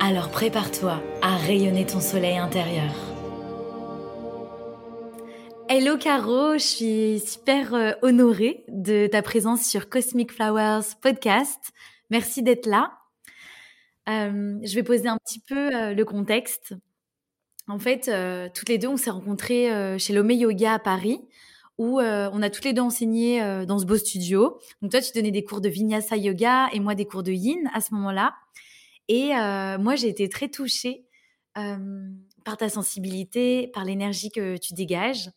Alors 0.00 0.30
prépare-toi 0.30 1.02
à 1.22 1.36
rayonner 1.36 1.84
ton 1.84 1.98
soleil 1.98 2.38
intérieur. 2.38 2.94
Hello 5.68 5.98
Caro, 5.98 6.52
je 6.52 6.62
suis 6.62 7.20
super 7.20 7.74
euh, 7.74 7.92
honorée 8.02 8.64
de 8.68 9.08
ta 9.08 9.22
présence 9.22 9.64
sur 9.64 9.88
Cosmic 9.88 10.30
Flowers 10.30 10.94
podcast. 11.02 11.72
Merci 12.10 12.44
d'être 12.44 12.66
là. 12.66 12.92
Euh, 14.08 14.58
je 14.62 14.74
vais 14.76 14.84
poser 14.84 15.08
un 15.08 15.18
petit 15.18 15.40
peu 15.40 15.74
euh, 15.74 15.94
le 15.94 16.04
contexte. 16.04 16.74
En 17.66 17.80
fait, 17.80 18.10
toutes 18.54 18.68
les 18.68 18.78
deux, 18.78 18.88
on 18.88 18.96
s'est 18.96 19.10
rencontrées 19.10 19.98
chez 19.98 20.14
l'Ome 20.14 20.30
Yoga 20.30 20.72
à 20.74 20.78
Paris, 20.78 21.20
où 21.76 22.00
on 22.00 22.42
a 22.42 22.48
toutes 22.48 22.64
les 22.64 22.72
deux 22.72 22.80
enseigné 22.80 23.42
dans 23.66 23.78
ce 23.78 23.84
beau 23.84 23.98
studio. 23.98 24.58
Donc 24.80 24.92
toi, 24.92 25.02
tu 25.02 25.12
donnais 25.12 25.32
des 25.32 25.44
cours 25.44 25.60
de 25.60 25.68
Vinyasa 25.68 26.16
Yoga 26.16 26.68
et 26.72 26.80
moi 26.80 26.94
des 26.94 27.04
cours 27.04 27.22
de 27.22 27.30
Yin 27.30 27.68
à 27.74 27.82
ce 27.82 27.92
moment-là. 27.92 28.32
Et 29.08 29.30
moi, 29.78 29.96
j'ai 29.96 30.08
été 30.08 30.28
très 30.28 30.48
touchée 30.48 31.06
par 31.54 32.56
ta 32.56 32.68
sensibilité, 32.68 33.68
par 33.68 33.84
l'énergie 33.84 34.30
que 34.30 34.56
tu 34.56 34.74
dégages. 34.74 35.30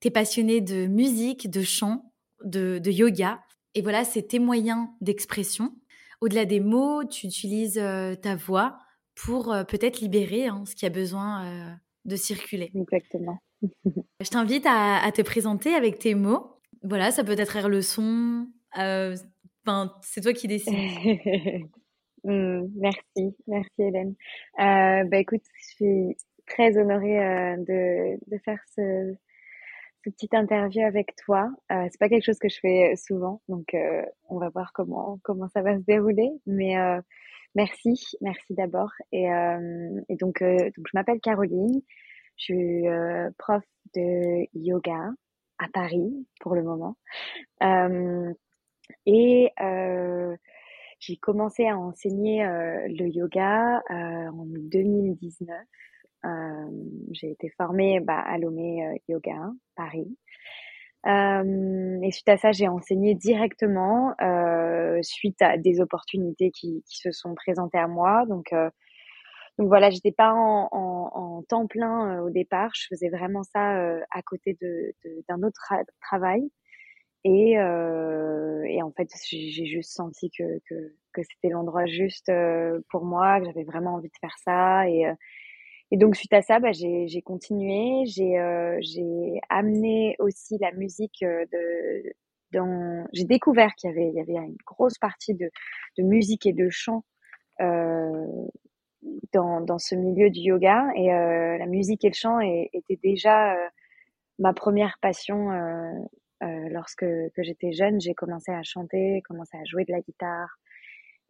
Tu 0.00 0.08
es 0.08 0.10
passionnée 0.10 0.60
de 0.60 0.86
musique, 0.86 1.48
de 1.50 1.62
chant, 1.62 2.12
de, 2.44 2.80
yoga. 2.90 3.40
Et 3.74 3.82
voilà, 3.82 4.04
c'est 4.04 4.22
tes 4.22 4.38
moyens 4.38 4.88
d'expression. 5.00 5.72
Au-delà 6.20 6.44
des 6.44 6.60
mots, 6.60 7.04
tu 7.04 7.26
utilises 7.26 7.80
ta 8.22 8.36
voix 8.36 8.78
pour 9.14 9.54
peut-être 9.68 10.00
libérer 10.00 10.46
hein, 10.46 10.64
ce 10.66 10.74
qui 10.74 10.86
a 10.86 10.90
besoin 10.90 11.78
de 12.04 12.16
circuler. 12.16 12.70
Exactement. 12.74 13.38
Je 14.20 14.28
t'invite 14.28 14.66
à, 14.66 15.10
te 15.12 15.22
présenter 15.22 15.74
avec 15.74 15.98
tes 15.98 16.14
mots. 16.14 16.58
Voilà, 16.82 17.10
ça 17.10 17.24
peut 17.24 17.38
être 17.38 17.68
le 17.68 17.82
son. 17.82 18.48
C'est 18.74 20.20
toi 20.20 20.32
qui 20.32 20.48
décides. 20.48 20.74
Mmh, 22.24 22.66
merci, 22.76 23.36
merci 23.48 23.70
Hélène. 23.78 24.14
Euh, 24.60 25.04
bah 25.04 25.18
écoute, 25.18 25.42
je 25.56 25.64
suis 25.74 26.16
très 26.46 26.76
honorée 26.78 27.18
euh, 27.20 27.56
de, 27.56 28.18
de 28.30 28.38
faire 28.44 28.60
ce, 28.76 29.14
ce 30.04 30.10
petit 30.10 30.28
interview 30.32 30.82
avec 30.86 31.16
toi. 31.16 31.50
Euh, 31.72 31.86
c'est 31.90 31.98
pas 31.98 32.08
quelque 32.08 32.24
chose 32.24 32.38
que 32.38 32.48
je 32.48 32.58
fais 32.60 32.94
souvent, 32.96 33.42
donc 33.48 33.74
euh, 33.74 34.02
on 34.28 34.38
va 34.38 34.50
voir 34.50 34.72
comment 34.72 35.18
comment 35.24 35.48
ça 35.48 35.62
va 35.62 35.76
se 35.78 35.82
dérouler. 35.84 36.30
Mais 36.46 36.78
euh, 36.78 37.00
merci, 37.56 37.94
merci 38.20 38.54
d'abord. 38.54 38.92
Et, 39.12 39.24
et 40.08 40.16
donc 40.16 40.42
donc 40.42 40.86
je 40.86 40.92
m'appelle 40.94 41.20
Caroline, 41.20 41.82
je 42.36 42.44
suis 42.44 42.84
prof 43.38 43.64
de 43.96 44.46
yoga 44.54 45.10
à 45.58 45.68
Paris 45.72 46.26
pour 46.40 46.54
le 46.54 46.62
moment. 46.62 46.96
et 49.06 49.50
j'ai 51.02 51.16
commencé 51.16 51.66
à 51.66 51.76
enseigner 51.76 52.44
euh, 52.44 52.86
le 52.86 53.08
yoga 53.08 53.82
euh, 53.90 54.28
en 54.30 54.46
2019. 54.46 55.50
Euh, 56.24 56.28
j'ai 57.10 57.32
été 57.32 57.50
formée 57.56 57.98
bah, 57.98 58.20
à 58.20 58.38
Lomé 58.38 59.00
Yoga, 59.08 59.50
Paris. 59.74 60.16
et 61.04 62.10
suite 62.12 62.28
à 62.28 62.36
ça, 62.36 62.52
j'ai 62.52 62.68
enseigné 62.68 63.16
directement 63.16 64.14
suite 65.02 65.42
à 65.42 65.58
des 65.58 65.80
opportunités 65.80 66.52
qui, 66.52 66.84
qui, 66.86 66.98
se 66.98 67.10
sont 67.10 67.34
présentées 67.34 67.78
à 67.78 67.88
moi. 67.88 68.24
Donc, 68.28 68.54
donc 69.58 69.66
voilà, 69.66 69.90
j'étais 69.90 70.12
pas 70.12 70.32
en, 70.32 70.68
en, 70.70 71.10
en, 71.14 71.42
temps 71.42 71.66
plein 71.66 72.20
au 72.22 72.30
départ. 72.30 72.70
Je 72.76 72.86
faisais 72.90 73.08
vraiment 73.08 73.42
ça 73.42 73.72
à 74.12 74.22
côté 74.24 74.56
de, 74.60 74.94
d'un 75.28 75.42
autre 75.42 75.74
travail. 76.00 76.48
Et, 77.24 77.58
euh, 77.58 78.64
et 78.64 78.82
en 78.82 78.90
fait, 78.92 79.08
j'ai 79.28 79.66
juste 79.66 79.92
senti 79.92 80.30
que, 80.30 80.58
que, 80.68 80.94
que 81.12 81.22
c'était 81.22 81.48
l'endroit 81.48 81.86
juste 81.86 82.28
euh, 82.28 82.80
pour 82.90 83.04
moi, 83.04 83.38
que 83.40 83.46
j'avais 83.46 83.64
vraiment 83.64 83.94
envie 83.94 84.08
de 84.08 84.18
faire 84.20 84.36
ça. 84.44 84.88
Et, 84.88 85.06
euh, 85.06 85.14
et 85.90 85.96
donc, 85.96 86.16
suite 86.16 86.32
à 86.32 86.42
ça, 86.42 86.58
bah, 86.58 86.72
j'ai 86.72 87.22
continué. 87.22 88.04
J'ai 88.06 88.38
euh, 88.38 88.78
j'ai 88.80 89.40
amené 89.48 90.16
aussi 90.18 90.56
la 90.58 90.72
musique 90.72 91.20
de, 91.22 92.12
dans... 92.52 93.06
J'ai 93.12 93.24
découvert 93.24 93.74
qu'il 93.74 93.90
y 93.90 93.92
avait, 93.92 94.10
y 94.12 94.20
avait 94.20 94.34
une 94.34 94.56
grosse 94.66 94.98
partie 94.98 95.34
de, 95.34 95.50
de 95.98 96.02
musique 96.02 96.46
et 96.46 96.52
de 96.52 96.68
chant 96.70 97.04
dans, 99.32 99.60
dans 99.60 99.78
ce 99.78 99.94
milieu 99.94 100.30
du 100.30 100.40
yoga. 100.40 100.88
Et 100.96 101.08
la 101.08 101.66
musique 101.66 102.04
et 102.04 102.08
le 102.08 102.14
chant 102.14 102.40
étaient 102.40 103.00
déjà 103.02 103.54
ma 104.38 104.54
première 104.54 104.96
passion 105.02 105.50
lorsque 106.40 107.04
que 107.04 107.42
j'étais 107.42 107.72
jeune, 107.72 108.00
j'ai 108.00 108.14
commencé 108.14 108.50
à 108.50 108.62
chanter, 108.62 109.22
commencé 109.28 109.56
à 109.56 109.64
jouer 109.64 109.84
de 109.84 109.92
la 109.92 110.00
guitare. 110.00 110.58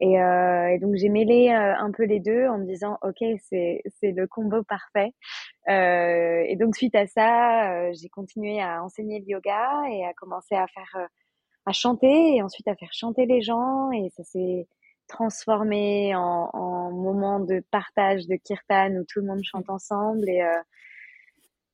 Et, 0.03 0.21
euh, 0.21 0.67
et 0.69 0.79
donc 0.81 0.97
j'ai 0.97 1.09
mêlé 1.09 1.51
euh, 1.51 1.77
un 1.79 1.93
peu 1.93 2.05
les 2.05 2.19
deux 2.21 2.47
en 2.49 2.59
me 2.59 2.67
disant 2.67 2.99
ok 3.03 3.19
c'est 3.49 3.83
c'est 4.01 4.11
le 4.13 4.27
combo 4.27 4.63
parfait. 4.65 5.13
Euh, 5.69 6.45
et 6.49 6.57
donc 6.57 6.77
suite 6.77 6.95
à 6.97 7.07
ça, 7.07 7.73
euh, 7.73 7.93
j'ai 7.95 8.09
continué 8.09 8.61
à 8.61 8.83
enseigner 8.85 9.21
le 9.21 9.27
yoga 9.27 9.85
et 9.91 10.05
à 10.05 10.13
commencer 10.15 10.57
à 10.57 10.67
faire 10.69 11.09
à 11.67 11.73
chanter 11.73 12.37
et 12.37 12.43
ensuite 12.43 12.69
à 12.69 12.75
faire 12.77 12.93
chanter 12.93 13.27
les 13.27 13.43
gens 13.43 13.93
et 13.93 14.11
ça 14.17 14.25
s'est 14.25 14.67
transformé 15.09 16.15
en, 16.17 16.51
en 16.53 16.91
moment 16.93 17.41
de 17.41 17.63
partage 17.71 18.27
de 18.27 18.37
kirtan 18.37 18.93
où 18.97 19.05
tout 19.05 19.21
le 19.21 19.27
monde 19.27 19.43
chante 19.45 19.71
ensemble 19.71 20.29
et 20.29 20.43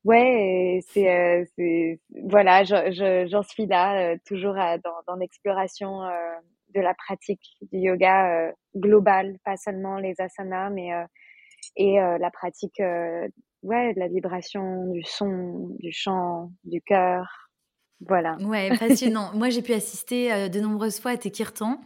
Ouais, 0.05 0.79
c'est, 0.87 1.09
euh, 1.11 1.45
c'est, 1.57 1.99
voilà, 2.23 2.63
j'en 2.63 2.89
je, 2.89 3.27
j'en 3.27 3.43
suis 3.43 3.65
là, 3.65 4.13
euh, 4.13 4.17
toujours 4.25 4.53
dans, 4.55 4.95
dans 5.07 5.15
l'exploration 5.15 6.03
euh, 6.03 6.35
de 6.73 6.81
la 6.81 6.93
pratique 6.93 7.57
du 7.71 7.79
yoga 7.79 8.53
global, 8.75 9.37
pas 9.43 9.57
seulement 9.57 9.97
les 9.97 10.13
asanas, 10.19 10.69
mais 10.69 10.89
et 11.75 11.95
la 11.95 12.29
pratique, 12.31 12.79
ouais, 12.79 13.93
de 13.93 13.99
la 13.99 14.07
vibration, 14.07 14.91
du 14.91 15.01
son, 15.03 15.75
du 15.79 15.91
chant, 15.91 16.51
du 16.63 16.81
cœur, 16.81 17.49
voilà. 18.07 18.37
Ouais, 18.41 18.69
passionnant. 18.77 19.31
Moi, 19.35 19.49
j'ai 19.49 19.61
pu 19.61 19.73
assister 19.73 20.49
de 20.49 20.59
nombreuses 20.59 20.99
fois 20.99 21.11
à 21.11 21.17
tes 21.17 21.31
kirtans. 21.31 21.79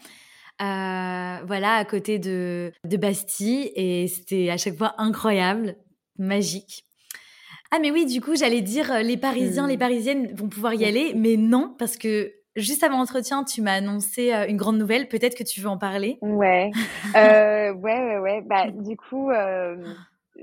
Euh, 0.62 1.38
voilà, 1.46 1.76
à 1.76 1.86
côté 1.86 2.20
de, 2.20 2.72
de 2.86 2.98
Bastille, 2.98 3.72
et 3.76 4.08
c'était 4.08 4.50
à 4.50 4.58
chaque 4.58 4.78
fois 4.78 4.94
incroyable, 4.98 5.76
magique. 6.18 6.86
Ah 7.72 7.80
mais 7.80 7.90
oui, 7.90 8.06
du 8.06 8.22
coup, 8.22 8.36
j'allais 8.36 8.62
dire 8.62 8.92
euh, 8.92 9.02
les 9.02 9.18
Parisiens, 9.18 9.68
les 9.68 9.78
mmh. 9.78 9.80
Parisiennes 9.80 10.36
vont 10.36 10.48
pouvoir 10.48 10.76
y 10.76 10.86
aller, 10.86 11.14
mais 11.16 11.38
non, 11.38 11.76
parce 11.80 11.98
que 11.98 12.32
juste 12.56 12.84
avant 12.84 12.97
l'entretien, 12.97 13.44
tu 13.44 13.62
m'as 13.62 13.74
annoncé 13.74 14.34
euh, 14.34 14.47
une 14.47 14.58
grande 14.58 14.78
nouvelle. 14.78 15.08
Peut-être 15.08 15.36
que 15.36 15.44
tu 15.44 15.62
veux 15.62 15.69
en 15.69 15.78
parler. 15.78 16.18
Ouais, 16.22 16.72
euh, 17.16 17.74
ouais, 17.74 18.03
ouais, 18.06 18.18
ouais. 18.19 18.41
Bah, 18.41 18.69
du 18.72 18.97
coup, 18.97 19.31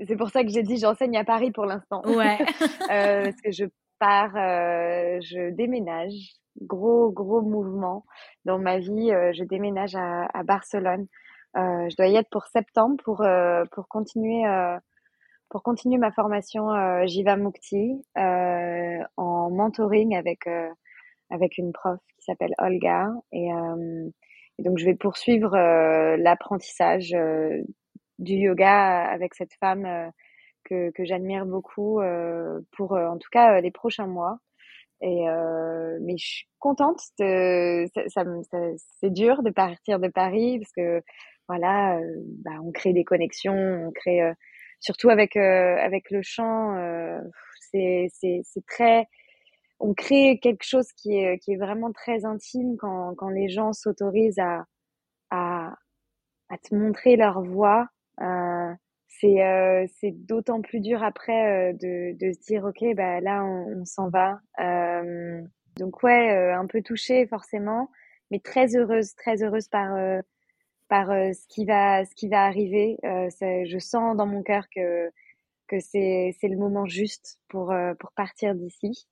c'est 0.07 0.15
pour 0.15 0.29
ça 0.29 0.43
que 0.43 0.49
j'ai 0.49 0.63
dit 0.63 0.77
j'enseigne 0.77 1.17
à 1.17 1.23
Paris 1.23 1.51
pour 1.51 1.65
l'instant. 1.65 2.01
Ouais. 2.05 2.37
parce 2.87 3.41
que 3.41 3.51
je 3.51 3.65
pars, 3.99 4.33
je 4.33 5.51
déménage. 5.51 6.13
Gros, 6.61 7.11
gros 7.11 7.41
mouvement 7.41 8.03
dans 8.43 8.59
ma 8.59 8.77
vie. 8.77 9.11
je 9.33 9.43
déménage 9.45 9.95
à, 9.95 10.27
à 10.33 10.43
Barcelone. 10.43 11.07
je 11.55 11.95
dois 11.95 12.07
y 12.07 12.15
être 12.17 12.29
pour 12.29 12.45
septembre 12.47 12.97
pour 13.03 13.25
pour 13.71 13.87
continuer 13.87 14.43
pour 15.51 15.63
continuer 15.63 15.97
ma 15.97 16.11
formation 16.11 16.71
euh, 16.71 17.05
Jiva 17.05 17.35
Mukti 17.35 18.01
euh, 18.17 19.03
en 19.17 19.51
mentoring 19.51 20.15
avec 20.15 20.47
euh, 20.47 20.69
avec 21.31 21.57
une 21.57 21.71
prof 21.71 21.99
qui 22.17 22.25
s'appelle 22.25 22.53
Olga. 22.59 23.09
Et, 23.31 23.51
euh, 23.51 24.09
donc 24.59 24.77
je 24.77 24.85
vais 24.85 24.95
poursuivre 24.95 25.55
euh, 25.55 26.17
l'apprentissage 26.17 27.15
du 28.19 28.33
yoga 28.33 29.03
avec 29.05 29.33
cette 29.33 29.53
femme 29.59 30.11
que, 30.65 30.91
que 30.91 31.03
j'admire 31.03 31.45
beaucoup 31.45 31.99
pour 32.73 32.91
en 32.91 33.17
tout 33.17 33.29
cas 33.31 33.59
les 33.61 33.71
prochains 33.71 34.07
mois. 34.07 34.37
Et 35.01 35.25
mais 36.01 36.15
je 36.17 36.25
suis 36.25 36.47
contente 36.59 36.99
de 37.19 37.87
ça, 37.95 38.03
ça, 38.09 38.23
c'est 38.99 39.11
dur 39.11 39.41
de 39.41 39.49
partir 39.49 39.99
de 39.99 40.09
Paris 40.09 40.59
parce 40.59 40.71
que 40.73 41.01
voilà 41.47 41.99
bah, 42.43 42.51
on 42.63 42.71
crée 42.71 42.93
des 42.93 43.03
connexions 43.03 43.87
on 43.87 43.91
crée 43.91 44.21
surtout 44.81 45.09
avec 45.09 45.37
euh, 45.37 45.77
avec 45.77 46.11
le 46.11 46.21
chant, 46.21 46.75
euh, 46.75 47.19
c'est 47.71 48.09
c'est 48.11 48.65
très 48.67 49.07
on 49.81 49.93
crée 49.93 50.39
quelque 50.41 50.63
chose 50.63 50.87
qui 50.93 51.17
est 51.17 51.39
qui 51.39 51.53
est 51.53 51.57
vraiment 51.57 51.91
très 51.91 52.25
intime 52.25 52.77
quand 52.77 53.15
quand 53.15 53.29
les 53.29 53.49
gens 53.49 53.73
s'autorisent 53.73 54.39
à 54.39 54.65
à 55.31 55.73
à 56.49 56.57
te 56.57 56.75
montrer 56.75 57.15
leur 57.15 57.41
voix. 57.41 57.87
Euh, 58.21 58.73
c'est 59.07 59.43
euh, 59.43 59.85
c'est 59.99 60.11
d'autant 60.11 60.61
plus 60.61 60.79
dur 60.79 61.03
après 61.03 61.71
euh, 61.71 61.73
de, 61.73 62.17
de 62.17 62.33
se 62.33 62.39
dire 62.41 62.65
ok 62.65 62.95
bah 62.95 63.19
là 63.21 63.43
on, 63.45 63.81
on 63.81 63.85
s'en 63.85 64.09
va. 64.09 64.39
Euh, 64.59 65.41
donc 65.77 66.03
ouais 66.03 66.31
euh, 66.31 66.55
un 66.57 66.67
peu 66.67 66.81
touchée 66.81 67.25
forcément 67.27 67.89
mais 68.31 68.39
très 68.39 68.75
heureuse 68.75 69.15
très 69.15 69.43
heureuse 69.43 69.67
par 69.67 69.95
euh, 69.95 70.21
par 70.89 71.07
ce 71.09 71.47
qui 71.47 71.65
va 71.65 72.05
ce 72.05 72.13
qui 72.15 72.27
va 72.29 72.45
arriver. 72.45 72.97
Je 73.03 73.77
sens 73.79 74.15
dans 74.17 74.27
mon 74.27 74.43
cœur 74.43 74.65
que 74.75 75.09
que 75.67 75.79
c'est 75.79 76.35
c'est 76.39 76.49
le 76.49 76.57
moment 76.57 76.85
juste 76.85 77.39
pour 77.49 77.73
pour 77.99 78.11
partir 78.13 78.55
d'ici 78.55 79.07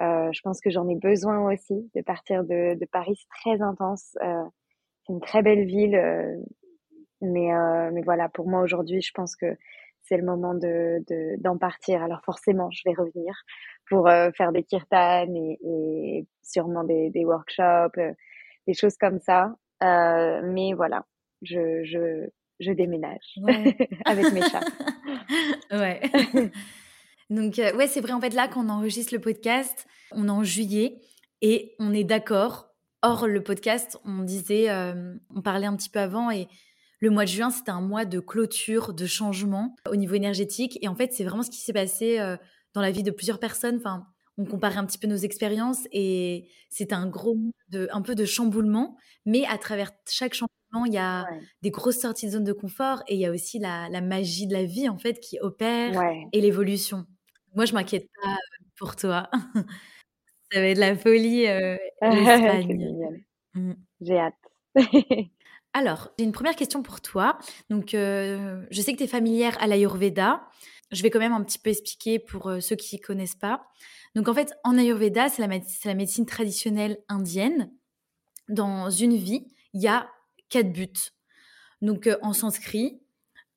je 0.00 0.40
pense 0.42 0.60
que 0.60 0.70
j'en 0.70 0.88
ai 0.88 0.96
besoin 0.96 1.52
aussi 1.52 1.90
de 1.94 2.02
partir 2.02 2.42
de 2.44 2.74
de 2.78 2.86
Paris 2.90 3.14
c'est 3.16 3.40
très 3.42 3.62
intense 3.62 4.16
c'est 4.16 5.12
une 5.12 5.20
très 5.20 5.42
belle 5.42 5.66
ville 5.66 5.96
mais, 7.20 7.52
euh, 7.52 7.90
mais 7.92 8.02
voilà, 8.02 8.28
pour 8.28 8.48
moi 8.48 8.62
aujourd'hui, 8.62 9.02
je 9.02 9.12
pense 9.14 9.36
que 9.36 9.56
c'est 10.02 10.16
le 10.16 10.24
moment 10.24 10.54
de, 10.54 11.04
d'en 11.40 11.58
partir. 11.58 12.02
Alors 12.02 12.22
forcément, 12.24 12.70
je 12.70 12.82
vais 12.84 12.94
revenir 12.94 13.34
pour 13.88 14.08
euh, 14.08 14.30
faire 14.36 14.52
des 14.52 14.64
kirtans 14.64 15.32
et, 15.34 15.58
et 15.62 16.26
sûrement 16.42 16.84
des, 16.84 17.10
des 17.10 17.24
workshops, 17.24 17.98
euh, 17.98 18.12
des 18.66 18.74
choses 18.74 18.96
comme 18.96 19.20
ça. 19.20 19.54
Euh, 19.82 20.40
mais 20.44 20.72
voilà, 20.72 21.04
je, 21.42 21.84
je, 21.84 22.28
je 22.58 22.72
déménage 22.72 23.36
avec 24.04 24.32
mes 24.32 24.42
chats. 24.42 24.60
ouais. 25.72 26.00
Donc 27.30 27.54
ouais, 27.56 27.86
c'est 27.86 28.00
vrai 28.00 28.12
en 28.12 28.20
fait 28.20 28.34
là 28.34 28.48
qu'on 28.48 28.68
enregistre 28.68 29.14
le 29.14 29.20
podcast, 29.20 29.86
on 30.12 30.26
est 30.28 30.30
en 30.30 30.44
juillet 30.44 31.00
et 31.40 31.74
on 31.78 31.92
est 31.92 32.04
d'accord. 32.04 32.66
Or 33.02 33.26
le 33.26 33.42
podcast, 33.42 33.98
on 34.04 34.18
disait, 34.18 34.70
on 35.34 35.40
parlait 35.40 35.66
un 35.66 35.74
petit 35.74 35.88
peu 35.88 36.00
avant 36.00 36.30
et 36.30 36.48
le 37.00 37.08
mois 37.08 37.24
de 37.24 37.30
juin, 37.30 37.50
c'était 37.50 37.70
un 37.70 37.80
mois 37.80 38.04
de 38.04 38.20
clôture, 38.20 38.92
de 38.92 39.06
changement 39.06 39.74
au 39.90 39.96
niveau 39.96 40.14
énergétique. 40.14 40.78
Et 40.82 40.88
en 40.88 40.94
fait, 40.94 41.12
c'est 41.12 41.24
vraiment 41.24 41.42
ce 41.42 41.50
qui 41.50 41.58
s'est 41.58 41.72
passé 41.72 42.20
euh, 42.20 42.36
dans 42.74 42.82
la 42.82 42.90
vie 42.90 43.02
de 43.02 43.10
plusieurs 43.10 43.40
personnes. 43.40 43.76
Enfin, 43.76 44.06
on 44.36 44.44
comparait 44.44 44.76
un 44.76 44.84
petit 44.84 44.98
peu 44.98 45.08
nos 45.08 45.16
expériences 45.16 45.86
et 45.92 46.48
c'était 46.68 46.94
un 46.94 47.06
gros, 47.08 47.36
de, 47.70 47.88
un 47.90 48.02
peu 48.02 48.14
de 48.14 48.26
chamboulement. 48.26 48.96
Mais 49.24 49.46
à 49.46 49.56
travers 49.56 49.92
chaque 50.08 50.34
chamboulement, 50.34 50.84
il 50.86 50.92
y 50.92 50.98
a 50.98 51.26
des 51.62 51.70
grosses 51.70 52.00
sorties 52.00 52.26
de 52.26 52.32
zone 52.32 52.44
de 52.44 52.52
confort 52.52 53.02
et 53.08 53.14
il 53.14 53.20
y 53.20 53.26
a 53.26 53.30
aussi 53.30 53.58
la, 53.58 53.88
magie 54.02 54.46
de 54.46 54.52
la 54.52 54.64
vie, 54.64 54.88
en 54.88 54.98
fait, 54.98 55.20
qui 55.20 55.38
opère 55.40 55.98
et 56.32 56.40
l'évolution. 56.40 57.06
Moi, 57.54 57.64
je 57.64 57.74
m'inquiète 57.74 58.08
pas 58.22 58.30
euh, 58.30 58.64
pour 58.76 58.96
toi. 58.96 59.30
Ça 60.52 60.60
va 60.60 60.66
être 60.66 60.78
la 60.78 60.96
folie, 60.96 61.46
euh, 61.46 61.76
l'Espagne. 62.02 63.24
Mmh. 63.54 63.72
J'ai 64.00 64.18
hâte. 64.18 64.34
Alors, 65.72 66.10
j'ai 66.18 66.24
une 66.24 66.32
première 66.32 66.56
question 66.56 66.82
pour 66.82 67.00
toi. 67.00 67.38
Donc, 67.68 67.94
euh, 67.94 68.64
je 68.70 68.80
sais 68.80 68.92
que 68.92 68.98
tu 68.98 69.04
es 69.04 69.08
familière 69.08 69.56
à 69.62 69.66
l'Ayurveda. 69.66 70.48
Je 70.90 71.02
vais 71.02 71.10
quand 71.10 71.20
même 71.20 71.32
un 71.32 71.44
petit 71.44 71.58
peu 71.60 71.70
expliquer 71.70 72.18
pour 72.18 72.48
euh, 72.48 72.60
ceux 72.60 72.74
qui 72.74 72.96
ne 72.96 73.00
connaissent 73.00 73.36
pas. 73.36 73.68
Donc, 74.16 74.28
en 74.28 74.34
fait, 74.34 74.52
en 74.64 74.76
Ayurveda, 74.76 75.28
c'est 75.28 75.42
la, 75.42 75.94
médecine 75.94 76.26
traditionnelle 76.26 76.98
indienne. 77.08 77.70
Dans 78.48 78.90
une 78.90 79.14
vie, 79.14 79.46
il 79.72 79.80
y 79.80 79.86
a 79.86 80.10
quatre 80.48 80.72
buts. 80.72 81.12
Donc, 81.82 82.08
euh, 82.08 82.16
en 82.22 82.32
sanskrit, 82.32 83.00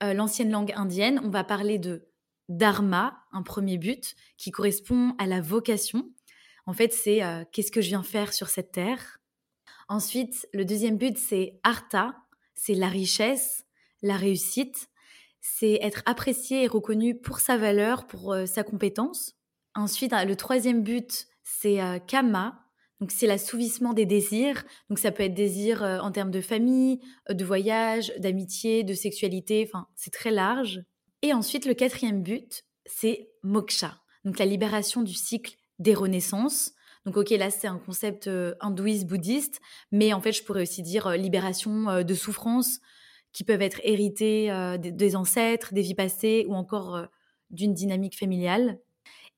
l'ancienne 0.01 0.51
langue 0.51 0.74
indienne, 0.75 1.22
on 1.24 1.30
va 1.30 1.45
parler 1.45 1.80
de 1.80 2.10
dharma, 2.57 3.23
un 3.31 3.44
premier 3.44 3.77
but, 3.77 4.15
qui 4.38 4.51
correspond 4.51 5.15
à 5.17 5.25
la 5.25 5.41
vocation. 5.41 6.09
En 6.65 6.73
fait, 6.73 6.94
c'est 6.94 7.21
qu'est-ce 7.51 7.71
que 7.71 7.81
je 7.81 7.89
viens 7.89 8.03
faire 8.03 8.33
sur 8.33 8.47
cette 8.47 8.71
terre? 8.71 9.19
Ensuite, 9.89 10.47
le 10.53 10.65
deuxième 10.65 10.97
but, 10.97 11.17
c'est 11.17 11.59
Artha, 11.63 12.15
c'est 12.55 12.73
la 12.73 12.88
richesse, 12.88 13.65
la 14.01 14.15
réussite, 14.15 14.89
c'est 15.41 15.79
être 15.81 16.03
apprécié 16.05 16.63
et 16.63 16.67
reconnu 16.67 17.19
pour 17.19 17.39
sa 17.39 17.57
valeur, 17.57 18.07
pour 18.07 18.33
euh, 18.33 18.45
sa 18.45 18.63
compétence. 18.63 19.35
Ensuite, 19.75 20.13
le 20.13 20.35
troisième 20.35 20.83
but, 20.83 21.27
c'est 21.44 21.81
euh, 21.81 21.99
Kama, 21.99 22.63
donc 23.01 23.11
c'est 23.11 23.27
l'assouvissement 23.27 23.94
des 23.94 24.06
désirs. 24.06 24.63
Donc 24.89 24.99
ça 24.99 25.11
peut 25.11 25.23
être 25.23 25.33
désir 25.33 25.83
euh, 25.83 25.99
en 25.99 26.11
termes 26.11 26.31
de 26.31 26.39
famille, 26.39 27.01
de 27.29 27.44
voyage, 27.44 28.13
d'amitié, 28.19 28.83
de 28.83 28.94
sexualité, 28.94 29.67
enfin 29.67 29.88
c'est 29.95 30.13
très 30.13 30.31
large. 30.31 30.81
Et 31.23 31.31
ensuite, 31.33 31.65
le 31.65 31.73
quatrième 31.73 32.21
but, 32.21 32.65
c'est 32.85 33.29
Moksha, 33.43 33.97
donc 34.25 34.37
la 34.39 34.45
libération 34.45 35.01
du 35.01 35.13
cycle 35.13 35.55
des 35.79 35.95
renaissances. 35.95 36.73
Donc, 37.05 37.15
ok, 37.15 37.29
là, 37.31 37.49
c'est 37.49 37.67
un 37.67 37.79
concept 37.79 38.27
euh, 38.27 38.55
hindouiste, 38.59 39.07
bouddhiste, 39.07 39.61
mais 39.91 40.11
en 40.13 40.19
fait, 40.19 40.33
je 40.33 40.43
pourrais 40.43 40.63
aussi 40.63 40.81
dire 40.81 41.07
euh, 41.07 41.15
libération 41.15 41.89
euh, 41.89 42.03
de 42.03 42.13
souffrances 42.13 42.81
qui 43.31 43.45
peuvent 43.45 43.61
être 43.61 43.79
héritées 43.83 44.51
des, 44.77 45.15
ancêtres, 45.15 45.73
des 45.73 45.81
vies 45.81 45.95
passées 45.95 46.45
ou 46.47 46.53
encore 46.53 47.07
d'une 47.49 47.73
dynamique 47.73 48.15
familiale. 48.15 48.77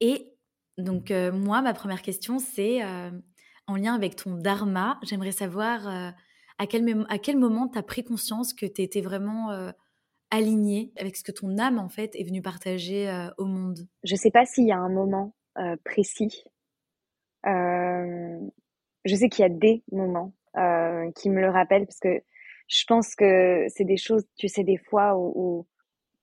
Et 0.01 0.33
donc, 0.77 1.11
moi, 1.11 1.61
ma 1.61 1.73
première 1.73 2.01
question, 2.01 2.37
c'est 2.37 2.83
en 2.83 3.75
lien 3.77 3.95
avec 3.95 4.17
ton 4.17 4.35
dharma, 4.35 4.99
j'aimerais 5.01 5.31
savoir 5.31 5.87
à, 5.87 6.67
quel, 6.67 7.05
à 7.07 7.17
quel 7.19 7.37
moment 7.37 7.69
tu 7.69 7.79
as 7.79 7.83
pris 7.83 8.03
conscience 8.03 8.53
que 8.53 8.65
tu 8.65 8.81
étais 8.81 8.99
vraiment 8.99 9.71
aligné 10.31 10.91
avec 10.97 11.15
ce 11.15 11.23
que 11.23 11.31
ton 11.31 11.57
âme, 11.57 11.79
en 11.79 11.89
fait, 11.89 12.15
est 12.15 12.23
venue 12.23 12.41
partager 12.41 13.09
au 13.37 13.45
monde 13.45 13.87
Je 14.03 14.13
ne 14.13 14.17
sais 14.17 14.31
pas 14.31 14.45
s'il 14.45 14.67
y 14.67 14.71
a 14.71 14.77
un 14.77 14.89
moment 14.89 15.35
précis 15.83 16.43
euh, 17.45 18.39
je 19.05 19.15
sais 19.15 19.29
qu'il 19.29 19.43
y 19.43 19.45
a 19.45 19.49
des 19.49 19.83
moments 19.91 20.33
euh, 20.57 21.11
qui 21.15 21.29
me 21.29 21.41
le 21.41 21.49
rappellent 21.49 21.85
parce 21.85 21.99
que 21.99 22.21
je 22.67 22.83
pense 22.87 23.15
que 23.15 23.65
c'est 23.69 23.85
des 23.85 23.97
choses, 23.97 24.23
tu 24.37 24.47
sais, 24.47 24.63
des 24.63 24.77
fois 24.77 25.15
où, 25.17 25.67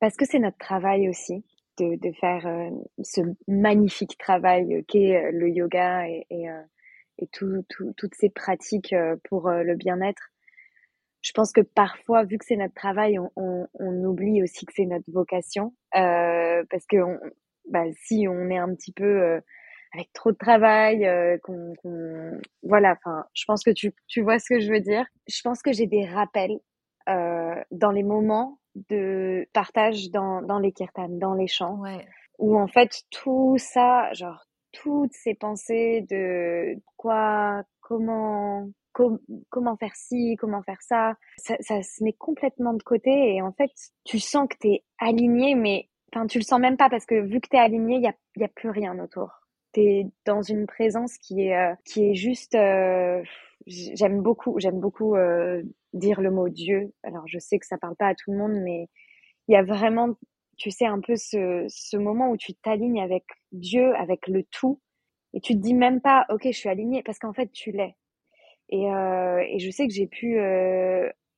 parce 0.00 0.16
que 0.16 0.24
c'est 0.26 0.40
notre 0.40 0.58
travail 0.58 1.08
aussi 1.08 1.44
de, 1.78 1.94
de 1.96 2.12
faire 2.20 2.46
euh, 2.46 2.70
ce 3.02 3.20
magnifique 3.46 4.18
travail 4.18 4.84
qu'est 4.88 5.30
le 5.30 5.48
yoga 5.48 6.08
et, 6.08 6.26
et, 6.30 6.46
et 7.18 7.26
tout, 7.28 7.64
tout, 7.68 7.92
toutes 7.96 8.14
ces 8.16 8.30
pratiques 8.30 8.94
pour 9.28 9.48
le 9.50 9.76
bien-être. 9.76 10.31
Je 11.22 11.32
pense 11.32 11.52
que 11.52 11.60
parfois, 11.60 12.24
vu 12.24 12.38
que 12.38 12.44
c'est 12.44 12.56
notre 12.56 12.74
travail, 12.74 13.18
on, 13.18 13.30
on, 13.36 13.66
on, 13.74 14.04
oublie 14.04 14.42
aussi 14.42 14.66
que 14.66 14.72
c'est 14.74 14.86
notre 14.86 15.10
vocation, 15.10 15.74
euh, 15.96 16.64
parce 16.70 16.84
que 16.86 16.96
on, 16.96 17.18
bah, 17.70 17.84
si 18.04 18.26
on 18.28 18.50
est 18.50 18.58
un 18.58 18.74
petit 18.74 18.92
peu 18.92 19.40
avec 19.94 20.12
trop 20.12 20.32
de 20.32 20.36
travail, 20.36 21.06
euh, 21.06 21.38
qu'on, 21.42 21.74
voilà. 22.62 22.92
Enfin, 22.92 23.24
je 23.34 23.44
pense 23.46 23.62
que 23.62 23.70
tu, 23.70 23.92
tu 24.08 24.22
vois 24.22 24.38
ce 24.38 24.46
que 24.48 24.60
je 24.60 24.72
veux 24.72 24.80
dire. 24.80 25.04
Je 25.28 25.40
pense 25.42 25.62
que 25.62 25.72
j'ai 25.72 25.86
des 25.86 26.06
rappels 26.06 26.58
euh, 27.08 27.62
dans 27.70 27.90
les 27.90 28.02
moments 28.02 28.58
de 28.88 29.46
partage 29.52 30.10
dans, 30.10 30.40
dans 30.42 30.58
les 30.58 30.72
kirtans, 30.72 31.08
dans 31.08 31.34
les 31.34 31.46
chants, 31.46 31.78
ouais. 31.80 32.06
où 32.38 32.58
en 32.58 32.68
fait 32.68 33.02
tout 33.10 33.56
ça, 33.58 34.10
genre 34.14 34.46
toutes 34.72 35.12
ces 35.12 35.34
pensées 35.34 36.06
de 36.08 36.76
quoi, 36.96 37.62
comment, 37.82 38.70
comment 38.92 39.76
faire 39.76 39.94
ci, 39.94 40.36
comment 40.38 40.62
faire 40.62 40.80
ça, 40.82 41.14
ça, 41.36 41.56
ça 41.60 41.82
se 41.82 42.02
met 42.04 42.12
complètement 42.12 42.74
de 42.74 42.82
côté 42.82 43.34
et 43.34 43.42
en 43.42 43.52
fait 43.52 43.70
tu 44.04 44.18
sens 44.18 44.48
que 44.48 44.56
tu 44.60 44.68
es 44.68 44.84
aligné, 44.98 45.54
mais 45.54 45.88
enfin 46.12 46.26
tu 46.26 46.38
le 46.38 46.44
sens 46.44 46.60
même 46.60 46.76
pas 46.76 46.90
parce 46.90 47.06
que 47.06 47.20
vu 47.20 47.40
que 47.40 47.48
tu 47.48 47.56
es 47.56 47.60
aligné, 47.60 47.96
il 47.96 48.02
y 48.02 48.08
a, 48.08 48.14
y 48.36 48.44
a 48.44 48.48
plus 48.48 48.70
rien 48.70 48.98
autour. 48.98 49.30
T'es 49.72 50.06
dans 50.26 50.42
une 50.42 50.66
présence 50.66 51.16
qui 51.16 51.42
est 51.42 51.56
euh, 51.56 51.74
qui 51.84 52.10
est 52.10 52.14
juste 52.14 52.54
euh, 52.54 53.22
j'aime 53.66 54.20
beaucoup 54.20 54.58
j'aime 54.58 54.80
beaucoup 54.80 55.16
euh, 55.16 55.62
dire 55.94 56.20
le 56.20 56.30
mot 56.30 56.48
Dieu. 56.48 56.92
Alors 57.02 57.26
je 57.26 57.38
sais 57.38 57.58
que 57.58 57.66
ça 57.66 57.78
parle 57.78 57.96
pas 57.96 58.08
à 58.08 58.14
tout 58.14 58.32
le 58.32 58.38
monde 58.38 58.60
mais 58.62 58.88
il 59.48 59.54
y 59.54 59.56
a 59.56 59.62
vraiment 59.62 60.10
tu 60.58 60.70
sais 60.70 60.86
un 60.86 61.00
peu 61.00 61.16
ce 61.16 61.64
ce 61.68 61.96
moment 61.96 62.30
où 62.30 62.36
tu 62.36 62.54
t'alignes 62.54 63.00
avec 63.00 63.24
Dieu 63.52 63.94
avec 63.96 64.28
le 64.28 64.44
tout 64.44 64.80
et 65.32 65.40
tu 65.40 65.54
te 65.54 65.58
dis 65.60 65.74
même 65.74 66.02
pas 66.02 66.26
ok 66.28 66.42
je 66.44 66.50
suis 66.52 66.68
alignée 66.68 67.02
parce 67.02 67.18
qu'en 67.18 67.32
fait 67.32 67.50
tu 67.50 67.72
l'es 67.72 67.96
et 68.68 68.84
et 68.86 69.58
je 69.58 69.70
sais 69.70 69.86
que 69.86 69.92
j'ai 69.92 70.06
pu 70.06 70.38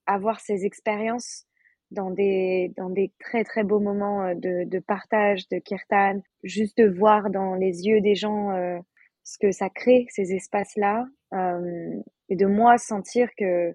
avoir 0.07 0.41
ces 0.41 0.65
expériences 0.65 1.47
dans 1.91 2.11
des, 2.11 2.73
dans 2.77 2.91
des 2.91 3.13
très 3.21 3.45
très 3.45 3.65
beaux 3.65 3.81
moments 3.81 4.25
euh, 4.25 4.35
de, 4.35 4.65
de 4.65 4.79
partage, 4.79 5.49
de 5.49 5.59
kirtan, 5.59 6.21
juste 6.43 6.77
de 6.79 6.89
voir 6.89 7.31
dans 7.31 7.55
les 7.55 7.87
yeux 7.87 8.01
des 8.01 8.15
gens 8.15 8.51
euh, 8.51 8.79
ce 9.23 9.39
que 9.39 9.53
ça 9.53 9.71
crée, 9.71 10.07
ces 10.11 10.35
espaces-là, 10.35 11.07
euh, 11.33 12.01
et 12.29 12.37
de 12.37 12.47
moi 12.47 12.79
sentir 12.79 13.29
que 13.39 13.75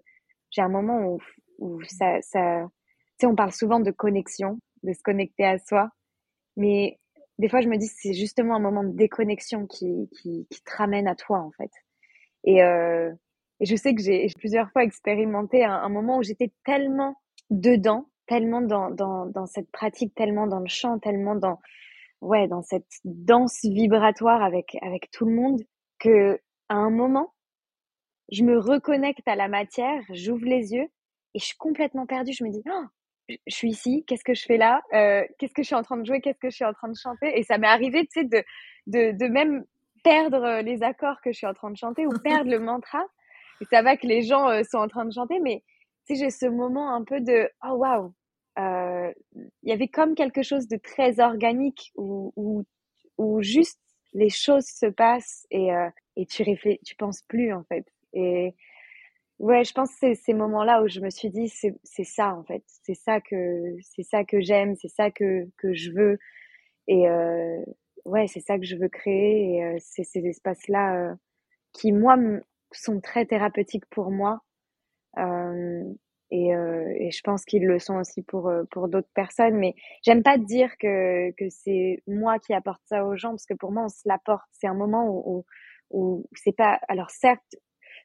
j'ai 0.52 0.62
un 0.62 0.70
moment 0.70 1.00
où, 1.08 1.20
où 1.60 1.82
ça, 1.84 2.22
ça, 2.22 2.68
tu 3.20 3.26
sais, 3.26 3.28
on 3.28 3.36
parle 3.36 3.52
souvent 3.52 3.80
de 3.80 3.92
connexion, 3.92 4.60
de 4.84 4.94
se 4.94 5.02
connecter 5.02 5.46
à 5.46 5.58
soi, 5.58 5.90
mais 6.58 7.00
des 7.38 7.50
fois 7.50 7.62
je 7.62 7.70
me 7.70 7.78
dis 7.78 7.88
c'est 7.88 8.14
justement 8.14 8.56
un 8.56 8.60
moment 8.60 8.84
de 8.84 8.96
déconnexion 8.96 9.66
qui, 9.66 10.10
qui, 10.12 10.48
qui 10.50 10.62
te 10.62 10.76
ramène 10.76 11.08
à 11.08 11.16
toi 11.16 11.40
en 11.40 11.52
fait. 11.52 11.72
Et, 12.44 12.64
euh, 12.64 13.12
et 13.60 13.66
je 13.66 13.76
sais 13.76 13.94
que 13.94 14.02
j'ai 14.02 14.28
plusieurs 14.38 14.72
fois 14.72 14.84
expérimenté 14.84 15.64
un, 15.64 15.90
moment 15.90 16.18
où 16.18 16.24
j'étais 16.24 16.52
tellement 16.64 17.16
dedans, 17.50 18.10
tellement 18.26 18.62
dans, 18.62 18.90
dans, 18.90 19.26
dans 19.26 19.46
cette 19.46 19.72
pratique, 19.72 20.14
tellement 20.16 20.48
dans 20.48 20.60
le 20.60 20.68
chant, 20.68 21.00
tellement 21.00 21.36
dans, 21.36 21.60
ouais, 22.22 22.48
dans 22.48 22.62
cette 22.62 22.88
danse 23.04 23.60
vibratoire 23.64 24.42
avec, 24.42 24.78
avec 24.82 25.12
tout 25.12 25.26
le 25.26 25.34
monde, 25.34 25.62
que 26.00 26.40
à 26.70 26.76
un 26.76 26.90
moment, 26.90 27.34
je 28.32 28.44
me 28.44 28.58
reconnecte 28.58 29.28
à 29.28 29.36
la 29.36 29.48
matière, 29.48 30.02
j'ouvre 30.12 30.46
les 30.46 30.74
yeux 30.74 30.88
et 31.34 31.40
je 31.40 31.46
suis 31.46 31.58
complètement 31.58 32.06
perdue. 32.06 32.32
Je 32.32 32.44
me 32.44 32.52
dis, 32.52 32.62
oh, 32.72 32.86
je 33.30 33.56
suis 33.56 33.70
ici, 33.70 34.04
qu'est-ce 34.08 34.24
que 34.24 34.34
je 34.34 34.46
fais 34.46 34.58
là? 34.58 34.82
Euh, 34.94 35.24
Qu'est-ce 35.38 35.54
que 35.54 35.64
je 35.64 35.68
suis 35.68 35.76
en 35.76 35.84
train 35.84 35.98
de 35.98 36.06
jouer? 36.06 36.22
Qu'est-ce 36.22 36.40
que 36.40 36.50
je 36.50 36.56
suis 36.56 36.66
en 36.66 36.74
train 36.74 36.90
de 36.90 36.98
chanter? 36.98 37.38
Et 37.38 37.44
ça 37.44 37.58
m'est 37.58 37.68
arrivé, 37.68 38.06
tu 38.06 38.22
sais, 38.22 38.24
de, 38.24 38.44
de, 38.88 39.12
de, 39.18 39.28
même 39.28 39.66
perdre 40.04 40.62
les 40.62 40.84
accords 40.84 41.20
que 41.22 41.32
je 41.32 41.38
suis 41.38 41.48
en 41.48 41.54
train 41.54 41.72
de 41.72 41.78
chanter 41.78 42.06
ou 42.06 42.12
perdre 42.24 42.50
le 42.50 42.60
mantra. 42.60 43.04
Et 43.62 43.66
ça 43.66 43.82
va 43.82 43.98
que 43.98 44.08
les 44.08 44.22
gens 44.22 44.50
euh, 44.50 44.64
sont 44.64 44.78
en 44.78 44.88
train 44.88 45.06
de 45.06 45.14
chanter, 45.14 45.40
mais 45.40 45.64
tu 46.08 46.16
sais, 46.16 46.24
j'ai 46.26 46.30
ce 46.32 46.46
moment 46.46 46.94
un 46.96 47.04
peu 47.04 47.22
de 47.22 47.50
oh 47.66 47.74
waouh 47.76 48.14
Il 48.58 49.70
y 49.70 49.72
avait 49.72 49.88
comme 49.88 50.16
quelque 50.16 50.44
chose 50.44 50.68
de 50.68 50.78
très 50.78 51.20
organique 51.20 51.92
où, 51.96 52.34
où, 52.36 52.64
où 53.18 53.42
juste 53.42 53.80
les 54.14 54.30
choses 54.30 54.66
se 54.66 54.88
passent 54.88 55.46
et, 55.52 55.74
euh, 55.74 55.90
et 56.16 56.26
tu 56.26 56.44
réfléchis, 56.44 56.80
tu 56.86 56.96
penses 56.96 57.22
plus 57.28 57.54
en 57.54 57.64
fait. 57.64 57.86
Et 58.14 58.56
Ouais, 59.40 59.64
je 59.64 59.72
pense 59.74 59.90
que 59.92 59.98
c'est 60.00 60.16
ces 60.16 60.34
moments-là 60.34 60.84
où 60.84 60.88
je 60.90 61.00
me 61.00 61.10
suis 61.10 61.30
dit 61.30 61.48
c'est 61.48 61.74
c'est 61.84 62.04
ça 62.04 62.36
en 62.36 62.44
fait, 62.44 62.62
c'est 62.84 62.94
ça 62.94 63.22
que 63.22 63.78
c'est 63.82 64.04
ça 64.04 64.26
que 64.26 64.42
j'aime, 64.42 64.76
c'est 64.76 64.90
ça 64.90 65.12
que 65.12 65.48
que 65.58 65.74
je 65.74 65.92
veux 65.92 66.20
et 66.88 67.10
euh, 67.10 67.64
ouais, 68.06 68.28
c'est 68.28 68.42
ça 68.42 68.60
que 68.60 68.66
je 68.66 68.76
veux 68.78 68.90
créer 68.90 69.56
et 69.58 69.64
euh, 69.66 69.78
c'est 69.82 70.04
ces 70.04 70.26
espaces-là 70.28 71.12
euh, 71.12 71.16
qui 71.74 71.92
moi 71.94 72.18
sont 72.72 73.02
très 73.02 73.26
thérapeutiques 73.26 73.86
pour 73.90 74.12
moi 74.12 74.42
euh, 75.18 75.84
et 76.32 76.56
euh, 76.56 76.94
et 76.98 77.12
je 77.12 77.22
pense 77.24 77.44
qu'ils 77.46 77.66
le 77.66 77.80
sont 77.80 77.96
aussi 77.98 78.22
pour 78.22 78.48
euh, 78.50 78.64
pour 78.72 78.88
d'autres 78.88 79.10
personnes 79.14 79.58
mais 79.58 79.76
j'aime 80.04 80.24
pas 80.24 80.38
dire 80.38 80.78
que 80.78 81.32
que 81.32 81.50
c'est 81.50 82.04
moi 82.08 82.40
qui 82.40 82.54
apporte 82.54 82.82
ça 82.86 83.06
aux 83.06 83.16
gens 83.16 83.32
parce 83.32 83.46
que 83.46 83.56
pour 83.56 83.72
moi 83.72 83.86
on 83.86 83.90
se 83.90 84.08
l'apporte, 84.08 84.48
c'est 84.52 84.68
un 84.68 84.76
moment 84.76 85.08
où 85.08 85.46
où, 85.92 86.16
où 86.20 86.26
c'est 86.36 86.56
pas 86.56 86.80
alors 86.88 87.10
certes 87.10 87.56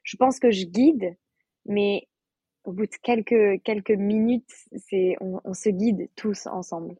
je 0.03 0.17
pense 0.17 0.39
que 0.39 0.51
je 0.51 0.65
guide 0.65 1.15
mais 1.65 2.07
au 2.65 2.71
bout 2.71 2.85
de 2.85 2.95
quelques, 3.01 3.61
quelques 3.63 3.91
minutes, 3.91 4.49
c'est, 4.75 5.15
on, 5.21 5.39
on 5.43 5.53
se 5.53 5.69
guide 5.69 6.09
tous 6.15 6.47
ensemble. 6.47 6.95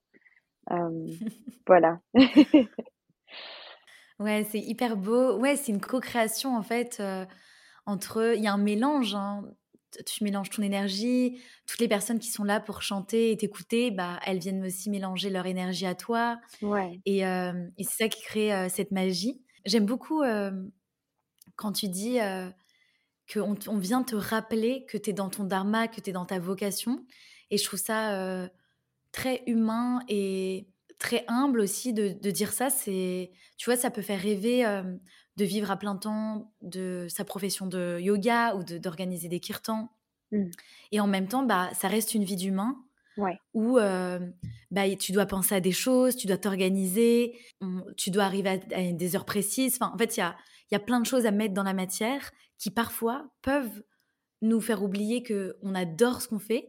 Euh, 0.72 1.08
voilà. 1.68 2.00
ouais, 4.20 4.46
c'est 4.50 4.60
hyper 4.60 4.96
beau. 4.96 5.38
Ouais, 5.40 5.56
c'est 5.56 5.72
une 5.72 5.82
co-création 5.82 6.56
en 6.56 6.64
fait 6.64 6.98
euh, 7.00 7.26
entre. 7.86 8.34
Il 8.36 8.44
y 8.44 8.48
a 8.48 8.54
un 8.54 8.58
mélange. 8.58 9.16
Hein. 9.16 9.44
Tu 10.06 10.24
mélanges 10.24 10.50
ton 10.50 10.62
énergie. 10.62 11.40
Toutes 11.66 11.80
les 11.80 11.88
personnes 11.88 12.20
qui 12.20 12.30
sont 12.30 12.44
là 12.44 12.60
pour 12.60 12.82
chanter 12.82 13.32
et 13.32 13.38
t'écouter, 13.38 13.92
bah, 13.92 14.20
elles 14.26 14.40
viennent 14.40 14.64
aussi 14.66 14.90
mélanger 14.90 15.30
leur 15.30 15.46
énergie 15.46 15.86
à 15.86 15.96
toi. 15.96 16.40
Ouais. 16.62 17.00
Et, 17.06 17.26
euh, 17.26 17.54
et 17.78 17.84
c'est 17.84 18.04
ça 18.04 18.10
qui 18.10 18.22
crée 18.22 18.54
euh, 18.54 18.68
cette 18.70 18.92
magie. 18.92 19.42
J'aime 19.66 19.86
beaucoup 19.86 20.22
euh, 20.22 20.52
quand 21.56 21.72
tu 21.72 21.88
dis 21.88 22.20
qu'on 23.32 23.56
on 23.68 23.78
vient 23.78 24.04
te 24.04 24.16
rappeler 24.16 24.86
que 24.88 24.98
tu 24.98 25.10
es 25.10 25.14
dans 25.14 25.30
ton 25.30 25.46
dharma, 25.46 25.88
que 25.88 26.02
tu 26.02 26.10
es 26.10 26.14
dans 26.14 26.26
ta 26.26 26.40
vocation. 26.40 27.06
Et 27.50 27.58
je 27.58 27.64
trouve 27.64 27.80
ça 27.80 28.50
très 29.12 29.44
humain 29.48 30.02
et 30.10 30.68
très 31.00 31.24
humble 31.28 31.62
aussi 31.62 31.94
de, 31.94 32.10
de 32.10 32.32
dire 32.32 32.52
ça. 32.52 32.70
C'est, 32.70 33.32
tu 33.58 33.70
vois, 33.70 33.78
ça 33.78 33.90
peut 33.90 34.02
faire 34.02 34.22
rêver 34.22 34.66
de 35.38 35.46
vivre 35.46 35.72
à 35.72 35.78
plein 35.78 35.96
temps 35.96 36.54
de 36.62 37.08
sa 37.10 37.26
profession 37.26 37.68
de 37.68 38.00
yoga 38.00 38.56
ou 38.56 38.64
d'organiser 38.64 39.28
des 39.28 39.40
kirtans. 39.40 39.90
Mm. 40.32 40.46
Et 40.92 41.00
en 41.00 41.08
même 41.08 41.28
temps, 41.28 41.44
bah, 41.44 41.70
ça 41.74 41.88
reste 41.88 42.14
une 42.14 42.24
vie 42.24 42.36
d'humain 42.38 42.78
Ouais. 43.18 43.38
où 43.54 43.78
euh, 43.78 44.20
bah, 44.72 44.94
tu 44.98 45.14
dois 45.14 45.26
penser 45.26 45.56
à 45.56 45.62
des 45.62 45.72
choses, 45.72 46.18
tu 46.18 46.28
dois 46.28 46.38
t'organiser, 46.38 47.38
tu 47.96 48.12
dois 48.12 48.24
arriver 48.26 48.50
à, 48.74 48.78
à 48.78 48.92
des 48.92 49.16
heures 49.16 49.24
précises. 49.26 49.78
Enfin, 49.80 49.92
en 49.94 49.98
fait, 49.98 50.18
il 50.18 50.20
y 50.20 50.24
a, 50.24 50.36
y 50.72 50.76
a 50.76 50.80
plein 50.80 51.00
de 51.00 51.06
choses 51.06 51.26
à 51.26 51.32
mettre 51.32 51.54
dans 51.54 51.64
la 51.64 51.74
matière 51.74 52.32
qui 52.58 52.72
parfois 52.72 53.30
peuvent 53.42 53.84
nous 54.42 54.60
faire 54.60 54.84
oublier 54.84 55.24
que 55.24 55.56
on 55.62 55.74
adore 55.76 56.22
ce 56.22 56.28
qu'on 56.28 56.40
fait. 56.40 56.68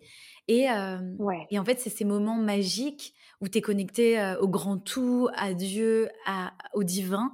Et, 0.48 0.70
euh, 0.70 0.98
Ouais. 1.18 1.46
et 1.50 1.58
en 1.58 1.64
fait, 1.64 1.80
c'est 1.80 1.90
ces 1.90 2.04
moments 2.04 2.36
magiques 2.36 3.12
où 3.40 3.48
tu 3.48 3.58
es 3.58 3.60
connecté 3.60 4.18
euh, 4.20 4.38
au 4.40 4.48
grand 4.48 4.78
tout, 4.78 5.28
à 5.34 5.52
Dieu, 5.52 6.08
à, 6.26 6.54
au 6.74 6.84
divin, 6.84 7.32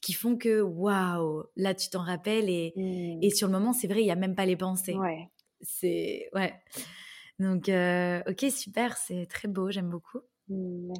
qui 0.00 0.12
font 0.12 0.36
que 0.36 0.60
waouh, 0.60 1.44
là 1.56 1.74
tu 1.74 1.88
t'en 1.90 2.02
rappelles. 2.02 2.48
Et, 2.50 2.72
Mm. 2.76 3.18
et 3.22 3.30
sur 3.30 3.46
le 3.48 3.52
moment, 3.52 3.72
c'est 3.72 3.86
vrai, 3.88 4.00
il 4.00 4.04
n'y 4.04 4.10
a 4.10 4.16
même 4.16 4.34
pas 4.34 4.46
les 4.46 4.56
pensées. 4.56 4.94
Ouais. 4.94 5.28
C'est. 5.60 6.28
Ouais. 6.34 6.54
Donc, 7.38 7.68
euh, 7.68 8.20
ok, 8.28 8.46
super, 8.50 8.96
c'est 8.96 9.26
très 9.26 9.48
beau, 9.48 9.70
j'aime 9.70 9.90
beaucoup. 9.90 10.18
Mm, 10.48 10.92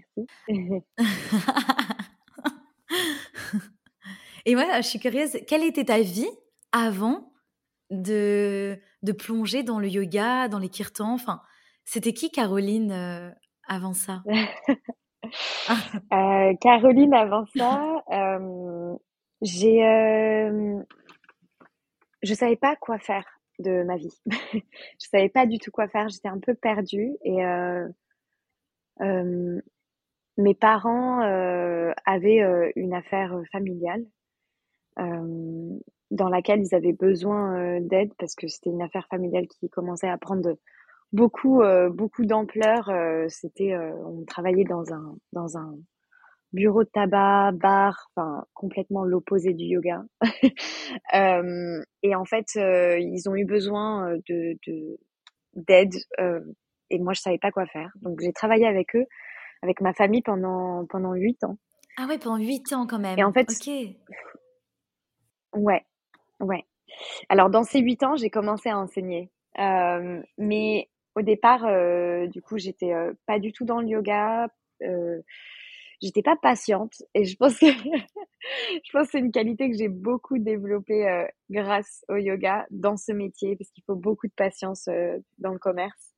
Merci. 0.48 0.84
Et 4.46 4.54
moi, 4.54 4.80
je 4.80 4.86
suis 4.86 4.98
curieuse, 4.98 5.36
quelle 5.46 5.62
était 5.64 5.84
ta 5.84 6.00
vie 6.00 6.28
avant 6.72 7.32
de, 7.90 8.78
de 9.02 9.12
plonger 9.12 9.62
dans 9.62 9.78
le 9.78 9.88
yoga, 9.88 10.48
dans 10.48 10.58
les 10.58 10.68
kirtans? 10.70 11.12
Enfin, 11.12 11.42
c'était 11.84 12.12
qui 12.14 12.30
Caroline 12.30 12.92
euh, 12.92 13.30
avant 13.66 13.92
ça? 13.94 14.22
Euh, 16.12 16.54
Caroline, 16.60 17.14
avant 17.14 17.44
ça, 17.56 18.02
euh, 18.10 18.96
j'ai, 19.42 19.84
euh, 19.84 20.82
savais 22.22 22.56
pas 22.56 22.76
quoi 22.76 22.98
faire 22.98 23.26
de 23.58 23.82
ma 23.82 23.96
vie. 23.96 24.16
je 24.52 25.06
savais 25.10 25.28
pas 25.28 25.46
du 25.46 25.58
tout 25.58 25.70
quoi 25.70 25.88
faire. 25.88 26.08
J'étais 26.08 26.28
un 26.28 26.38
peu 26.38 26.54
perdue 26.54 27.16
et 27.24 27.44
euh, 27.44 27.88
mes 30.36 30.54
parents 30.54 31.20
avaient 32.06 32.72
une 32.76 32.94
affaire 32.94 33.38
familiale 33.52 34.04
dans 34.96 36.28
laquelle 36.28 36.62
ils 36.62 36.74
avaient 36.74 36.92
besoin 36.92 37.80
d'aide 37.80 38.12
parce 38.18 38.34
que 38.34 38.48
c'était 38.48 38.70
une 38.70 38.82
affaire 38.82 39.06
familiale 39.08 39.46
qui 39.46 39.68
commençait 39.68 40.08
à 40.08 40.18
prendre 40.18 40.42
de- 40.42 40.58
beaucoup 41.12 41.62
euh, 41.62 41.90
beaucoup 41.90 42.24
d'ampleur. 42.24 42.88
Euh, 42.90 43.26
c'était, 43.28 43.72
euh, 43.74 43.92
on 44.04 44.24
travaillait 44.24 44.64
dans 44.64 44.92
un 44.92 45.16
dans 45.32 45.56
un 45.58 45.74
bureau 46.52 46.84
de 46.84 46.88
tabac, 46.90 47.52
bar, 47.52 48.08
enfin 48.16 48.44
complètement 48.54 49.04
l'opposé 49.04 49.52
du 49.54 49.64
yoga. 49.64 50.02
Euh, 51.14 51.82
et 52.02 52.14
en 52.14 52.24
fait, 52.24 52.46
euh, 52.56 52.98
ils 52.98 53.28
ont 53.28 53.36
eu 53.36 53.44
besoin 53.44 54.16
de 54.28 54.56
de- 54.66 54.98
d'aide 55.54 55.94
euh, 56.20 56.40
et 56.90 56.98
moi 56.98 57.12
je 57.12 57.20
savais 57.20 57.38
pas 57.38 57.50
quoi 57.50 57.66
faire. 57.66 57.90
Donc 58.02 58.20
j'ai 58.20 58.32
travaillé 58.32 58.66
avec 58.66 58.96
eux, 58.96 59.04
avec 59.62 59.80
ma 59.82 59.92
famille 59.92 60.22
pendant 60.22 60.86
pendant 60.86 61.12
huit 61.14 61.42
ans. 61.44 61.58
Ah 61.98 62.06
ouais, 62.06 62.18
pendant 62.18 62.36
huit 62.38 62.72
ans 62.72 62.86
quand 62.86 63.02
Et 63.16 63.22
en 63.22 63.32
même. 63.32 63.34
fait, 63.34 63.48
Ok. 63.50 63.68
ouais, 65.54 65.84
ouais. 66.40 66.64
Alors 67.28 67.50
dans 67.50 67.64
ces 67.64 67.80
huit 67.80 68.02
ans, 68.02 68.16
j'ai 68.16 68.30
commencé 68.30 68.68
à 68.70 68.78
enseigner. 68.78 69.30
Euh, 69.58 70.22
mais 70.38 70.88
au 71.18 71.22
départ, 71.22 71.66
euh, 71.66 72.28
du 72.28 72.40
coup, 72.40 72.58
j'étais 72.58 72.92
euh, 72.92 73.12
pas 73.26 73.40
du 73.40 73.52
tout 73.52 73.64
dans 73.64 73.80
le 73.80 73.88
yoga. 73.88 74.48
Euh, 74.82 75.20
j'étais 76.00 76.22
pas 76.22 76.36
patiente 76.36 77.02
et 77.14 77.24
je 77.24 77.36
pense 77.36 77.58
que 77.58 77.66
je 77.66 78.92
pense 78.92 79.08
c'est 79.10 79.18
une 79.18 79.32
qualité 79.32 79.68
que 79.68 79.76
j'ai 79.76 79.88
beaucoup 79.88 80.38
développée 80.38 81.26
grâce 81.50 82.04
au 82.08 82.14
yoga 82.14 82.66
dans 82.70 82.96
ce 82.96 83.10
métier 83.10 83.56
parce 83.56 83.68
qu'il 83.70 83.82
faut 83.84 83.96
beaucoup 83.96 84.28
de 84.28 84.32
patience 84.32 84.88
dans 85.38 85.50
le 85.52 85.58
commerce. 85.58 86.14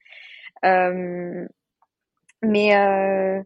Mais 2.42 3.42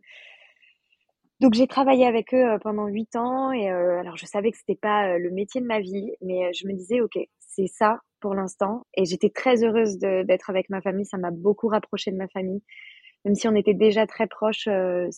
donc 1.38 1.54
j'ai 1.54 1.68
travaillé 1.68 2.04
avec 2.04 2.34
eux 2.34 2.58
pendant 2.62 2.88
huit 2.88 3.14
ans 3.14 3.52
et 3.52 3.68
alors 3.68 4.16
je 4.16 4.26
savais 4.26 4.50
que 4.50 4.58
c'était 4.58 4.74
pas 4.74 5.16
le 5.16 5.30
métier 5.30 5.60
de 5.60 5.66
ma 5.66 5.78
vie, 5.78 6.10
mais 6.20 6.52
je 6.52 6.66
me 6.66 6.72
disais 6.72 7.00
ok 7.00 7.16
c'est 7.38 7.68
ça 7.68 8.00
pour 8.24 8.34
l'instant 8.34 8.86
et 8.94 9.04
j'étais 9.04 9.28
très 9.28 9.62
heureuse 9.62 9.98
d'être 9.98 10.48
avec 10.48 10.70
ma 10.70 10.80
famille. 10.80 11.04
Ça 11.04 11.18
m'a 11.18 11.30
beaucoup 11.30 11.68
rapprochée 11.68 12.10
de 12.10 12.16
ma 12.16 12.26
famille, 12.28 12.62
même 13.26 13.34
si 13.34 13.46
on 13.48 13.54
était 13.54 13.74
déjà 13.74 14.06
très 14.06 14.26
proches. 14.26 14.66
euh, 14.66 15.08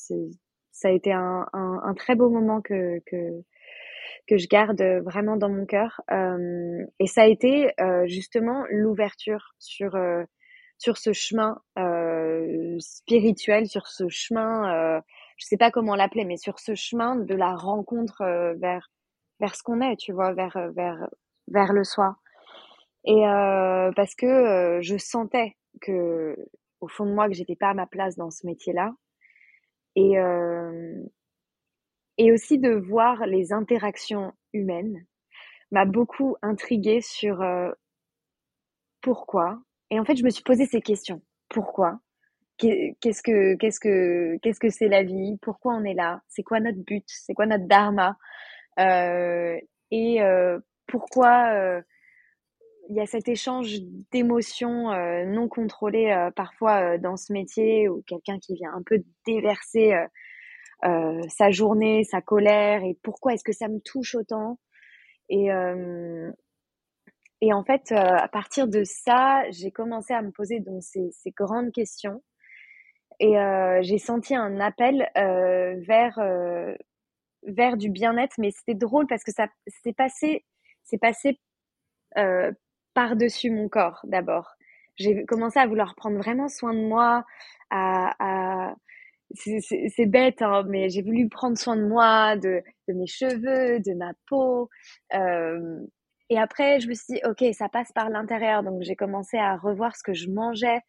ça 0.73 0.89
a 0.89 0.91
été 0.91 1.13
un, 1.13 1.47
un, 1.53 1.95
très 1.95 2.17
beau 2.17 2.29
moment 2.29 2.61
que 2.61 2.99
que 3.07 3.17
que 4.27 4.39
je 4.39 4.49
garde 4.49 4.83
vraiment 5.05 5.37
dans 5.37 5.49
mon 5.49 5.67
cœur. 5.67 6.01
Euh, 6.11 6.85
et 6.99 7.07
ça 7.07 7.23
a 7.23 7.27
été 7.27 7.71
euh, 7.81 8.09
justement 8.09 8.65
l'ouverture 8.71 9.55
sur 9.61 9.97
sur 10.79 10.97
ce 10.97 11.13
chemin 11.13 11.61
spirituel, 12.81 13.69
sur 13.69 13.87
ce 13.87 14.09
chemin, 14.09 15.01
je 15.37 15.47
sais 15.47 15.57
pas 15.57 15.71
comment 15.71 15.95
l'appeler, 15.95 16.25
mais 16.25 16.39
sur 16.39 16.59
ce 16.59 16.75
chemin 16.75 17.15
de 17.15 17.35
la 17.37 17.55
rencontre 17.55 18.25
vers 18.59 18.91
vers 19.39 19.55
ce 19.55 19.63
qu'on 19.63 19.81
est, 19.81 19.97
tu 19.97 20.13
vois, 20.13 20.33
vers 20.33 20.59
vers 20.75 21.07
vers 21.47 21.73
le 21.73 21.85
soi. 21.85 22.17
Et 23.07 23.27
euh, 23.27 23.91
parce 23.97 24.15
que 24.15 24.27
euh, 24.27 24.83
je 24.83 24.97
sentais 24.99 25.57
que 25.81 26.37
au 26.81 26.89
fond 26.89 27.07
de 27.07 27.13
moi 27.15 27.29
que 27.29 27.35
j'étais 27.35 27.57
pas 27.57 27.71
à 27.71 27.75
ma 27.75 27.87
place 27.87 28.17
dans 28.17 28.31
ce 28.31 28.47
métier-là, 28.47 28.95
et 29.97 30.19
euh, 30.19 31.03
et 32.19 32.31
aussi 32.31 32.59
de 32.59 32.71
voir 32.73 33.25
les 33.27 33.55
interactions 33.55 34.35
humaines 34.53 35.07
m'a 35.73 35.85
beaucoup 35.87 36.37
intriguée 36.43 37.01
sur 37.03 37.43
pourquoi. 39.01 39.59
Et 39.91 40.01
en 40.01 40.05
fait, 40.05 40.17
je 40.17 40.25
me 40.25 40.31
suis 40.31 40.43
posé 40.43 40.67
ces 40.67 40.81
questions. 40.81 41.23
Pourquoi? 41.49 41.99
Qu'est- 42.59 42.97
Qu'est-ce 43.01 43.23
que, 43.23 43.55
qu'est-ce 43.57 43.81
que, 43.81 44.39
qu'est-ce 44.43 44.61
que 44.61 44.71
c'est 44.71 44.89
la 44.89 45.05
vie? 45.05 45.39
Pourquoi 45.43 45.75
on 45.75 45.85
est 45.85 45.95
là? 45.95 46.23
C'est 46.29 46.43
quoi 46.43 46.61
notre 46.61 46.79
but? 46.85 47.05
C'est 47.09 47.35
quoi 47.35 47.47
notre 47.47 47.67
dharma? 47.67 48.17
Euh, 48.81 49.59
et 49.93 50.23
euh, 50.23 50.59
pourquoi, 50.87 51.51
euh, 51.55 51.83
il 52.89 52.97
y 52.97 53.01
a 53.01 53.07
cet 53.07 53.29
échange 53.29 53.81
d'émotions 54.13 54.91
non 55.27 55.49
contrôlées 55.49 56.29
parfois 56.37 56.99
dans 56.99 57.17
ce 57.17 57.33
métier 57.33 57.89
ou 57.89 58.03
quelqu'un 58.07 58.39
qui 58.39 58.55
vient 58.55 58.73
un 58.73 58.83
peu 58.83 59.03
déverser 59.27 59.95
sa 60.83 61.51
journée, 61.51 62.05
sa 62.05 62.21
colère 62.21 62.85
et 62.85 62.97
pourquoi 63.03 63.35
est-ce 63.35 63.45
que 63.45 63.53
ça 63.53 63.69
me 63.69 63.81
touche 63.81 64.15
autant. 64.15 64.59
Et, 65.29 65.49
et 67.41 67.53
en 67.53 67.65
fait, 67.65 67.91
à 67.93 68.29
partir 68.29 68.69
de 68.69 68.85
ça, 68.85 69.43
j'ai 69.51 69.73
commencé 69.73 70.15
à 70.15 70.23
me 70.23 70.31
poser 70.31 70.61
donc 70.61 70.83
ces, 70.83 71.11
grandes 71.37 71.73
questions 71.73 72.23
et 73.19 73.35
j'ai 73.83 73.99
senti 73.99 74.37
un 74.37 74.61
appel 74.61 75.09
vers 75.15 76.21
vers 77.47 77.77
du 77.77 77.91
bien-être, 77.91 78.35
mais 78.39 78.51
c'était 78.51 78.75
drôle 78.75 79.07
parce 79.07 79.25
que 79.25 79.33
ça 79.33 79.47
s'est 79.83 79.93
passé, 79.93 80.45
c'est 80.85 80.99
passé 80.99 81.39
euh, 82.19 82.51
par-dessus 82.97 83.51
mon 83.51 83.69
corps 83.69 84.01
d'abord. 84.05 84.57
J'ai 84.97 85.27
commencé 85.27 85.59
à 85.61 85.67
vouloir 85.67 85.95
prendre 85.95 86.17
vraiment 86.17 86.49
soin 86.49 86.73
de 86.73 86.81
moi, 86.81 87.27
c'est 89.35 90.07
bête, 90.07 90.41
hein, 90.41 90.65
mais 90.67 90.89
j'ai 90.89 91.03
voulu 91.03 91.29
prendre 91.29 91.59
soin 91.59 91.77
de 91.77 91.87
moi, 91.87 92.37
de, 92.37 92.63
mes 92.89 93.07
cheveux, 93.07 93.81
de 93.81 93.95
ma 93.95 94.13
peau. 94.29 94.71
Euh, 95.15 95.81
et 96.31 96.39
après, 96.39 96.81
je 96.81 96.89
me 96.89 96.95
suis 96.95 97.15
dit, 97.15 97.21
ok, 97.25 97.45
ça 97.53 97.69
passe 97.69 97.93
par 97.93 98.09
l'intérieur, 98.09 98.63
donc 98.63 98.83
j'ai 98.83 98.97
commencé 98.97 99.37
à 99.37 99.57
revoir 99.57 99.95
ce 99.95 100.03
que 100.03 100.15
je 100.15 100.31
mangeais, 100.31 100.81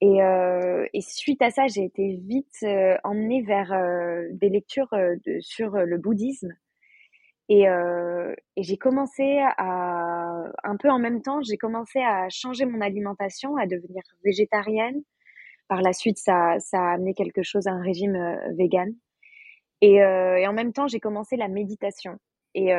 et, 0.00 0.22
euh, 0.22 0.86
suite 1.00 1.42
à 1.42 1.50
ça, 1.50 1.66
j'ai 1.66 1.84
été 1.84 2.18
vite 2.26 2.56
euh, 2.62 2.96
emmenée 3.04 3.42
vers 3.42 3.72
des 4.32 4.48
lectures 4.48 4.94
sur 5.40 5.76
le 5.76 5.98
bouddhisme. 5.98 6.54
Et, 7.48 7.68
euh, 7.68 8.34
et 8.56 8.62
j'ai 8.62 8.76
commencé 8.76 9.38
à, 9.58 10.44
un 10.64 10.76
peu 10.76 10.90
en 10.90 10.98
même 10.98 11.22
temps, 11.22 11.42
j'ai 11.42 11.58
commencé 11.58 12.00
à 12.00 12.28
changer 12.30 12.64
mon 12.64 12.80
alimentation, 12.80 13.56
à 13.56 13.66
devenir 13.66 14.02
végétarienne. 14.24 15.02
Par 15.68 15.82
la 15.82 15.92
suite, 15.92 16.18
ça, 16.18 16.58
ça 16.60 16.78
a 16.80 16.94
amené 16.94 17.14
quelque 17.14 17.42
chose 17.42 17.66
à 17.66 17.72
un 17.72 17.82
régime 17.82 18.38
vegan. 18.56 18.94
Et, 19.80 19.96
et, 19.96 20.46
en 20.46 20.52
même 20.52 20.72
temps, 20.72 20.88
j'ai 20.88 21.00
commencé 21.00 21.36
la 21.36 21.48
méditation. 21.48 22.18
Et, 22.54 22.70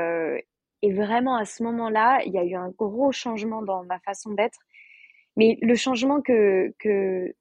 et 0.81 0.93
vraiment, 0.93 1.35
à 1.35 1.45
ce 1.45 1.63
moment-là, 1.63 2.21
il 2.25 2.33
y 2.33 2.37
a 2.37 2.43
eu 2.43 2.55
un 2.55 2.69
gros 2.69 3.11
changement 3.11 3.61
dans 3.63 3.83
ma 3.83 3.99
façon 3.99 4.33
d'être 4.33 4.59
mais 5.37 5.57
le 5.61 5.75
changement 5.75 6.21
que, 6.21 6.73
que 6.79 7.33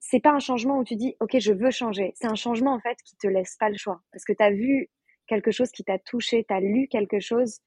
c'est 0.00 0.20
pas 0.20 0.32
un 0.32 0.40
changement 0.40 0.78
où 0.78 0.84
tu 0.84 0.96
dis, 0.96 1.16
OK, 1.20 1.38
je 1.38 1.52
veux 1.52 1.70
changer. 1.70 2.12
C'est 2.16 2.26
un 2.26 2.34
changement, 2.34 2.74
en 2.74 2.80
fait, 2.80 2.96
qui 3.04 3.16
te 3.16 3.26
laisse 3.26 3.56
pas 3.56 3.70
le 3.70 3.76
choix. 3.76 4.00
Parce 4.12 4.24
que 4.24 4.32
tu 4.32 4.42
as 4.42 4.50
vu 4.50 4.90
quelque 5.26 5.50
chose 5.50 5.70
qui 5.70 5.84
t'a 5.84 5.98
touché, 5.98 6.44
tu 6.48 6.54
as 6.54 6.60
lu 6.60 6.88
quelque 6.88 7.20
chose 7.20 7.60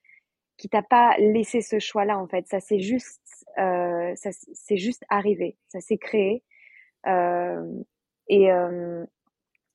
qui 0.57 0.69
t'a 0.69 0.81
pas 0.81 1.15
laissé 1.19 1.61
ce 1.61 1.79
choix-là, 1.79 2.17
en 2.17 2.27
fait. 2.27 2.47
Ça 2.47 2.59
s'est 2.59 2.79
juste, 2.79 3.45
euh, 3.59 4.13
ça 4.15 4.29
c'est 4.53 4.77
juste 4.77 5.03
arrivé. 5.09 5.57
Ça 5.67 5.79
s'est 5.81 5.97
créé. 5.97 6.43
Euh, 7.07 7.63
et, 8.27 8.51
euh, 8.51 9.05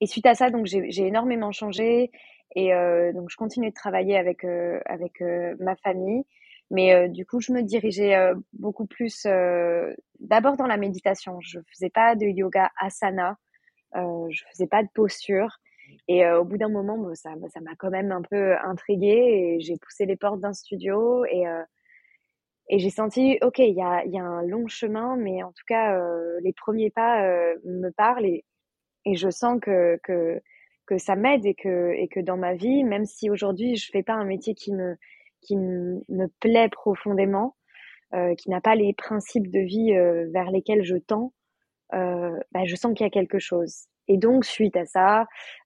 et 0.00 0.06
suite 0.06 0.26
à 0.26 0.34
ça, 0.34 0.50
donc, 0.50 0.66
j'ai 0.66 1.06
énormément 1.06 1.52
changé. 1.52 2.10
Et 2.54 2.74
euh, 2.74 3.12
donc, 3.12 3.30
je 3.30 3.36
continue 3.36 3.70
de 3.70 3.74
travailler 3.74 4.16
avec, 4.16 4.44
euh, 4.44 4.80
avec 4.86 5.22
euh, 5.22 5.54
ma 5.60 5.76
famille. 5.76 6.24
Mais 6.70 7.08
du 7.10 7.26
coup, 7.26 7.40
je 7.40 7.52
me 7.52 7.62
dirigeais 7.62 8.16
beaucoup 8.54 8.86
plus 8.86 9.26
d'abord 10.20 10.56
dans 10.56 10.66
la 10.66 10.78
méditation. 10.78 11.38
Je 11.42 11.58
faisais 11.70 11.90
pas 11.90 12.16
de 12.16 12.24
yoga 12.24 12.70
asana, 12.80 13.36
je 13.94 14.42
faisais 14.52 14.66
pas 14.66 14.82
de 14.82 14.88
posture. 14.94 15.60
Et 16.08 16.26
au 16.30 16.44
bout 16.44 16.58
d'un 16.58 16.68
moment, 16.68 16.98
bon, 16.98 17.14
ça, 17.14 17.30
ça 17.52 17.60
m'a 17.60 17.74
quand 17.78 17.90
même 17.90 18.12
un 18.12 18.22
peu 18.22 18.56
intriguée 18.58 19.56
et 19.56 19.60
j'ai 19.60 19.76
poussé 19.78 20.04
les 20.06 20.16
portes 20.16 20.40
d'un 20.40 20.52
studio 20.52 21.24
et 21.26 21.44
et 22.68 22.78
j'ai 22.78 22.90
senti, 22.90 23.38
ok, 23.42 23.58
il 23.58 23.74
y 23.74 23.82
a, 23.82 24.04
y 24.06 24.18
a 24.18 24.22
un 24.24 24.42
long 24.42 24.66
chemin, 24.66 25.16
mais 25.16 25.42
en 25.42 25.52
tout 25.52 25.64
cas, 25.66 25.98
les 26.42 26.52
premiers 26.52 26.90
pas 26.90 27.22
me 27.64 27.90
parlent 27.90 28.24
et, 28.26 28.44
et 29.04 29.14
je 29.16 29.30
sens 29.30 29.58
que, 29.60 29.98
que, 30.02 30.40
que 30.86 30.98
ça 30.98 31.16
m'aide 31.16 31.44
et 31.46 31.54
que, 31.54 31.92
et 31.92 32.08
que 32.08 32.20
dans 32.20 32.36
ma 32.36 32.54
vie, 32.54 32.84
même 32.84 33.04
si 33.04 33.30
aujourd'hui 33.30 33.76
je 33.76 33.90
fais 33.92 34.02
pas 34.02 34.14
un 34.14 34.24
métier 34.24 34.54
qui 34.54 34.72
me, 34.72 34.96
qui 35.42 35.56
me 35.56 36.28
plaît 36.40 36.68
profondément, 36.68 37.56
euh, 38.14 38.34
qui 38.36 38.50
n'a 38.50 38.60
pas 38.60 38.74
les 38.74 38.94
principes 38.94 39.50
de 39.50 39.60
vie 39.60 39.94
euh, 39.94 40.28
vers 40.32 40.50
lesquels 40.50 40.84
je 40.84 40.96
tends, 40.96 41.32
euh, 41.94 42.38
bah, 42.52 42.64
je 42.64 42.76
sens 42.76 42.94
qu'il 42.94 43.04
y 43.04 43.08
a 43.08 43.10
quelque 43.10 43.38
chose. 43.38 43.86
Et 44.08 44.18
donc, 44.18 44.44
suite 44.44 44.76
à 44.76 44.84
ça, 44.84 45.22
euh, 45.22 45.24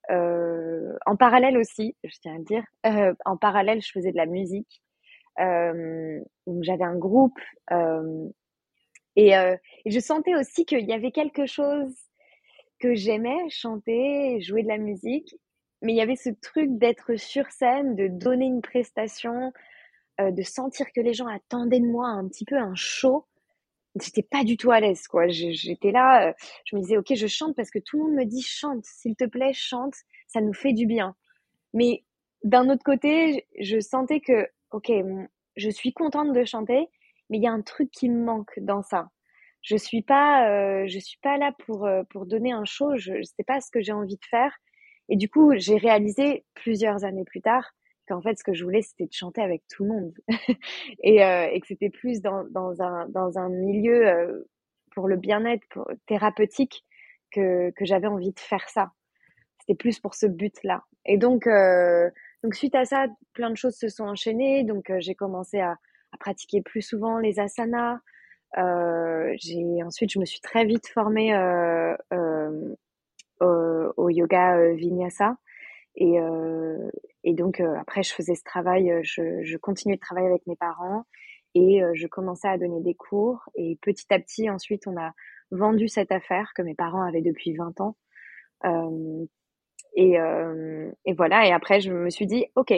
en 0.09 1.15
parallèle 1.17 1.57
aussi, 1.57 1.95
je 2.03 2.17
tiens 2.21 2.35
à 2.35 2.37
le 2.37 2.43
dire, 2.43 2.63
euh, 2.85 3.13
en 3.25 3.37
parallèle, 3.37 3.81
je 3.81 3.91
faisais 3.91 4.11
de 4.11 4.17
la 4.17 4.25
musique. 4.25 4.81
Euh, 5.39 6.19
j'avais 6.61 6.83
un 6.83 6.97
groupe 6.97 7.39
et, 9.15 9.33
je 9.85 9.99
sentais 9.99 10.35
aussi 10.35 10.65
qu'il 10.65 10.85
y 10.85 10.93
avait 10.93 11.11
quelque 11.11 11.45
chose 11.45 11.93
que 12.79 12.93
j'aimais, 12.95 13.49
chanter, 13.49 14.39
jouer 14.41 14.63
de 14.63 14.67
la 14.67 14.77
musique, 14.77 15.35
mais 15.81 15.93
il 15.93 15.95
y 15.95 16.01
avait 16.01 16.15
ce 16.15 16.29
truc 16.29 16.77
d'être 16.77 17.15
sur 17.15 17.49
scène, 17.51 17.95
de 17.95 18.07
donner 18.07 18.45
une 18.45 18.61
prestation, 18.61 19.51
euh, 20.19 20.31
de 20.31 20.41
sentir 20.41 20.91
que 20.93 21.01
les 21.01 21.13
gens 21.13 21.27
attendaient 21.27 21.79
de 21.79 21.85
moi 21.85 22.07
un 22.07 22.27
petit 22.27 22.45
peu 22.45 22.57
un 22.57 22.75
show. 22.75 23.25
J'étais 24.01 24.23
pas 24.23 24.43
du 24.43 24.57
tout 24.57 24.71
à 24.71 24.79
l'aise, 24.79 25.07
quoi. 25.07 25.27
J'étais 25.27 25.91
là, 25.91 26.29
euh, 26.29 26.33
je 26.65 26.75
me 26.75 26.81
disais, 26.81 26.97
ok, 26.97 27.13
je 27.15 27.27
chante 27.27 27.55
parce 27.55 27.69
que 27.69 27.79
tout 27.79 27.97
le 27.97 28.03
monde 28.03 28.13
me 28.15 28.25
dit 28.25 28.41
chante, 28.41 28.85
s'il 28.85 29.15
te 29.15 29.25
plaît, 29.25 29.53
chante, 29.53 29.95
ça 30.27 30.41
nous 30.41 30.53
fait 30.53 30.73
du 30.73 30.85
bien. 30.85 31.15
Mais 31.73 32.03
d'un 32.43 32.69
autre 32.69 32.83
côté, 32.83 33.47
je 33.59 33.79
sentais 33.79 34.21
que, 34.21 34.47
ok, 34.71 34.91
je 35.55 35.69
suis 35.69 35.93
contente 35.93 36.33
de 36.33 36.45
chanter, 36.45 36.87
mais 37.29 37.37
il 37.37 37.43
y 37.43 37.47
a 37.47 37.51
un 37.51 37.61
truc 37.61 37.91
qui 37.91 38.09
me 38.09 38.23
manque 38.23 38.59
dans 38.59 38.83
ça. 38.83 39.09
Je 39.61 39.75
suis 39.75 40.01
pas, 40.03 40.49
euh, 40.49 40.87
je 40.87 40.99
suis 40.99 41.19
pas 41.21 41.37
là 41.37 41.51
pour 41.65 41.89
pour 42.09 42.25
donner 42.25 42.53
un 42.53 42.65
show. 42.65 42.95
Je, 42.97 43.17
je 43.17 43.23
sais 43.23 43.43
pas 43.45 43.59
ce 43.61 43.71
que 43.71 43.81
j'ai 43.81 43.91
envie 43.91 44.15
de 44.15 44.25
faire. 44.29 44.55
Et 45.09 45.17
du 45.17 45.29
coup, 45.29 45.53
j'ai 45.57 45.77
réalisé 45.77 46.45
plusieurs 46.53 47.03
années 47.05 47.25
plus 47.25 47.41
tard 47.41 47.73
qu'en 48.07 48.21
fait, 48.21 48.37
ce 48.37 48.43
que 48.43 48.53
je 48.53 48.63
voulais, 48.63 48.81
c'était 48.81 49.05
de 49.05 49.13
chanter 49.13 49.41
avec 49.41 49.63
tout 49.67 49.83
le 49.83 49.89
monde. 49.89 50.13
et, 51.03 51.23
euh, 51.23 51.47
et, 51.51 51.59
que 51.59 51.67
c'était 51.67 51.89
plus 51.89 52.21
dans, 52.21 52.45
un, 52.81 53.07
dans 53.09 53.37
un 53.37 53.49
milieu 53.49 54.07
euh, 54.07 54.49
pour 54.91 55.07
le 55.07 55.17
bien-être, 55.17 55.65
thérapeutique, 56.07 56.85
que, 57.31 57.71
que 57.71 57.85
j'avais 57.85 58.07
envie 58.07 58.31
de 58.31 58.39
faire 58.39 58.67
ça. 58.69 58.91
C'était 59.59 59.75
plus 59.75 59.99
pour 59.99 60.15
ce 60.15 60.25
but-là. 60.25 60.83
Et 61.05 61.17
donc, 61.17 61.45
euh, 61.45 62.09
donc, 62.43 62.55
suite 62.55 62.75
à 62.75 62.85
ça, 62.85 63.07
plein 63.33 63.49
de 63.49 63.57
choses 63.57 63.75
se 63.75 63.89
sont 63.89 64.05
enchaînées. 64.05 64.63
Donc, 64.63 64.91
j'ai 64.99 65.15
commencé 65.15 65.59
à, 65.59 65.77
pratiquer 66.19 66.61
plus 66.63 66.81
souvent 66.81 67.19
les 67.19 67.39
asanas. 67.39 67.99
J'ai 68.55 69.83
ensuite, 69.83 70.11
je 70.11 70.19
me 70.19 70.25
suis 70.25 70.39
très 70.39 70.65
vite 70.65 70.87
formée 70.87 71.35
au, 73.39 74.09
yoga 74.09 74.71
vinyasa. 74.73 75.37
Et, 75.97 76.19
euh, 76.19 76.89
et 77.23 77.33
donc 77.33 77.59
euh, 77.59 77.75
après, 77.75 78.03
je 78.03 78.13
faisais 78.13 78.35
ce 78.35 78.43
travail, 78.43 78.91
euh, 78.91 79.01
je, 79.03 79.41
je 79.41 79.57
continuais 79.57 79.95
de 79.95 80.01
travailler 80.01 80.27
avec 80.27 80.45
mes 80.45 80.55
parents 80.55 81.05
et 81.55 81.81
je 81.95 82.05
commençais 82.05 82.47
à 82.47 82.59
donner 82.59 82.81
des 82.81 82.93
cours. 82.93 83.41
Et 83.55 83.79
petit 83.81 84.05
à 84.13 84.19
petit, 84.19 84.47
ensuite, 84.47 84.85
on 84.85 84.95
a 84.95 85.13
vendu 85.49 85.87
cette 85.87 86.11
affaire 86.11 86.51
que 86.55 86.61
mes 86.61 86.75
parents 86.75 87.01
avaient 87.01 87.23
depuis 87.23 87.55
20 87.55 87.81
ans. 87.81 87.97
Euh, 88.63 89.25
et, 89.95 90.19
euh, 90.19 90.91
et, 91.05 91.13
voilà. 91.13 91.47
Et 91.47 91.51
après, 91.51 91.79
je 91.79 91.91
me 91.91 92.11
suis 92.11 92.27
dit, 92.27 92.45
OK, 92.55 92.71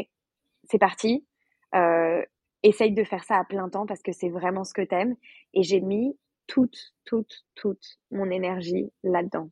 c'est 0.64 0.78
parti. 0.78 1.28
Euh, 1.76 2.24
essaye 2.64 2.94
de 2.94 3.04
faire 3.04 3.26
ça 3.26 3.38
à 3.38 3.44
plein 3.44 3.68
temps 3.68 3.86
parce 3.86 4.02
que 4.02 4.14
c'est 4.14 4.30
vraiment 4.30 4.64
ce 4.64 4.74
que 4.74 4.84
t'aimes. 4.84 5.18
Et 5.54 5.64
j'ai 5.64 5.82
mis 5.82 6.18
toute, 6.48 6.94
toute, 7.04 7.46
toute 7.56 8.00
mon 8.12 8.32
énergie 8.32 8.94
là-dedans. 9.04 9.50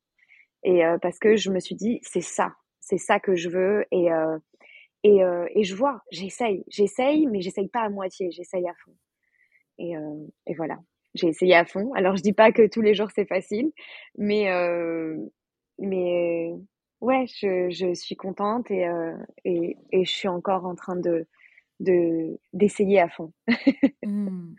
Et 0.64 0.84
parce 1.02 1.20
que 1.20 1.36
je 1.36 1.52
me 1.52 1.60
suis 1.60 1.76
dit, 1.76 2.00
c'est 2.02 2.22
ça 2.22 2.56
c'est 2.88 2.98
ça 2.98 3.20
que 3.20 3.36
je 3.36 3.50
veux 3.50 3.86
et 3.92 4.12
euh, 4.12 4.38
et, 5.04 5.24
euh, 5.24 5.46
et 5.54 5.64
je 5.64 5.76
vois, 5.76 6.02
j'essaye, 6.12 6.64
j'essaye, 6.68 7.28
mais 7.28 7.42
j'essaye 7.42 7.68
pas 7.68 7.82
à 7.82 7.90
moitié, 7.90 8.32
j'essaye 8.32 8.68
à 8.68 8.74
fond. 8.84 8.96
Et, 9.78 9.96
euh, 9.96 10.26
voilà, 10.58 10.80
j'ai 11.14 11.28
essayé 11.28 11.56
à 11.56 11.66
fond. 11.66 11.94
Alors 11.94 12.16
je 12.16 12.24
dis 12.24 12.34
pas 12.34 12.52
que 12.52 12.68
tous 12.68 12.82
les 12.82 12.94
jours 12.96 13.10
c'est 13.14 13.28
facile, 13.28 13.72
mais 14.18 14.50
mais 15.80 16.52
ouais, 17.02 17.26
je, 17.28 17.94
suis 17.94 18.16
contente 18.16 18.72
et, 18.72 18.88
et, 19.46 20.06
je 20.06 20.10
suis 20.10 20.28
encore 20.28 20.66
en 20.66 20.76
train 20.76 20.96
de 20.96 21.28
de 21.80 22.40
d'essayer 22.54 23.00
à 23.00 23.10
fond. 23.10 23.34
mmh. 24.04 24.56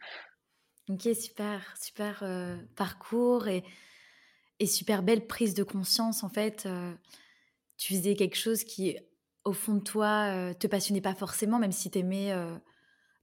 Ok, 0.91 1.09
super, 1.15 1.77
super 1.77 2.25
parcours 2.77 3.49
et, 3.49 3.65
et 4.61 4.67
super 4.67 5.03
belle 5.03 5.27
prise 5.27 5.55
de 5.55 5.65
conscience 5.65 6.23
en 6.23 6.29
fait 6.29 6.69
tu 7.79 7.95
faisais 7.95 8.15
quelque 8.15 8.37
chose 8.37 8.65
qui, 8.65 8.99
au 9.45 9.53
fond 9.53 9.75
de 9.75 9.83
toi, 9.83 10.33
euh, 10.35 10.53
te 10.53 10.67
passionnait 10.67 11.01
pas 11.01 11.15
forcément, 11.15 11.59
même 11.59 11.73
si 11.73 11.91
tu 11.91 12.01
aimais 12.01 12.33
euh, 12.33 12.55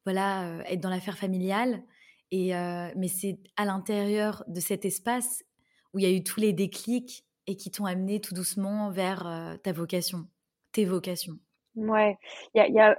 voilà, 0.06 0.48
euh, 0.48 0.64
être 0.64 0.80
dans 0.80 0.90
l'affaire 0.90 1.18
familiale. 1.18 1.84
Et, 2.32 2.52
mais 2.98 3.08
c'est 3.08 3.38
à 3.56 3.64
l'intérieur 3.64 4.44
de 4.48 4.60
cet 4.60 4.84
espace 4.84 5.46
où 5.94 6.00
il 6.00 6.06
y 6.06 6.06
a 6.06 6.12
eu 6.12 6.22
tous 6.22 6.42
les 6.42 6.52
déclics 6.52 7.24
et 7.48 7.56
qui 7.56 7.72
t'ont 7.72 7.86
amené 7.86 8.20
tout 8.20 8.34
doucement 8.34 8.92
vers 8.92 9.58
ta 9.64 9.72
vocation, 9.72 10.28
tes 10.74 10.84
vocations. 10.84 11.36
Ouais, 11.76 12.18
il 12.54 12.58
y 12.58 12.80
a, 12.80 12.98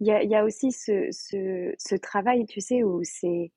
y, 0.00 0.26
y, 0.26 0.34
a, 0.34 0.44
aussi 0.44 0.72
ce, 0.72 1.08
ce, 1.10 1.96
travail, 1.96 2.46
tu 2.46 2.62
sais, 2.62 2.82
où 2.82 3.02
c'est 3.02 3.52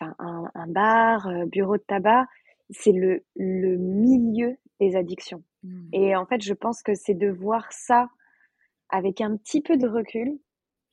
enfin 0.00 0.14
un, 0.18 0.66
bar, 0.68 1.28
bureau 1.48 1.76
de 1.76 1.82
tabac, 1.82 2.24
c'est 2.70 2.92
le, 2.92 3.26
le 3.36 3.76
milieu 3.76 4.56
des 4.80 4.96
addictions. 4.96 5.42
Mmh. 5.62 5.88
Et 5.92 6.16
en 6.16 6.26
fait, 6.26 6.42
je 6.42 6.54
pense 6.54 6.82
que 6.82 6.94
c'est 6.94 7.14
de 7.14 7.28
voir 7.28 7.72
ça 7.72 8.08
avec 8.90 9.20
un 9.20 9.36
petit 9.36 9.60
peu 9.60 9.76
de 9.76 9.86
recul, 9.86 10.38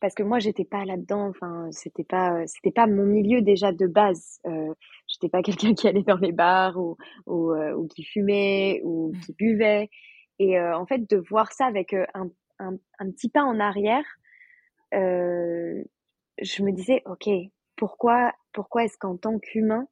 parce 0.01 0.13
que 0.13 0.23
moi 0.23 0.39
j'étais 0.39 0.65
pas 0.65 0.84
là-dedans 0.84 1.30
enfin 1.30 1.69
c'était 1.71 2.04
pas 2.04 2.45
c'était 2.47 2.71
pas 2.71 2.86
mon 2.86 3.06
milieu 3.06 3.41
déjà 3.41 3.71
de 3.71 3.88
base 3.88 4.39
euh, 4.45 4.73
j'étais 5.08 5.30
pas 5.30 5.41
quelqu'un 5.41 5.73
qui 5.73 5.88
allait 5.88 6.04
dans 6.04 6.17
les 6.17 6.34
bars 6.34 6.78
ou 6.78 6.97
ou, 7.25 7.56
ou 7.56 7.88
qui 7.88 8.04
fumait 8.04 8.82
ou 8.84 9.13
mmh. 9.13 9.19
qui 9.21 9.34
buvait 9.34 9.89
et 10.38 10.60
en 10.60 10.86
fait 10.86 11.10
de 11.10 11.17
voir 11.30 11.54
ça 11.54 11.65
avec 11.65 11.93
un, 11.93 12.30
un, 12.60 12.75
un, 12.99 13.12
petit 13.12 13.30
pas 13.30 13.43
en 13.43 13.60
arrière 13.62 14.06
euh, 14.93 15.82
je 16.41 16.62
me 16.62 16.71
disais 16.73 17.01
ok 17.06 17.30
pourquoi 17.78 18.34
pourquoi 18.51 18.84
est-ce 18.84 18.97
qu'en 18.97 19.15
tant 19.15 19.39
qu'humain 19.39 19.88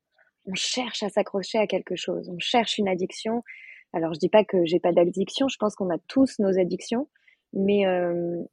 on 0.45 0.55
cherche 0.55 1.03
à 1.03 1.09
s'accrocher 1.09 1.57
à 1.57 1.67
quelque 1.67 1.95
chose? 1.95 2.29
On 2.29 2.39
cherche 2.39 2.77
une 2.77 2.87
addiction? 2.87 3.43
Alors 3.93 4.13
je 4.13 4.19
dis 4.19 4.29
pas 4.29 4.43
que 4.43 4.65
j'ai 4.65 4.79
pas 4.79 4.91
d'addiction 4.91 5.47
je 5.47 5.57
pense 5.57 5.75
qu'on 5.75 5.89
a 5.89 5.97
tous 6.07 6.39
nos 6.39 6.59
addictions 6.59 7.07
mais 7.53 7.85
euh, 7.87 8.43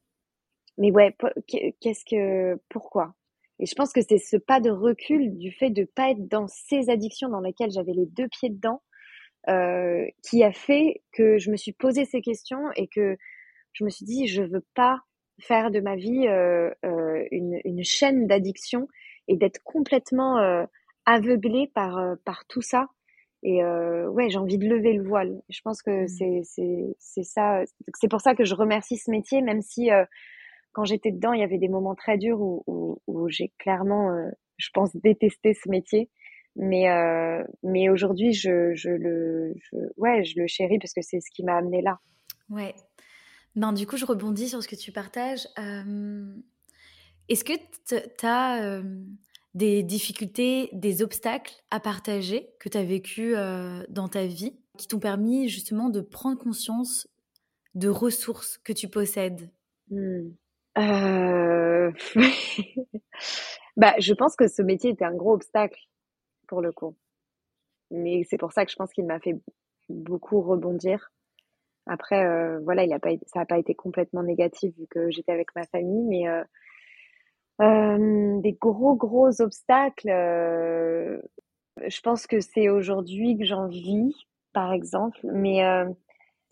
mais 0.81 0.91
ouais, 0.93 1.15
qu'est-ce 1.47 2.05
que, 2.07 2.59
pourquoi? 2.71 3.15
Et 3.59 3.67
je 3.67 3.75
pense 3.75 3.93
que 3.93 4.01
c'est 4.01 4.17
ce 4.17 4.39
pas 4.39 4.61
de 4.61 4.71
recul 4.71 5.37
du 5.37 5.53
fait 5.53 5.69
de 5.69 5.85
pas 5.85 6.11
être 6.11 6.27
dans 6.27 6.47
ces 6.49 6.89
addictions 6.89 7.29
dans 7.29 7.41
lesquelles 7.41 7.71
j'avais 7.71 7.93
les 7.93 8.07
deux 8.07 8.29
pieds 8.29 8.49
dedans, 8.49 8.83
euh, 9.49 10.07
qui 10.23 10.43
a 10.43 10.53
fait 10.53 11.03
que 11.13 11.37
je 11.37 11.51
me 11.51 11.57
suis 11.57 11.73
posé 11.73 12.07
ces 12.07 12.23
questions 12.23 12.73
et 12.77 12.89
que 12.89 13.19
je 13.75 13.85
me 13.85 13.91
suis 13.91 14.07
dit, 14.07 14.27
je 14.27 14.43
veux 14.43 14.65
pas 14.75 15.01
faire 15.39 15.71
de 15.71 15.81
ma 15.81 15.97
vie 15.97 16.27
euh, 16.29 16.71
euh, 16.87 17.25
une, 17.31 17.85
chaîne 17.85 18.27
d'addiction 18.27 18.89
et 19.29 19.37
d'être 19.37 19.63
complètement 19.63 20.67
aveuglée 21.05 21.71
par, 21.75 22.17
par 22.25 22.47
tout 22.47 22.63
ça. 22.63 22.89
Et 23.43 23.63
euh, 23.63 24.09
ouais, 24.09 24.29
j'ai 24.29 24.39
envie 24.39 24.59
de 24.59 24.69
lever 24.69 24.93
le 24.93 25.03
voile. 25.03 25.41
Je 25.49 25.61
pense 25.63 25.83
que 25.83 26.05
mmh. 26.05 26.43
c'est 26.45 26.95
c'est 26.99 27.23
ça. 27.23 27.63
C'est 27.95 28.11
pour 28.11 28.21
ça 28.21 28.35
que 28.35 28.45
je 28.45 28.55
remercie 28.55 28.97
ce 28.97 29.11
métier, 29.11 29.41
même 29.41 29.63
si 29.63 29.91
quand 30.73 30.85
j'étais 30.85 31.11
dedans, 31.11 31.33
il 31.33 31.41
y 31.41 31.45
avait 31.45 31.59
des 31.59 31.69
moments 31.69 31.95
très 31.95 32.19
durs 32.19 32.41
où, 32.41 33.01
où, 33.07 33.29
j'ai 33.29 33.53
clairement, 33.59 34.11
euh, 34.13 34.31
je 34.57 34.69
pense, 34.73 34.95
détesté 34.97 35.55
ce 35.55 35.69
métier. 35.69 36.11
Mais, 36.57 36.91
euh, 36.91 37.45
mais 37.63 37.89
aujourd'hui, 37.89 38.33
je, 38.33 38.75
je, 38.75 38.91
le, 38.91 39.55
je, 39.57 39.77
ouais, 39.97 40.25
je 40.25 40.39
le 40.39 40.47
chéris 40.47 40.79
parce 40.79 40.93
que 40.93 41.03
c'est 41.03 41.21
ce 41.21 41.31
qui 41.31 41.45
m'a 41.45 41.57
amené 41.57 41.81
là. 41.81 41.99
Ouais. 42.49 42.75
Ben, 43.57 43.73
du 43.73 43.87
coup, 43.87 43.97
je 43.97 44.05
rebondis 44.05 44.49
sur 44.49 44.63
ce 44.63 44.69
que 44.69 44.77
tu 44.77 44.93
partages. 44.93 45.47
Euh, 45.59 46.35
est-ce 47.29 47.45
que 47.45 47.53
tu 47.87 48.27
as 48.27 48.83
des 49.55 49.83
difficultés, 49.83 50.71
des 50.73 51.03
obstacles 51.03 51.55
à 51.71 51.81
partager 51.81 52.51
que 52.61 52.69
tu 52.69 52.79
as 52.79 52.85
vécu 52.85 53.35
dans 53.89 54.09
ta 54.09 54.27
vie 54.27 54.57
qui 54.79 54.87
t'ont 54.87 55.01
permis 55.01 55.49
justement 55.49 55.91
de 55.91 56.01
prendre 56.01 56.39
conscience 56.39 57.09
de 57.75 57.89
ressources 57.89 58.59
que 58.59 58.73
tu 58.73 58.89
possèdes? 58.89 59.51
Mmh. 59.91 60.31
Euh... 60.79 61.91
bah, 63.77 63.95
je 63.99 64.15
pense 64.15 64.37
que 64.37 64.49
ce 64.49 64.63
métier 64.63 64.91
était 64.91 65.05
un 65.05 65.15
gros 65.15 65.35
obstacle 65.35 65.81
pour 66.47 66.61
le 66.61 66.73
coup. 66.73 66.97
Mais 67.91 68.23
c'est 68.29 68.39
pour 68.39 68.53
ça 68.53 68.65
que 68.65 68.71
je 68.71 68.77
pense 68.77 68.93
qu'il 68.93 69.07
m'a 69.07 69.21
fait 69.21 69.37
beaucoup 69.89 70.41
rebondir. 70.43 71.11
Après, 71.87 72.25
euh, 72.25 72.61
voilà, 72.61 72.85
il 72.85 73.01
pas, 73.01 73.11
ça 73.27 73.41
n'a 73.41 73.47
pas 73.47 73.59
été 73.59 73.75
complètement 73.75 74.23
négatif 74.23 74.75
vu 74.77 74.87
que 74.89 75.11
j'étais 75.11 75.33
avec 75.33 75.55
ma 75.57 75.65
famille, 75.67 76.05
mais 76.05 76.29
euh, 76.29 76.41
euh, 76.41 76.45
des 77.61 78.53
gros, 78.61 78.95
gros 78.97 79.41
obstacles. 79.41 80.11
Euh, 80.11 81.21
je 81.87 82.01
pense 82.01 82.27
que 82.27 82.41
c'est 82.41 82.69
aujourd'hui 82.69 83.37
que 83.39 83.45
j'en 83.45 83.69
vis, 83.69 84.15
par 84.53 84.73
exemple, 84.73 85.21
mais 85.25 85.65
euh, 85.65 85.87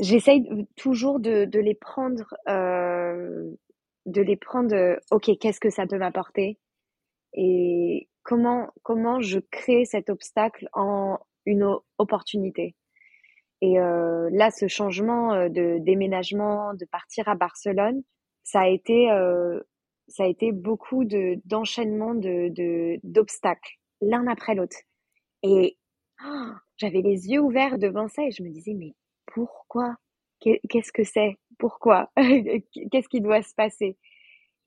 j'essaye 0.00 0.66
toujours 0.76 1.20
de, 1.20 1.44
de 1.44 1.58
les 1.58 1.74
prendre 1.74 2.34
de 4.08 4.22
les 4.22 4.36
prendre, 4.36 4.74
euh, 4.74 4.96
ok, 5.10 5.30
qu'est-ce 5.38 5.60
que 5.60 5.70
ça 5.70 5.86
peut 5.86 5.98
m'apporter? 5.98 6.58
Et 7.34 8.08
comment, 8.22 8.68
comment 8.82 9.20
je 9.20 9.38
crée 9.38 9.84
cet 9.84 10.10
obstacle 10.10 10.68
en 10.72 11.18
une 11.46 11.76
opportunité? 11.98 12.74
Et 13.60 13.78
euh, 13.78 14.28
là, 14.32 14.50
ce 14.50 14.66
changement 14.66 15.34
euh, 15.34 15.48
de 15.48 15.78
déménagement, 15.80 16.74
de 16.74 16.84
partir 16.86 17.28
à 17.28 17.34
Barcelone, 17.34 18.02
ça 18.44 18.60
a 18.60 18.68
été, 18.68 19.10
euh, 19.10 19.60
ça 20.08 20.24
a 20.24 20.26
été 20.26 20.52
beaucoup 20.52 21.04
de 21.04 21.40
d'enchaînement 21.44 22.14
de 22.14 22.98
d'obstacles 23.04 23.78
l'un 24.00 24.26
après 24.26 24.54
l'autre. 24.54 24.76
Et 25.42 25.76
oh, 26.24 26.52
j'avais 26.76 27.02
les 27.02 27.28
yeux 27.28 27.40
ouverts 27.40 27.78
devant 27.78 28.08
ça 28.08 28.24
et 28.24 28.30
je 28.30 28.42
me 28.42 28.50
disais 28.50 28.74
mais 28.74 28.94
pourquoi? 29.26 29.96
Qu'est-ce 30.40 30.92
que 30.92 31.04
c'est? 31.04 31.36
Pourquoi? 31.58 32.10
Qu'est-ce 32.16 33.08
qui 33.08 33.20
doit 33.20 33.42
se 33.42 33.54
passer? 33.54 33.96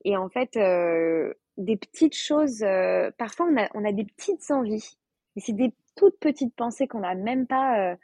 Et 0.04 0.16
en 0.16 0.28
fait, 0.28 0.56
euh, 0.56 1.32
des 1.56 1.76
petites 1.76 2.16
choses, 2.16 2.62
euh, 2.62 3.10
parfois 3.18 3.46
on 3.50 3.56
a, 3.56 3.68
on 3.74 3.84
a 3.84 3.92
des 3.92 4.04
petites 4.04 4.50
envies, 4.50 4.96
mais 5.34 5.42
c'est 5.42 5.52
des 5.54 5.72
toutes 5.96 6.18
petites 6.20 6.54
pensées 6.56 6.86
qu'on 6.88 7.00
n'a 7.00 7.14
même 7.14 7.46
pas, 7.46 7.92
euh, 7.92 7.96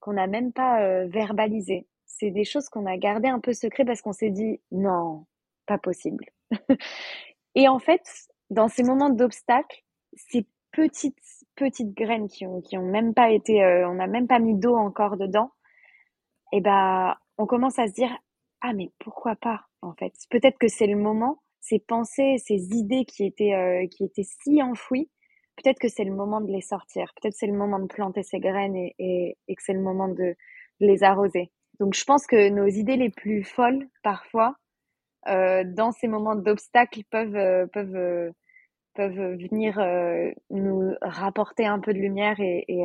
qu'on 0.00 0.14
n'a 0.14 0.26
même 0.26 0.52
pas 0.52 0.82
euh, 0.82 1.06
verbalisées. 1.08 1.86
C'est 2.06 2.30
des 2.30 2.44
choses 2.44 2.68
qu'on 2.68 2.86
a 2.86 2.96
gardées 2.96 3.28
un 3.28 3.40
peu 3.40 3.52
secret 3.52 3.84
parce 3.84 4.02
qu'on 4.02 4.12
s'est 4.12 4.30
dit 4.30 4.60
non, 4.72 5.26
pas 5.66 5.78
possible. 5.78 6.24
Et 7.54 7.68
en 7.68 7.78
fait, 7.78 8.02
dans 8.50 8.68
ces 8.68 8.82
moments 8.82 9.10
d'obstacle, 9.10 9.82
ces 10.16 10.46
petites 10.72 11.18
petites 11.56 11.94
graines 11.94 12.28
qui 12.28 12.46
ont 12.46 12.60
qui 12.60 12.78
ont 12.78 12.86
même 12.86 13.14
pas 13.14 13.30
été, 13.30 13.64
on 13.86 13.94
n'a 13.94 14.06
même 14.06 14.28
pas 14.28 14.38
mis 14.38 14.54
d'eau 14.54 14.76
encore 14.76 15.16
dedans, 15.16 15.52
et 16.52 16.60
ben 16.60 17.16
on 17.38 17.46
commence 17.46 17.78
à 17.78 17.88
se 17.88 17.94
dire 17.94 18.10
ah 18.62 18.72
mais 18.74 18.90
pourquoi 18.98 19.36
pas 19.36 19.66
en 19.82 19.94
fait? 19.94 20.12
Peut-être 20.30 20.58
que 20.58 20.68
c'est 20.68 20.86
le 20.86 20.96
moment 20.96 21.42
ces 21.60 21.78
pensées 21.80 22.36
ces 22.38 22.72
idées 22.76 23.04
qui 23.04 23.24
étaient 23.24 23.54
euh, 23.54 23.86
qui 23.88 24.04
étaient 24.04 24.24
si 24.24 24.62
enfouies 24.62 25.10
peut-être 25.56 25.78
que 25.80 25.88
c'est 25.88 26.04
le 26.04 26.14
moment 26.14 26.40
de 26.40 26.52
les 26.52 26.60
sortir 26.60 27.12
peut-être 27.20 27.34
c'est 27.34 27.46
le 27.46 27.56
moment 27.56 27.78
de 27.80 27.86
planter 27.86 28.22
ces 28.22 28.38
graines 28.40 28.76
et, 28.76 28.94
et, 28.98 29.36
et 29.48 29.54
que 29.56 29.62
c'est 29.62 29.72
le 29.72 29.80
moment 29.80 30.08
de, 30.08 30.36
les 30.80 31.02
arroser. 31.02 31.50
Donc 31.80 31.94
je 31.94 32.04
pense 32.04 32.26
que 32.26 32.48
nos 32.48 32.66
idées 32.66 32.96
les 32.96 33.10
plus 33.10 33.44
folles 33.44 33.88
parfois 34.02 34.48
euh, 34.48 34.52
dans 35.26 35.92
ces 35.92 36.08
moments 36.08 36.36
d'obstacles 36.36 37.02
peuvent 37.10 37.36
euh, 37.36 37.66
peuvent 37.66 37.96
euh, 37.96 38.30
peuvent 38.94 39.36
venir 39.36 39.78
euh, 39.78 40.30
nous 40.50 40.94
rapporter 41.02 41.66
un 41.66 41.78
peu 41.78 41.92
de 41.92 41.98
lumière 41.98 42.40
et, 42.40 42.64
et, 42.68 42.84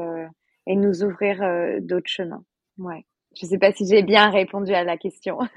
et 0.67 0.75
nous 0.75 1.03
ouvrir 1.03 1.41
d'autres 1.81 2.09
chemins 2.09 2.43
ouais 2.77 3.05
je 3.35 3.45
ne 3.45 3.49
sais 3.49 3.57
pas 3.57 3.71
si 3.73 3.85
j'ai 3.87 4.03
bien 4.03 4.29
répondu 4.29 4.73
à 4.73 4.83
la 4.83 4.97
question. 4.97 5.39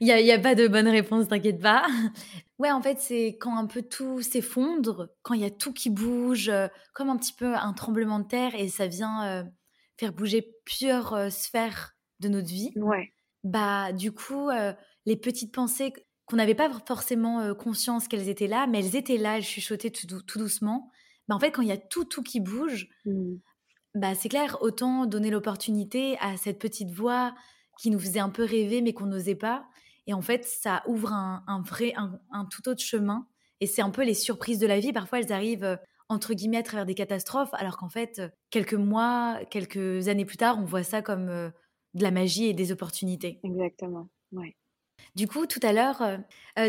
Il 0.00 0.06
n'y 0.06 0.30
a, 0.30 0.34
a, 0.34 0.38
pas 0.38 0.54
de 0.54 0.68
bonne 0.68 0.88
réponse, 0.88 1.28
t'inquiète 1.28 1.60
pas. 1.60 1.86
Ouais, 2.58 2.70
en 2.70 2.80
fait, 2.80 2.98
c'est 3.00 3.36
quand 3.38 3.56
un 3.56 3.66
peu 3.66 3.82
tout 3.82 4.22
s'effondre, 4.22 5.10
quand 5.22 5.34
il 5.34 5.42
y 5.42 5.46
a 5.46 5.50
tout 5.50 5.72
qui 5.74 5.90
bouge, 5.90 6.48
euh, 6.48 6.68
comme 6.94 7.10
un 7.10 7.16
petit 7.18 7.34
peu 7.34 7.54
un 7.54 7.72
tremblement 7.74 8.18
de 8.18 8.26
terre 8.26 8.54
et 8.54 8.68
ça 8.68 8.86
vient 8.86 9.26
euh, 9.26 9.44
faire 9.98 10.12
bouger 10.12 10.54
plusieurs 10.64 11.12
euh, 11.12 11.28
sphères 11.28 11.92
de 12.20 12.28
notre 12.28 12.48
vie. 12.48 12.72
Ouais. 12.76 13.12
Bah, 13.46 13.92
du 13.92 14.12
coup, 14.12 14.48
les 15.06 15.16
petites 15.16 15.54
pensées 15.54 15.92
qu'on 16.26 16.36
n'avait 16.36 16.54
pas 16.54 16.70
forcément 16.86 17.54
conscience 17.54 18.08
qu'elles 18.08 18.28
étaient 18.28 18.48
là, 18.48 18.66
mais 18.66 18.80
elles 18.80 18.96
étaient 18.96 19.18
là, 19.18 19.36
elles 19.36 19.44
chuchotaient 19.44 19.90
tout, 19.90 20.06
tout 20.22 20.38
doucement. 20.38 20.90
Bah, 21.28 21.34
en 21.36 21.38
fait, 21.38 21.52
quand 21.52 21.62
il 21.62 21.68
y 21.68 21.72
a 21.72 21.76
tout, 21.76 22.04
tout 22.04 22.22
qui 22.22 22.40
bouge, 22.40 22.88
mmh. 23.04 23.36
Bah, 23.96 24.14
c'est 24.14 24.28
clair, 24.28 24.58
autant 24.60 25.06
donner 25.06 25.30
l'opportunité 25.30 26.18
à 26.20 26.36
cette 26.36 26.58
petite 26.58 26.90
voix 26.90 27.34
qui 27.80 27.88
nous 27.90 27.98
faisait 27.98 28.20
un 28.20 28.28
peu 28.28 28.44
rêver 28.44 28.82
mais 28.82 28.92
qu'on 28.92 29.06
n'osait 29.06 29.34
pas. 29.34 29.64
Et 30.06 30.12
en 30.12 30.20
fait, 30.20 30.44
ça 30.44 30.82
ouvre 30.86 31.14
un, 31.14 31.62
vrai, 31.66 31.94
un, 31.96 32.44
tout 32.44 32.68
autre 32.68 32.82
chemin. 32.82 33.26
Et 33.60 33.66
c'est 33.66 33.80
un 33.80 33.88
peu 33.88 34.04
les 34.04 34.12
surprises 34.12 34.58
de 34.58 34.66
la 34.66 34.80
vie. 34.80 34.92
Parfois, 34.92 35.20
elles 35.20 35.32
arrivent 35.32 35.64
euh, 35.64 35.76
entre 36.10 36.34
guillemets 36.34 36.58
à 36.58 36.62
travers 36.62 36.84
des 36.84 36.94
catastrophes, 36.94 37.54
alors 37.54 37.78
qu'en 37.78 37.88
fait, 37.88 38.18
euh, 38.18 38.28
quelques 38.50 38.74
mois, 38.74 39.40
quelques 39.50 40.08
années 40.08 40.26
plus 40.26 40.36
tard, 40.36 40.58
on 40.58 40.64
voit 40.64 40.82
ça 40.82 41.00
comme 41.00 41.30
euh, 41.30 41.48
de 41.96 42.02
la 42.02 42.10
magie 42.10 42.46
et 42.46 42.54
des 42.54 42.70
opportunités. 42.70 43.40
Exactement. 43.42 44.08
Ouais. 44.32 44.54
Du 45.14 45.26
coup, 45.26 45.46
tout 45.46 45.60
à 45.62 45.72
l'heure, 45.72 46.02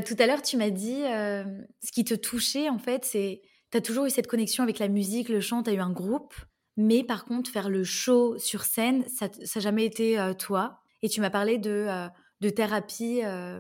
tout 0.06 0.16
à 0.20 0.26
l'heure, 0.26 0.42
tu 0.42 0.58
m'as 0.58 0.70
dit 0.70 1.02
ce 1.02 1.92
qui 1.92 2.04
te 2.04 2.14
touchait 2.14 2.70
en 2.70 2.80
fait, 2.80 3.06
c'est 3.06 3.42
tu 3.72 3.78
as 3.78 3.82
toujours 3.82 4.06
eu 4.06 4.10
cette 4.10 4.28
connexion 4.28 4.64
avec 4.64 4.80
la 4.80 4.88
musique, 4.88 5.30
le 5.30 5.42
chant, 5.42 5.64
tu 5.64 5.70
as 5.70 5.74
eu 5.74 5.80
un 5.80 5.92
groupe. 5.92 6.34
Mais 6.78 7.04
par 7.04 7.26
contre, 7.26 7.50
faire 7.50 7.70
le 7.70 7.84
show 7.84 8.38
sur 8.38 8.64
scène, 8.64 9.04
ça 9.10 9.28
n'a 9.28 9.62
jamais 9.62 9.86
été 9.86 10.20
euh, 10.20 10.34
toi. 10.34 10.80
Et 11.02 11.10
tu 11.10 11.22
m'as 11.22 11.30
parlé 11.30 11.58
de, 11.58 11.72
euh, 11.72 12.08
de 12.42 12.50
thérapie, 12.50 13.22
euh, 13.24 13.60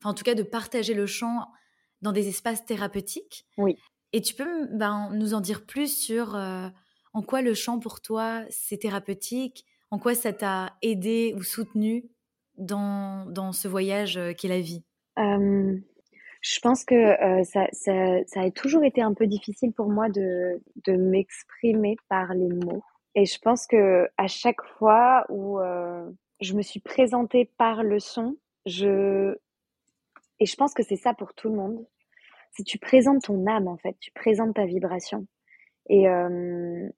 enfin 0.00 0.10
en 0.10 0.14
tout 0.14 0.24
cas 0.24 0.34
de 0.34 0.42
partager 0.42 0.92
le 0.92 1.06
chant 1.06 1.46
dans 2.02 2.12
des 2.12 2.28
espaces 2.28 2.66
thérapeutiques. 2.66 3.46
Oui. 3.56 3.76
Et 4.12 4.20
tu 4.20 4.34
peux 4.34 4.66
ben, 4.72 5.10
nous 5.12 5.34
en 5.34 5.40
dire 5.40 5.64
plus 5.64 5.96
sur 5.96 6.34
en 6.34 7.22
quoi 7.22 7.42
le 7.42 7.54
chant 7.54 7.78
pour 7.78 8.00
toi 8.00 8.44
c'est 8.50 8.78
thérapeutique, 8.78 9.64
en 9.90 9.98
quoi 9.98 10.14
ça 10.14 10.32
t'a 10.32 10.76
aidé 10.82 11.34
ou 11.36 11.42
soutenu 11.42 12.04
dans, 12.58 13.26
dans 13.26 13.52
ce 13.52 13.68
voyage 13.68 14.18
qu'est 14.36 14.48
la 14.48 14.60
vie? 14.60 14.84
Je 16.46 16.60
pense 16.60 16.84
que 16.84 16.94
euh, 16.94 17.42
ça, 17.42 17.66
ça, 17.72 18.40
a 18.40 18.50
toujours 18.52 18.84
été 18.84 19.02
un 19.02 19.14
peu 19.14 19.26
difficile 19.26 19.72
pour 19.72 19.88
moi 19.88 20.08
de, 20.08 20.62
de 20.84 20.92
m'exprimer 20.92 21.96
par 22.08 22.34
les 22.34 22.48
mots. 22.48 22.84
Et 23.16 23.24
je 23.24 23.36
pense 23.40 23.66
que 23.66 24.08
à 24.16 24.28
chaque 24.28 24.62
fois 24.78 25.26
où 25.28 25.58
euh, 25.58 26.08
je 26.40 26.54
me 26.54 26.62
suis 26.62 26.78
présentée 26.78 27.50
par 27.58 27.82
le 27.82 27.98
son, 27.98 28.36
je 28.64 29.34
et 30.38 30.46
je 30.46 30.54
pense 30.54 30.72
que 30.72 30.84
c'est 30.84 30.96
ça 30.96 31.14
pour 31.14 31.34
tout 31.34 31.48
le 31.48 31.56
monde. 31.56 31.84
Si 32.52 32.62
tu 32.62 32.78
présentes 32.78 33.24
ton 33.24 33.44
âme 33.48 33.66
en 33.66 33.78
fait, 33.78 33.96
tu 33.98 34.12
présentes 34.12 34.54
ta 34.54 34.66
vibration. 34.66 35.26
Et 35.88 36.08
euh, 36.08 36.88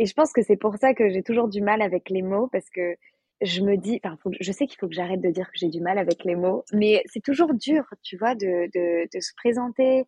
et 0.00 0.06
je 0.06 0.14
pense 0.14 0.32
que 0.32 0.40
c'est 0.42 0.56
pour 0.56 0.78
ça 0.78 0.94
que 0.94 1.10
j'ai 1.10 1.22
toujours 1.22 1.46
du 1.46 1.60
mal 1.60 1.82
avec 1.82 2.08
les 2.08 2.22
mots 2.22 2.48
parce 2.48 2.70
que 2.70 2.96
je 3.42 3.60
me 3.60 3.76
dis, 3.76 4.00
enfin, 4.02 4.16
je 4.40 4.50
sais 4.50 4.66
qu'il 4.66 4.78
faut 4.78 4.88
que 4.88 4.94
j'arrête 4.94 5.20
de 5.20 5.28
dire 5.28 5.48
que 5.48 5.58
j'ai 5.58 5.68
du 5.68 5.82
mal 5.82 5.98
avec 5.98 6.24
les 6.24 6.36
mots, 6.36 6.64
mais 6.72 7.02
c'est 7.04 7.22
toujours 7.22 7.52
dur, 7.52 7.84
tu 8.02 8.16
vois, 8.16 8.34
de, 8.34 8.70
de, 8.72 9.20
se 9.20 9.34
présenter, 9.36 10.06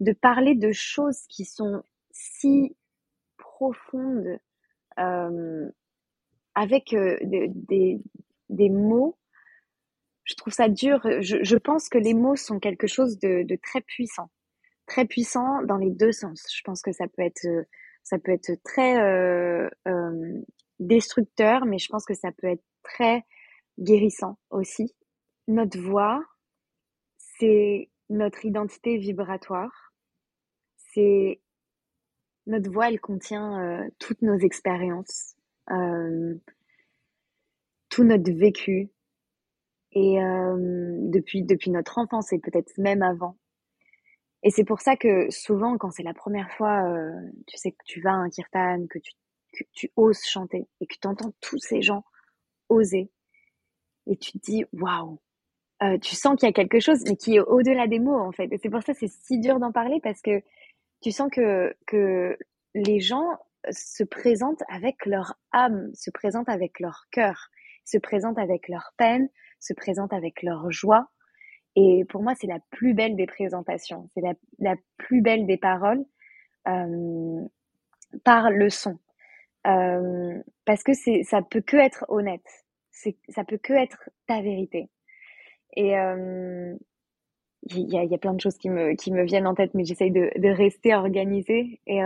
de 0.00 0.12
parler 0.12 0.56
de 0.56 0.72
choses 0.72 1.20
qui 1.28 1.44
sont 1.44 1.84
si 2.10 2.76
profondes, 3.36 4.40
euh, 4.98 5.70
avec 6.56 6.92
euh, 6.92 7.16
des, 7.22 8.00
des 8.48 8.70
mots. 8.70 9.16
Je 10.24 10.34
trouve 10.34 10.52
ça 10.52 10.68
dur. 10.68 11.00
Je, 11.20 11.44
je, 11.44 11.56
pense 11.56 11.88
que 11.88 11.98
les 11.98 12.14
mots 12.14 12.34
sont 12.34 12.58
quelque 12.58 12.88
chose 12.88 13.20
de, 13.20 13.44
de, 13.44 13.54
très 13.54 13.82
puissant, 13.82 14.30
très 14.86 15.04
puissant 15.04 15.62
dans 15.62 15.76
les 15.76 15.90
deux 15.90 16.12
sens. 16.12 16.44
Je 16.52 16.62
pense 16.64 16.82
que 16.82 16.90
ça 16.90 17.06
peut 17.06 17.22
être, 17.22 17.46
ça 18.08 18.18
peut 18.18 18.32
être 18.32 18.52
très 18.64 19.00
euh, 19.00 19.68
euh 19.86 20.42
destructeur, 20.80 21.66
mais 21.66 21.78
je 21.78 21.88
pense 21.88 22.04
que 22.04 22.14
ça 22.14 22.30
peut 22.30 22.46
être 22.46 22.62
très 22.84 23.24
guérissant 23.80 24.38
aussi. 24.50 24.94
Notre 25.48 25.76
voix, 25.80 26.24
c'est 27.18 27.90
notre 28.10 28.44
identité 28.44 28.96
vibratoire. 28.96 29.92
C'est 30.76 31.40
notre 32.46 32.70
voix, 32.70 32.88
elle 32.88 33.00
contient 33.00 33.60
euh, 33.60 33.88
toutes 33.98 34.22
nos 34.22 34.38
expériences, 34.38 35.34
tout 37.88 38.04
notre 38.04 38.30
vécu, 38.30 38.88
et 39.92 40.18
depuis 41.10 41.42
depuis 41.42 41.70
notre 41.72 41.98
enfance 41.98 42.32
et 42.32 42.38
peut-être 42.38 42.78
même 42.78 43.02
avant. 43.02 43.36
Et 44.42 44.50
c'est 44.50 44.64
pour 44.64 44.80
ça 44.80 44.96
que 44.96 45.30
souvent, 45.30 45.76
quand 45.78 45.90
c'est 45.90 46.02
la 46.02 46.14
première 46.14 46.50
fois, 46.52 46.84
euh, 46.88 47.12
tu 47.46 47.56
sais 47.56 47.72
que 47.72 47.84
tu 47.84 48.00
vas 48.00 48.12
à 48.12 48.14
un 48.14 48.30
kirtan, 48.30 48.86
que 48.88 48.98
tu 48.98 49.12
que 49.52 49.64
tu 49.72 49.90
oses 49.96 50.22
chanter 50.24 50.68
et 50.80 50.86
que 50.86 50.94
tu 51.00 51.08
entends 51.08 51.32
tous 51.40 51.58
ces 51.58 51.82
gens 51.82 52.04
oser 52.68 53.10
et 54.06 54.16
tu 54.16 54.32
te 54.32 54.38
dis 54.38 54.64
waouh 54.72 55.20
euh, 55.82 55.96
tu 55.98 56.16
sens 56.16 56.36
qu'il 56.36 56.48
y 56.48 56.50
a 56.50 56.52
quelque 56.52 56.80
chose 56.80 57.02
mais 57.06 57.16
qui 57.16 57.36
est 57.36 57.40
au-delà 57.40 57.86
des 57.86 57.98
mots 57.98 58.18
en 58.18 58.32
fait. 58.32 58.52
Et 58.52 58.58
c'est 58.58 58.70
pour 58.70 58.82
ça 58.82 58.94
c'est 58.94 59.08
si 59.08 59.38
dur 59.38 59.58
d'en 59.58 59.72
parler 59.72 60.00
parce 60.02 60.20
que 60.20 60.42
tu 61.00 61.12
sens 61.12 61.30
que 61.32 61.74
que 61.86 62.36
les 62.74 63.00
gens 63.00 63.26
se 63.70 64.04
présentent 64.04 64.62
avec 64.68 65.06
leur 65.06 65.34
âme 65.52 65.90
se 65.94 66.10
présentent 66.10 66.48
avec 66.48 66.80
leur 66.80 67.06
cœur 67.10 67.48
se 67.84 67.98
présentent 67.98 68.38
avec 68.38 68.68
leur 68.68 68.92
peine 68.96 69.28
se 69.60 69.72
présentent 69.72 70.12
avec 70.12 70.42
leur 70.42 70.70
joie 70.70 71.08
et 71.80 72.04
pour 72.06 72.22
moi 72.22 72.34
c'est 72.34 72.46
la 72.46 72.58
plus 72.70 72.94
belle 72.94 73.16
des 73.16 73.26
présentations 73.26 74.08
c'est 74.14 74.22
la, 74.58 74.74
plus 74.96 75.20
belle 75.22 75.46
des 75.46 75.56
paroles 75.56 76.04
euh, 76.68 77.40
par 78.24 78.50
le 78.50 78.70
son 78.70 78.98
euh, 79.66 80.42
parce 80.64 80.82
que 80.82 80.94
c'est, 80.94 81.22
ça 81.24 81.42
peut 81.42 81.60
que 81.60 81.76
être 81.76 82.04
honnête. 82.08 82.46
C'est, 82.90 83.16
ça 83.28 83.44
peut 83.44 83.58
que 83.58 83.72
être 83.72 84.08
ta 84.26 84.40
vérité. 84.40 84.88
Et 85.76 85.98
euh, 85.98 86.74
il 87.70 87.92
y, 87.92 87.98
a, 87.98 88.04
y 88.04 88.14
a 88.14 88.18
plein 88.18 88.34
de 88.34 88.40
choses 88.40 88.56
qui 88.56 88.70
me, 88.70 88.94
qui 88.94 89.12
me 89.12 89.24
viennent 89.24 89.46
en 89.46 89.54
tête, 89.54 89.74
mais 89.74 89.84
j'essaye 89.84 90.10
de, 90.10 90.30
de 90.36 90.48
rester 90.48 90.94
organisée. 90.94 91.80
Et, 91.86 92.00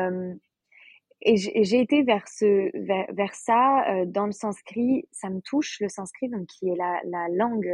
et 1.22 1.36
j'ai 1.36 1.80
été 1.80 2.02
vers, 2.02 2.26
ce, 2.26 2.70
vers, 2.84 3.06
vers 3.12 3.34
ça 3.34 4.04
dans 4.06 4.26
le 4.26 4.32
sanskrit. 4.32 5.06
Ça 5.12 5.30
me 5.30 5.40
touche, 5.40 5.78
le 5.80 5.88
sanskrit, 5.88 6.28
donc 6.28 6.46
qui 6.46 6.68
est 6.68 6.76
la, 6.76 7.00
la 7.04 7.28
langue 7.28 7.70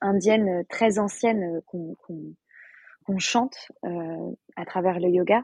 indienne 0.00 0.64
très 0.68 0.98
ancienne 0.98 1.60
qu'on, 1.66 1.94
qu'on, 1.96 3.18
chante 3.18 3.72
à 4.56 4.64
travers 4.64 5.00
le 5.00 5.08
yoga. 5.08 5.42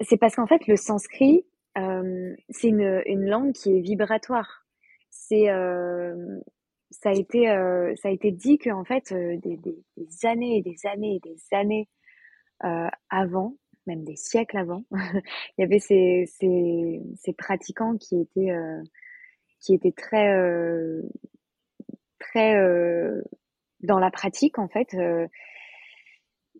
C'est 0.00 0.16
parce 0.16 0.34
qu'en 0.36 0.46
fait, 0.46 0.66
le 0.66 0.76
sanskrit, 0.76 1.44
euh, 1.78 2.34
c'est 2.48 2.68
une, 2.68 3.02
une, 3.06 3.26
langue 3.26 3.52
qui 3.52 3.76
est 3.76 3.80
vibratoire. 3.80 4.66
C'est 5.10 5.50
euh, 5.50 6.40
ça 6.92 7.10
a 7.10 7.12
été 7.12 7.50
euh, 7.50 7.94
ça 7.96 8.08
a 8.08 8.10
été 8.10 8.30
dit 8.30 8.58
que 8.58 8.70
en 8.70 8.84
fait 8.84 9.12
euh, 9.12 9.36
des, 9.38 9.56
des, 9.56 9.76
des, 9.96 10.26
années 10.26 10.58
et 10.58 10.62
des 10.62 10.86
années 10.86 11.16
et 11.16 11.20
des 11.20 11.38
années 11.52 11.88
euh, 12.64 12.88
avant, 13.10 13.56
même 13.86 14.04
des 14.04 14.16
siècles 14.16 14.58
avant, 14.58 14.84
il 14.92 15.62
y 15.62 15.62
avait 15.62 15.78
ces, 15.78 16.26
ces, 16.38 17.00
ces 17.16 17.32
pratiquants 17.32 17.96
qui 17.96 18.20
étaient 18.20 18.52
qui 19.60 19.74
étaient 19.74 19.92
très 19.92 20.34
très 22.30 22.54
dans 23.80 23.98
la 23.98 24.10
pratique 24.10 24.58
en 24.58 24.68
fait 24.68 24.94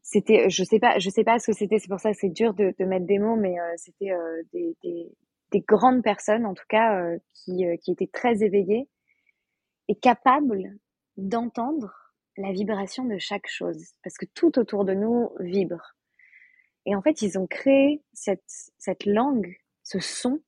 c'était 0.03 0.51
je 0.51 0.64
sais 0.64 0.79
pas 0.79 0.98
je 0.98 1.09
sais 1.09 1.25
pas 1.25 1.38
ce 1.38 1.46
que 1.46 1.57
c'était 1.57 1.79
c'est 1.79 1.88
pour 1.88 2.01
ça 2.01 2.12
que 2.12 2.18
c'est 2.18 2.29
dur 2.29 2.55
de, 2.55 2.75
mettre 2.85 3.07
des 3.07 3.18
mots 3.18 3.37
mais 3.37 3.59
euh, 3.59 3.72
c'était 3.77 4.11
euh, 4.11 4.42
des, 4.53 4.77
des, 4.83 5.11
des, 5.53 5.61
grandes 5.61 6.03
personnes 6.03 6.44
en 6.44 6.55
tout 6.55 6.66
cas 6.68 7.01
euh, 7.01 7.18
qui, 7.33 7.64
qui 7.83 7.92
étaient 7.92 8.11
très 8.12 8.42
éveillées 8.42 8.88
et 9.88 9.94
capables 9.94 10.77
d'entendre 11.16 11.92
la 12.37 12.53
vibration 12.53 13.05
de 13.05 13.16
chaque 13.18 13.46
chose 13.46 13.92
parce 14.03 14.16
que 14.16 14.27
tout 14.35 14.59
autour 14.59 14.85
de 14.85 14.94
nous 14.94 15.31
vibre. 15.40 15.94
Et 16.85 16.96
en 16.96 17.03
fait 17.03 17.22
ils 17.22 17.38
ont 17.38 17.46
créé 17.46 18.03
cette 18.12 18.42
cette 18.79 19.07
langue 19.07 19.57
ce 19.85 20.01
son 20.01 20.40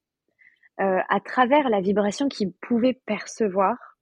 à 0.77 1.21
travers 1.25 1.69
la 1.69 1.81
vibration 1.81 2.29
qu'ils 2.29 2.53
pouvaient 2.53 3.01
percevoir 3.07 3.94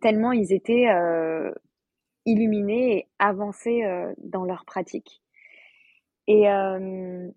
tellement 0.00 0.32
ils 0.32 0.52
étaient 0.52 0.88
illuminés 2.26 2.98
et 2.98 3.08
avancés 3.18 3.84
euh, 3.84 4.12
dans 4.18 4.44
leur 4.44 4.64
pratique. 4.64 5.22
Et, 6.26 6.48
euh, 6.48 7.28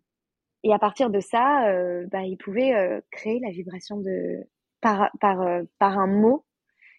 et 0.63 0.73
à 0.73 0.79
partir 0.79 1.09
de 1.09 1.19
ça, 1.19 1.67
euh, 1.69 2.05
bah, 2.11 2.23
ils 2.23 2.37
pouvaient 2.37 3.01
créer 3.11 3.39
la 3.39 3.49
vibration 3.49 3.97
de 3.99 4.47
par, 4.81 5.09
par, 5.19 5.45
par 5.79 5.97
un 5.97 6.07
mot, 6.07 6.45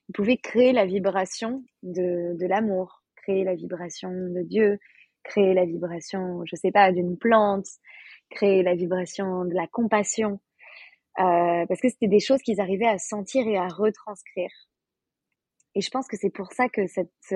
ils 0.08 0.12
pouvaient 0.12 0.38
créer 0.38 0.72
la 0.72 0.86
vibration 0.86 1.62
de, 1.82 2.36
de 2.38 2.46
l'amour, 2.46 3.02
créer 3.16 3.44
la 3.44 3.54
vibration 3.54 4.10
de 4.10 4.42
Dieu, 4.42 4.78
créer 5.22 5.54
la 5.54 5.64
vibration, 5.64 6.42
je 6.46 6.56
sais 6.56 6.72
pas, 6.72 6.92
d'une 6.92 7.16
plante, 7.18 7.66
créer 8.30 8.62
la 8.62 8.74
vibration 8.74 9.44
de 9.44 9.54
la 9.54 9.66
compassion, 9.66 10.40
euh, 11.18 11.66
parce 11.66 11.80
que 11.80 11.88
c'était 11.88 12.08
des 12.08 12.20
choses 12.20 12.40
qu'ils 12.42 12.60
arrivaient 12.60 12.86
à 12.86 12.98
sentir 12.98 13.46
et 13.46 13.56
à 13.56 13.68
retranscrire. 13.68 14.50
Et 15.74 15.80
je 15.80 15.90
pense 15.90 16.06
que 16.06 16.16
c'est 16.16 16.30
pour 16.30 16.52
ça 16.52 16.68
que 16.68 16.86
cette, 16.86 17.34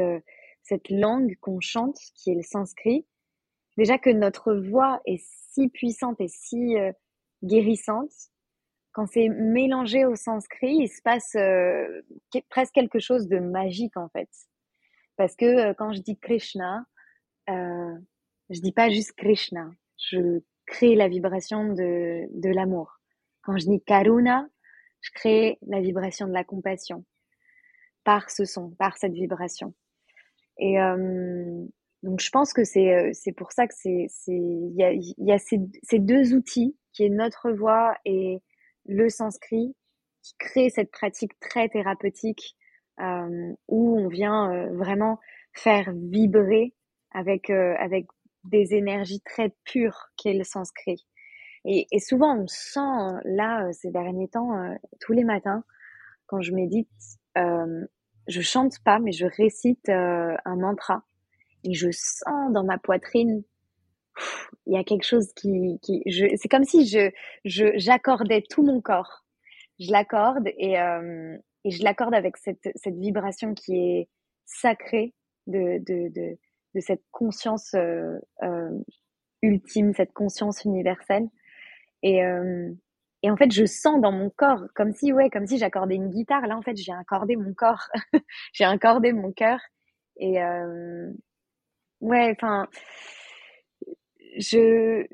cette 0.63 0.91
langue 0.91 1.35
qu'on 1.41 1.61
chante, 1.61 1.99
qui 2.15 2.31
est 2.31 2.35
le 2.35 2.43
sanskrit, 2.43 3.07
déjà 3.77 3.99
que 3.99 4.11
notre 4.11 4.55
voix 4.55 5.01
est 5.07 5.23
si 5.53 5.69
puissante 5.69 6.21
et 6.21 6.29
si 6.29 6.77
euh, 6.77 6.93
guérissante, 7.43 8.13
quand 8.93 9.07
c'est 9.07 9.29
mélangé 9.29 10.05
au 10.05 10.17
sanskrit, 10.17 10.75
il 10.75 10.89
se 10.89 11.01
passe 11.03 11.35
euh, 11.37 12.03
presque 12.49 12.75
quelque 12.75 12.99
chose 12.99 13.29
de 13.29 13.39
magique 13.39 13.97
en 13.97 14.09
fait. 14.09 14.29
Parce 15.17 15.37
que 15.37 15.45
euh, 15.45 15.75
quand 15.75 15.93
je 15.93 16.01
dis 16.01 16.19
Krishna, 16.19 16.85
euh, 17.49 17.95
je 18.51 18.61
dis 18.61 18.73
pas 18.73 18.89
juste 18.89 19.13
Krishna, 19.13 19.71
je 19.99 20.41
crée 20.67 20.95
la 20.95 21.09
vibration 21.09 21.73
de, 21.75 22.27
de 22.31 22.51
l'amour. 22.51 22.99
Quand 23.43 23.57
je 23.57 23.67
dis 23.67 23.81
Karuna, 23.85 24.49
je 25.01 25.11
crée 25.15 25.59
la 25.63 25.81
vibration 25.81 26.27
de 26.27 26.33
la 26.33 26.45
compassion 26.45 27.05
par 28.05 28.31
ce 28.31 28.45
son, 28.45 28.71
par 28.71 28.97
cette 28.97 29.13
vibration. 29.13 29.75
Et 30.59 30.81
euh, 30.81 31.65
donc 32.03 32.21
je 32.21 32.31
pense 32.31 32.53
que 32.53 32.65
c'est 32.65 32.93
euh, 32.95 33.33
pour 33.37 33.53
ça 33.53 33.67
que 33.67 33.75
c'est 33.75 34.09
il 34.27 34.75
y 34.77 34.85
a 34.85 34.93
y 34.93 35.33
a 35.33 35.39
ces, 35.39 35.59
ces 35.83 35.99
deux 35.99 36.35
outils 36.35 36.77
qui 36.93 37.05
est 37.05 37.11
notre 37.11 37.51
voix 37.51 37.95
et 38.05 38.41
le 38.87 39.09
sanskrit 39.09 39.75
qui 40.23 40.35
crée 40.39 40.71
cette 40.71 40.91
pratique 40.91 41.39
très 41.41 41.69
thérapeutique 41.69 42.57
euh, 43.01 43.55
où 43.69 43.99
on 43.99 44.09
vient 44.09 44.53
euh, 44.53 44.77
vraiment 44.77 45.21
faire 45.55 45.93
vibrer 45.95 46.75
avec 47.13 47.51
euh, 47.51 47.75
avec 47.79 48.07
des 48.45 48.75
énergies 48.75 49.21
très 49.21 49.55
pures 49.65 50.09
qu'est 50.17 50.35
le 50.35 50.45
sanskrit. 50.45 51.07
Et, 51.65 51.87
et, 51.93 52.01
souvent 52.01 52.37
on 52.37 52.47
sent 52.47 53.21
là 53.25 53.71
ces 53.73 53.91
derniers 53.91 54.29
temps 54.29 54.53
tous 55.01 55.13
les 55.13 55.25
matins 55.25 55.65
quand 56.27 56.41
je 56.41 56.53
médite 56.53 56.89
je 58.29 58.41
chante 58.43 58.79
pas, 58.85 58.99
mais 58.99 59.13
je 59.13 59.27
récite 59.27 59.89
euh, 59.89 60.37
un 60.45 60.57
mantra 60.57 61.03
et 61.65 61.75
je 61.75 61.91
sens 61.91 62.53
dans 62.53 62.65
ma 62.65 62.79
poitrine, 62.79 63.43
il 64.67 64.75
y 64.75 64.77
a 64.77 64.85
quelque 64.85 65.05
chose 65.05 65.33
qui, 65.35 65.79
qui 65.83 66.03
c'est 66.37 66.49
comme 66.49 66.65
si 66.65 66.87
je, 66.87 67.11
je, 67.45 67.67
j'accordais 67.77 68.43
tout 68.49 68.63
mon 68.63 68.81
corps. 68.81 69.25
Je 69.81 69.93
l'accorde 69.93 70.49
et, 70.59 70.79
euh, 70.81 71.37
et 71.65 71.71
je 71.71 71.83
l'accorde 71.85 72.15
avec 72.15 72.37
cette, 72.37 72.69
cette 72.75 72.97
vibration 72.97 73.55
qui 73.55 73.77
est 73.77 74.09
sacrée 74.45 75.15
de, 75.47 75.79
de, 75.79 76.09
de, 76.13 76.39
de 76.75 76.81
cette 76.81 77.05
conscience 77.13 77.75
ultime, 79.43 79.95
cette 79.95 80.13
conscience 80.13 80.65
universelle. 80.65 81.29
Et, 82.03 82.23
et 83.29 83.31
en 83.31 83.37
fait, 83.37 83.53
je 83.53 83.67
sens 83.67 84.01
dans 84.01 84.11
mon 84.11 84.31
corps, 84.31 84.65
comme 84.75 84.95
si, 84.95 85.13
ouais, 85.13 85.29
comme 85.29 85.47
si 85.47 85.59
j'accordais 85.59 85.97
une 85.97 86.09
guitare. 86.09 86.47
Là, 86.47 86.57
en 86.57 86.63
fait, 86.63 86.75
j'ai 86.77 86.93
accordé 86.93 87.37
mon 87.37 87.53
corps, 87.53 87.91
j'ai 88.55 88.65
accordé 88.65 89.13
mon 89.13 89.33
cœur. 89.33 89.61
Et 90.17 90.39
ouais, 92.01 92.33
enfin, 92.35 92.69
je, 94.39 95.07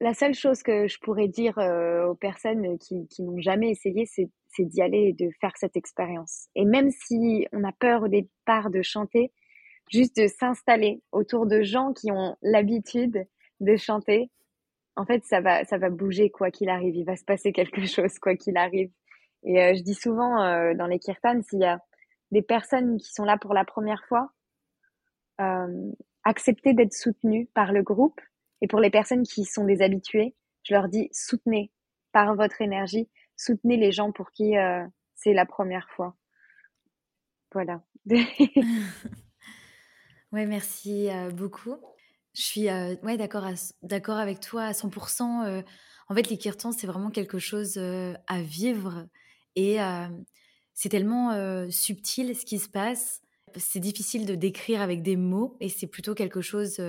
la 0.00 0.14
seule 0.14 0.34
chose 0.34 0.64
que 0.64 0.88
je 0.88 0.98
pourrais 0.98 1.28
dire 1.28 1.56
aux 1.58 2.16
personnes 2.16 2.76
qui, 2.78 3.06
qui 3.06 3.22
n'ont 3.22 3.40
jamais 3.40 3.70
essayé, 3.70 4.04
c'est 4.04 4.28
d'y 4.58 4.82
aller 4.82 5.10
et 5.10 5.12
de 5.12 5.30
faire 5.40 5.52
cette 5.54 5.76
expérience. 5.76 6.48
Et 6.56 6.64
même 6.64 6.90
si 6.90 7.46
on 7.52 7.62
a 7.62 7.70
peur 7.70 8.02
au 8.02 8.08
départ 8.08 8.70
de 8.70 8.82
chanter, 8.82 9.30
juste 9.92 10.16
de 10.16 10.26
s'installer 10.26 11.02
autour 11.12 11.46
de 11.46 11.62
gens 11.62 11.92
qui 11.92 12.10
ont 12.10 12.36
l'habitude 12.42 13.28
de 13.60 13.76
chanter, 13.76 14.32
en 14.96 15.04
fait, 15.04 15.24
ça 15.24 15.40
va, 15.40 15.64
ça 15.64 15.78
va 15.78 15.90
bouger 15.90 16.30
quoi 16.30 16.50
qu'il 16.50 16.68
arrive. 16.68 16.94
Il 16.94 17.04
va 17.04 17.16
se 17.16 17.24
passer 17.24 17.52
quelque 17.52 17.86
chose 17.86 18.18
quoi 18.18 18.36
qu'il 18.36 18.56
arrive. 18.56 18.90
Et 19.44 19.62
euh, 19.62 19.74
je 19.74 19.82
dis 19.82 19.94
souvent 19.94 20.42
euh, 20.42 20.74
dans 20.74 20.86
les 20.86 20.98
kirtans, 20.98 21.42
s'il 21.42 21.60
y 21.60 21.64
a 21.64 21.80
des 22.30 22.42
personnes 22.42 22.96
qui 22.98 23.12
sont 23.12 23.24
là 23.24 23.36
pour 23.38 23.54
la 23.54 23.64
première 23.64 24.04
fois, 24.06 24.30
euh, 25.40 25.92
acceptez 26.24 26.74
d'être 26.74 26.94
soutenues 26.94 27.48
par 27.54 27.72
le 27.72 27.82
groupe. 27.82 28.20
Et 28.60 28.66
pour 28.66 28.80
les 28.80 28.90
personnes 28.90 29.24
qui 29.24 29.44
sont 29.44 29.64
des 29.64 29.82
habitués, 29.82 30.34
je 30.62 30.74
leur 30.74 30.88
dis 30.88 31.08
soutenez 31.12 31.70
par 32.12 32.34
votre 32.34 32.62
énergie, 32.62 33.10
soutenez 33.36 33.76
les 33.76 33.92
gens 33.92 34.12
pour 34.12 34.30
qui 34.30 34.56
euh, 34.56 34.84
c'est 35.14 35.34
la 35.34 35.46
première 35.46 35.90
fois. 35.90 36.16
Voilà. 37.52 37.82
ouais, 40.32 40.46
merci 40.46 41.10
euh, 41.10 41.30
beaucoup. 41.30 41.76
Je 42.34 42.42
suis 42.42 42.68
euh, 42.68 42.96
ouais, 43.02 43.16
d'accord, 43.16 43.46
d'accord 43.82 44.16
avec 44.18 44.40
toi 44.40 44.64
à 44.64 44.72
100%. 44.72 45.62
en 46.08 46.14
fait, 46.14 46.28
les 46.30 46.38
kirtans, 46.38 46.72
c'est 46.72 46.86
vraiment 46.86 47.10
quelque 47.10 47.38
chose 47.38 47.78
à 47.78 48.42
vivre 48.42 49.06
et 49.56 49.78
c'est 50.74 50.88
tellement 50.88 51.30
subtil 51.70 52.36
ce 52.36 52.44
qui 52.44 52.58
se 52.58 52.68
passe. 52.68 53.22
C'est 53.56 53.78
difficile 53.78 54.26
de 54.26 54.34
décrire 54.34 54.82
avec 54.82 55.02
des 55.02 55.16
mots 55.16 55.56
et 55.60 55.68
c'est 55.68 55.86
plutôt 55.86 56.14
quelque 56.14 56.40
chose 56.40 56.80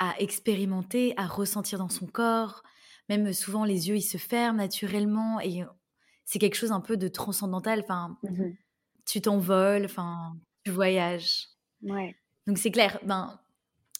à 0.00 0.14
expérimenter, 0.18 1.14
à 1.16 1.28
ressentir 1.28 1.78
dans 1.78 1.88
son 1.88 2.06
corps, 2.06 2.64
même 3.08 3.32
souvent 3.32 3.64
les 3.64 3.88
yeux 3.88 3.96
ils 3.96 4.02
se 4.02 4.18
ferment 4.18 4.58
naturellement 4.58 5.38
et 5.40 5.62
c'est 6.24 6.40
quelque 6.40 6.56
chose 6.56 6.72
un 6.72 6.80
peu 6.80 6.96
de 6.96 7.06
transcendantal. 7.06 7.80
Enfin, 7.84 8.18
mmh 8.24 8.50
tu 9.04 9.20
t'envoles, 9.20 9.84
enfin, 9.84 10.36
tu 10.64 10.70
voyages. 10.70 11.48
Ouais. 11.82 12.16
Donc 12.46 12.58
c'est 12.58 12.70
clair. 12.70 12.98
Ben, 13.04 13.38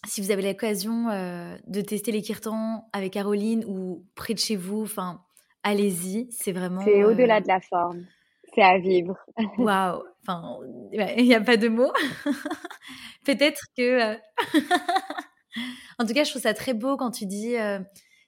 si 0.05 0.21
vous 0.21 0.31
avez 0.31 0.41
l'occasion 0.41 1.09
euh, 1.09 1.55
de 1.67 1.81
tester 1.81 2.11
les 2.11 2.21
kirtans 2.21 2.89
avec 2.93 3.13
Caroline 3.13 3.63
ou 3.65 4.05
près 4.15 4.33
de 4.33 4.39
chez 4.39 4.55
vous, 4.55 4.83
enfin, 4.83 5.23
allez-y. 5.63 6.27
C'est 6.31 6.51
vraiment. 6.51 6.81
C'est 6.83 7.03
au-delà 7.03 7.37
euh, 7.37 7.41
de 7.41 7.47
la 7.47 7.61
forme. 7.61 8.05
C'est 8.53 8.61
à 8.61 8.77
vivre. 8.77 9.17
Waouh. 9.57 10.03
Enfin, 10.21 10.57
il 10.91 11.25
n'y 11.25 11.35
a 11.35 11.41
pas 11.41 11.57
de 11.57 11.69
mots. 11.69 11.91
Peut-être 13.25 13.61
que. 13.77 14.13
Euh, 14.13 14.17
en 15.99 16.05
tout 16.05 16.13
cas, 16.13 16.23
je 16.23 16.29
trouve 16.31 16.41
ça 16.41 16.53
très 16.53 16.73
beau 16.73 16.97
quand 16.97 17.11
tu 17.11 17.25
dis 17.25 17.55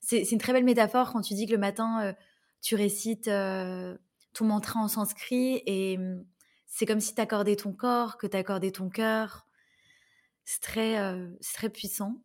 c'est 0.02 0.32
une 0.32 0.38
très 0.38 0.54
belle 0.54 0.64
métaphore 0.64 1.12
quand 1.12 1.22
tu 1.22 1.34
dis 1.34 1.48
que 1.48 1.52
le 1.52 1.58
matin, 1.58 2.14
tu 2.62 2.76
récites 2.76 3.30
ton 4.36 4.46
mantra 4.46 4.80
en 4.80 4.88
sanskrit 4.88 5.64
et 5.66 5.98
mm, 5.98 6.26
c'est 6.68 6.86
comme 6.86 7.00
si 7.00 7.16
tu 7.16 7.22
accordais 7.22 7.56
ton 7.56 7.74
corps, 7.74 8.18
que 8.18 8.28
tu 8.28 8.38
accordais 8.38 8.72
ton 8.72 8.90
cœur. 8.90 9.45
C'est 10.46 10.62
très, 10.62 11.00
euh, 11.00 11.28
très 11.54 11.70
puissant. 11.70 12.24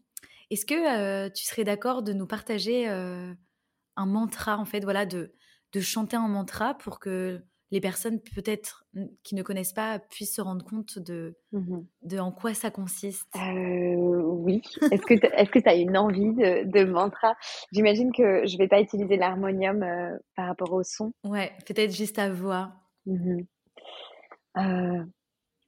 Est-ce 0.51 0.67
que 0.67 1.29
tu 1.31 1.45
serais 1.45 1.65
d'accord 1.65 2.03
de 2.03 2.13
nous 2.13 2.27
partager 2.27 2.87
un 2.89 3.37
mantra, 4.07 4.59
en 4.59 4.65
fait, 4.65 4.81
voilà, 4.81 5.07
de, 5.07 5.35
de 5.73 5.81
chanter 5.81 6.17
un 6.17 6.29
mantra 6.29 6.75
pour 6.75 6.99
que 7.01 7.41
les 7.71 7.81
personnes 7.81 8.21
peut-être 8.35 8.85
qui 9.23 9.35
ne 9.37 9.43
connaissent 9.43 9.73
pas 9.73 10.01
puissent 10.01 10.35
se 10.35 10.41
rendre 10.41 10.65
compte 10.65 10.99
de, 10.99 11.37
mmh 11.53 11.79
de 12.03 12.19
en 12.19 12.33
quoi 12.33 12.53
ça 12.55 12.71
consiste? 12.71 13.29
Euh, 13.37 13.95
Oui. 13.97 14.61
Est-ce 14.91 15.03
que 15.03 15.59
tu 15.61 15.69
as 15.69 15.75
une 15.77 15.97
envie 15.97 16.33
de, 16.35 16.65
de 16.69 16.85
mantra? 16.85 17.37
J'imagine 17.73 18.11
que 18.13 18.45
je 18.47 18.59
vais 18.59 18.67
pas 18.67 18.81
utiliser 18.81 19.17
l'harmonium 19.17 19.83
euh, 19.83 20.19
par 20.35 20.47
rapport 20.47 20.73
au 20.73 20.83
son. 20.83 21.13
Ouais, 21.25 21.53
peut-être 21.67 21.95
juste 21.95 22.19
à 22.19 22.31
voix. 22.33 22.73
Mmh 23.07 23.43
euh, 24.57 25.05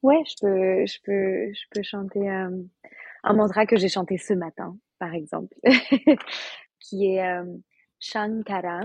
ouais, 0.02 0.22
je 0.26 0.34
peux, 0.40 0.86
je 0.86 0.98
peux, 1.04 1.52
je 1.52 1.64
peux 1.70 1.82
chanter 1.82 2.28
un 2.28 3.32
mantra 3.34 3.66
que 3.66 3.76
j'ai 3.76 3.88
chanté 3.88 4.18
ce 4.18 4.34
matin, 4.34 4.76
par 4.98 5.14
exemple, 5.14 5.54
qui 6.80 7.06
est 7.06 7.22
Shankara 8.00 8.80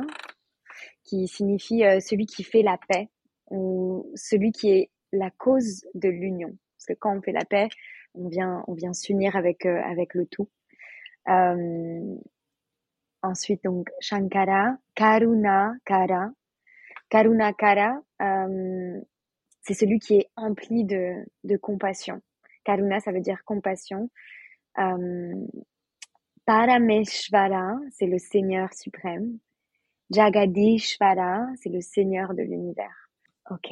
qui 1.08 1.27
signifie 1.27 1.84
euh, 1.84 1.99
celui 1.99 2.25
qui 2.25 2.43
fait 2.43 2.62
la 2.62 2.77
paix 2.89 3.10
ou 3.49 4.12
celui 4.15 4.51
qui 4.51 4.69
est 4.69 4.91
la 5.12 5.32
cause 5.32 5.86
de 5.95 6.10
l'union. 6.10 6.49
Parce 6.77 6.86
que 6.88 6.93
quand 6.93 7.17
on 7.17 7.21
fait 7.21 7.32
la 7.32 7.45
paix, 7.45 7.69
on 8.13 8.27
vient, 8.27 8.63
on 8.67 8.73
vient 8.73 8.93
s'unir 8.93 9.36
avec, 9.36 9.65
euh, 9.65 9.82
avec 9.84 10.13
le 10.13 10.25
tout. 10.27 10.49
Euh, 11.30 12.15
ensuite, 13.23 13.63
donc, 13.63 13.89
Shankara, 13.99 14.77
Karuna 14.95 15.73
Kara. 15.86 16.30
Karuna 17.10 17.53
Kara, 17.53 18.01
c'est 19.67 19.73
celui 19.73 19.99
qui 19.99 20.15
est 20.15 20.30
empli 20.38 20.86
de, 20.86 21.25
de 21.43 21.58
compassion. 21.58 22.21
Karuna, 22.63 23.01
ça 23.01 23.12
veut 23.12 23.19
dire 23.19 23.43
compassion. 23.43 24.10
Parameshvara, 26.45 27.75
c'est 27.91 28.06
le 28.06 28.17
Seigneur 28.17 28.73
suprême. 28.73 29.39
Jagadishvara, 30.10 31.47
c'est 31.62 31.67
le 31.67 31.82
Seigneur 31.82 32.34
de 32.34 32.43
l'univers. 32.43 33.10
Ok. 33.49 33.67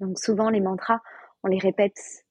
Donc 0.00 0.18
souvent 0.18 0.50
les 0.50 0.60
mantras, 0.60 1.00
on 1.42 1.48
les 1.48 1.58
répète 1.58 2.26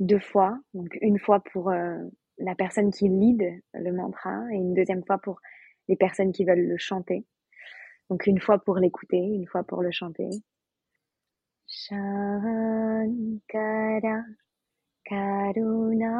deux 0.00 0.18
fois. 0.18 0.58
Donc 0.74 0.98
une 1.02 1.20
fois 1.20 1.38
pour 1.52 1.70
euh, 1.70 1.98
la 2.38 2.56
personne 2.56 2.90
qui 2.90 3.08
lead 3.08 3.62
le 3.74 3.92
mantra 3.92 4.42
et 4.50 4.56
une 4.56 4.74
deuxième 4.74 5.04
fois 5.04 5.18
pour 5.18 5.40
les 5.86 5.94
personnes 5.94 6.32
qui 6.32 6.44
veulent 6.44 6.66
le 6.66 6.78
chanter. 6.78 7.24
Donc 8.10 8.26
une 8.26 8.40
fois 8.40 8.58
pour 8.58 8.78
l'écouter, 8.78 9.18
une 9.18 9.46
fois 9.46 9.62
pour 9.62 9.82
le 9.82 9.92
chanter. 9.92 10.28
Shankara 11.72 13.16
Karuna 15.08 16.12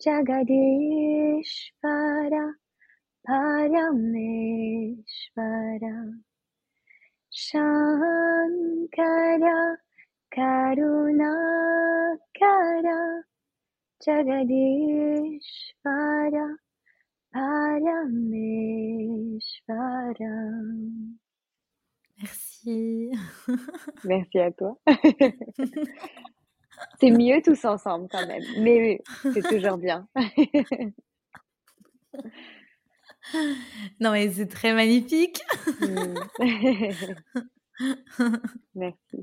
Jagadeshvara 0.05 2.45
Parameshvara 3.29 5.97
Shankara 7.45 9.59
Karunakara 10.37 11.41
Jagadishvara 14.07 16.47
Parameshvara 17.35 20.35
Merci. 22.67 23.11
Merci 24.05 24.39
à 24.39 24.53
toi. 24.53 24.79
c'est 27.01 27.11
mieux 27.11 27.41
tous 27.43 27.65
ensemble 27.65 28.09
quand 28.11 28.27
même, 28.27 28.43
mais 28.61 29.03
c'est 29.23 29.43
toujours 29.43 29.79
bien. 29.79 30.07
Non, 33.99 34.13
mais 34.13 34.31
c'est 34.31 34.47
très 34.47 34.73
magnifique. 34.73 35.43
Mm. 35.81 36.15
Merci. 38.77 39.17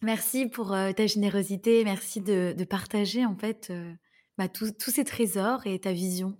Merci 0.00 0.46
pour 0.46 0.72
euh, 0.72 0.92
ta 0.92 1.06
générosité. 1.06 1.84
Merci 1.84 2.22
de, 2.22 2.54
partager 2.64 3.26
en 3.26 3.36
fait 3.36 3.68
euh, 3.68 3.92
bah, 4.38 4.48
tous 4.48 4.72
ces 4.78 5.04
trésors 5.04 5.66
et 5.66 5.78
ta 5.80 5.92
vision. 5.92 6.38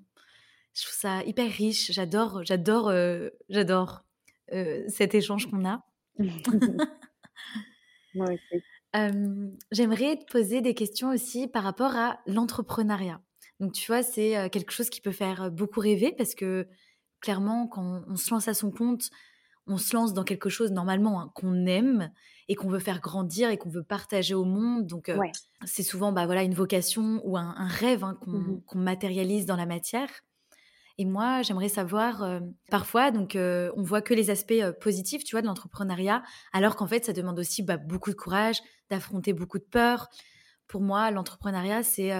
Je 0.74 0.84
trouve 0.84 0.99
ça 0.99 1.22
hyper 1.24 1.51
riche. 1.51 1.93
J'adore, 1.93 2.45
j'adore, 2.45 2.88
euh, 2.88 3.28
j'adore 3.51 4.03
cet 4.88 5.14
échange 5.14 5.51
qu'on 5.51 5.64
a. 5.64 5.82
J'aimerais 9.72 10.16
te 10.16 10.30
poser 10.30 10.61
des 10.61 10.74
questions 10.74 11.11
aussi 11.11 11.48
par 11.48 11.62
rapport 11.62 11.96
à 11.96 12.20
l'entrepreneuriat. 12.26 13.22
Donc, 13.61 13.72
tu 13.72 13.86
vois, 13.86 14.03
c'est 14.03 14.51
quelque 14.51 14.72
chose 14.72 14.90
qui 14.90 15.01
peut 15.01 15.12
faire 15.12 15.51
beaucoup 15.51 15.80
rêver 15.80 16.14
parce 16.16 16.34
que 16.34 16.66
clairement, 17.20 17.68
quand 17.68 18.03
on 18.09 18.16
se 18.16 18.30
lance 18.30 18.48
à 18.48 18.55
son 18.55 18.70
compte, 18.70 19.11
on 19.66 19.76
se 19.76 19.94
lance 19.94 20.14
dans 20.14 20.24
quelque 20.24 20.48
chose 20.48 20.72
normalement 20.72 21.20
hein, 21.20 21.30
qu'on 21.34 21.66
aime 21.66 22.11
et 22.48 22.55
qu'on 22.55 22.68
veut 22.68 22.80
faire 22.80 23.01
grandir 23.01 23.51
et 23.51 23.57
qu'on 23.57 23.68
veut 23.68 23.84
partager 23.84 24.34
au 24.34 24.44
monde. 24.44 24.86
Donc, 24.86 25.12
c'est 25.64 25.82
souvent 25.82 26.12
bah, 26.12 26.26
voilà, 26.26 26.42
une 26.42 26.55
vocation 26.55 27.20
ou 27.24 27.36
un, 27.36 27.55
rêve 27.66 28.03
hein, 28.03 28.18
mmh 28.26 28.62
qu'on 28.66 28.78
matérialise 28.78 29.46
dans 29.46 29.57
la 29.57 29.66
matière. 29.66 30.09
Et 30.99 31.05
moi, 31.05 31.43
j'aimerais 31.43 31.68
savoir, 31.68 32.41
parfois, 32.70 33.11
donc, 33.11 33.36
on 33.36 33.82
voit 33.82 34.03
que 34.03 34.14
les 34.14 34.30
aspects 34.30 34.64
positifs, 34.80 35.24
tu 35.24 35.34
vois, 35.34 35.43
de 35.43 35.47
l'entrepreneuriat, 35.47 36.22
alors 36.53 36.76
qu'en 36.76 36.86
fait, 36.86 37.05
ça 37.05 37.12
demande 37.12 37.38
aussi 37.38 37.62
bah, 37.62 37.76
beaucoup 37.76 38.11
de 38.11 38.16
courage, 38.16 38.61
d'affronter 38.91 39.32
beaucoup 39.32 39.59
de 39.59 39.64
peur. 39.64 40.09
Pour 40.66 40.80
moi, 40.80 41.11
l'entrepreneuriat, 41.11 41.82
c'est 41.82 42.12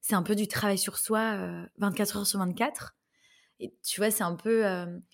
c'est 0.00 0.14
un 0.14 0.22
peu 0.22 0.34
du 0.34 0.46
travail 0.46 0.76
sur 0.76 0.98
soi 0.98 1.38
24 1.78 2.18
heures 2.18 2.26
sur 2.26 2.38
24. 2.38 2.94
Et 3.60 3.74
tu 3.82 4.00
vois, 4.00 4.10
c'est 4.10 4.22
un 4.22 4.36
peu. 4.36 4.64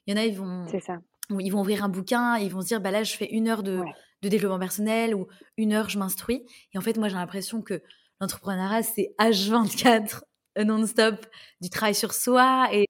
Il 0.07 0.11
y 0.11 0.13
en 0.13 0.17
a, 0.17 0.25
ils 0.25 0.37
vont. 0.37 0.67
C'est 0.69 0.81
ça. 0.81 0.99
Ils 1.39 1.51
vont 1.51 1.61
ouvrir 1.61 1.85
un 1.85 1.89
bouquin, 1.89 2.39
ils 2.39 2.51
vont 2.51 2.61
se 2.61 2.67
dire, 2.67 2.81
bah 2.81 2.91
là, 2.91 3.05
je 3.05 3.17
fais 3.17 3.31
une 3.31 3.47
heure 3.49 3.63
de, 3.63 3.81
de 4.23 4.29
développement 4.29 4.59
personnel 4.59 5.15
ou 5.15 5.29
une 5.57 5.73
heure, 5.73 5.89
je 5.89 5.99
m'instruis. 5.99 6.45
Et 6.75 6.79
en 6.79 6.81
fait, 6.81 6.97
moi, 6.97 7.09
j'ai 7.09 7.15
l'impression 7.15 7.63
que 7.63 7.83
l'entrepreneuriat, 8.21 8.83
c'est 8.83 9.15
H24 9.21 10.23
non-stop 10.57 11.27
du 11.61 11.71
travail 11.71 11.95
sur 11.95 12.13
soi 12.13 12.69
et 12.73 12.87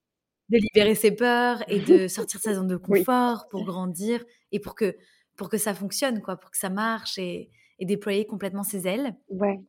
de 0.49 0.59
libérer 0.59 0.95
ses 0.95 1.13
peurs 1.13 1.63
et 1.69 1.81
de 1.81 2.09
sortir 2.09 2.41
de 2.41 2.45
sa 2.45 2.55
zone 2.55 2.69
de 2.69 2.77
confort 2.77 3.49
pour 3.49 3.65
grandir 3.65 4.25
et 4.53 4.61
pour 4.61 4.75
que, 4.75 4.97
pour 5.37 5.49
que 5.49 5.59
ça 5.59 5.75
fonctionne, 5.75 6.21
quoi, 6.21 6.37
pour 6.37 6.51
que 6.51 6.59
ça 6.59 6.71
marche 6.71 7.19
et, 7.19 7.51
et 7.79 7.87
déployer 7.87 8.27
complètement 8.27 8.63
ses 8.63 8.87
ailes. 8.87 9.15
Ouais. 9.29 9.61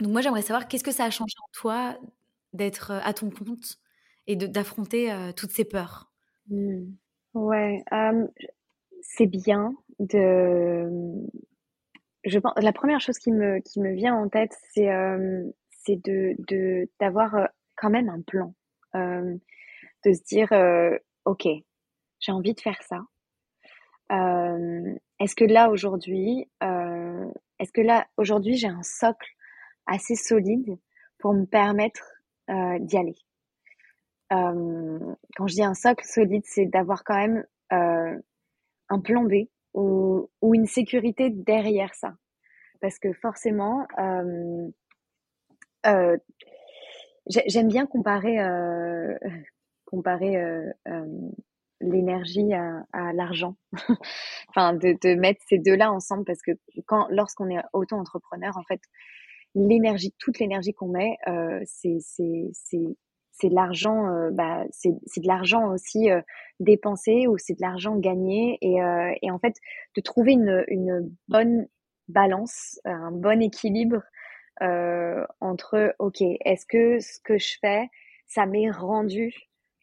Donc 0.00 0.12
moi, 0.12 0.20
j'aimerais 0.20 0.42
savoir 0.42 0.66
qu'est-ce 0.68 0.84
que 0.84 0.92
ça 0.92 1.04
a 1.04 1.10
changé 1.10 1.34
en 1.40 1.50
toi 1.52 1.96
d'être 2.52 2.90
à 2.90 3.12
ton 3.14 3.30
compte 3.30 3.78
et 4.26 4.36
d'affronter 4.36 5.14
toutes 5.36 5.50
ces 5.50 5.64
peurs? 5.64 6.10
Mmh. 6.48 6.84
Ouais, 7.34 7.84
c'est 9.02 9.26
bien 9.26 9.74
de. 9.98 10.88
Je 12.24 12.38
pense 12.38 12.54
la 12.56 12.72
première 12.72 13.00
chose 13.00 13.18
qui 13.18 13.30
me 13.30 13.60
qui 13.60 13.80
me 13.80 13.92
vient 13.92 14.14
en 14.14 14.28
tête, 14.28 14.56
c'est 14.72 14.88
c'est 15.84 15.96
de 15.96 16.34
de 16.48 16.88
d'avoir 17.00 17.48
quand 17.76 17.90
même 17.90 18.08
un 18.08 18.22
plan, 18.22 18.54
de 18.94 20.12
se 20.12 20.22
dire 20.24 20.48
ok, 21.24 21.46
j'ai 22.20 22.32
envie 22.32 22.54
de 22.54 22.60
faire 22.60 22.80
ça. 22.82 23.02
est-ce 25.20 25.34
que 25.34 25.44
là 25.44 25.70
aujourd'hui, 25.70 26.48
est-ce 26.60 27.72
que 27.72 27.80
là 27.80 28.06
aujourd'hui 28.16 28.56
j'ai 28.56 28.68
un 28.68 28.82
socle 28.82 29.28
assez 29.86 30.14
solide 30.14 30.78
pour 31.18 31.34
me 31.34 31.44
permettre 31.44 32.02
d'y 32.48 32.96
aller? 32.96 33.16
quand 34.30 35.46
je 35.46 35.54
dis 35.54 35.62
un 35.62 35.74
socle 35.74 36.04
solide, 36.04 36.42
c'est 36.44 36.66
d'avoir 36.66 37.04
quand 37.04 37.16
même 37.16 37.44
un 37.70 39.00
plan 39.00 39.24
B 39.24 39.48
ou, 39.74 40.30
ou, 40.40 40.54
une 40.54 40.66
sécurité 40.66 41.30
derrière 41.30 41.94
ça. 41.94 42.14
Parce 42.80 42.98
que 42.98 43.12
forcément, 43.12 43.86
j'aime 47.26 47.68
bien 47.68 47.86
comparer, 47.86 48.38
comparer 49.84 50.36
l'énergie 51.80 52.52
à, 52.52 53.12
l'argent. 53.12 53.56
enfin, 54.48 54.74
de, 54.74 55.14
mettre 55.14 55.40
ces 55.48 55.58
deux-là 55.58 55.92
ensemble 55.92 56.24
parce 56.24 56.42
que 56.42 56.52
quand, 56.86 57.06
lorsqu'on 57.10 57.48
est 57.50 57.62
auto-entrepreneur, 57.72 58.56
en 58.56 58.64
fait, 58.64 58.80
l'énergie, 59.54 60.14
toute 60.18 60.38
l'énergie 60.38 60.72
qu'on 60.72 60.88
met, 60.88 61.16
euh, 61.28 61.60
c'est 61.64 61.98
c'est 63.36 63.48
de 63.48 63.54
l'argent, 63.54 64.06
euh, 64.06 64.30
bah, 64.30 64.64
c'est 64.70 64.90
de 64.90 65.26
l'argent 65.26 65.72
aussi 65.72 66.10
euh, 66.10 66.20
dépensé 66.60 67.26
ou 67.26 67.36
c'est 67.36 67.54
de 67.54 67.60
l'argent 67.60 67.96
gagné 67.96 68.58
et, 68.60 68.80
euh, 68.80 69.12
et 69.22 69.30
en 69.32 69.38
fait 69.40 69.56
de 69.96 70.00
trouver 70.00 70.32
une, 70.32 70.64
une 70.68 71.12
bonne 71.26 71.66
balance, 72.06 72.78
un 72.84 73.10
bon 73.10 73.42
équilibre 73.42 73.96
euh, 73.96 74.00
entre 74.60 75.94
ok, 75.98 76.20
est-ce 76.20 76.66
que 76.66 77.00
ce 77.00 77.20
que 77.20 77.38
je 77.38 77.56
fais, 77.60 77.88
ça 78.26 78.46
m'est 78.46 78.70
rendu 78.70 79.34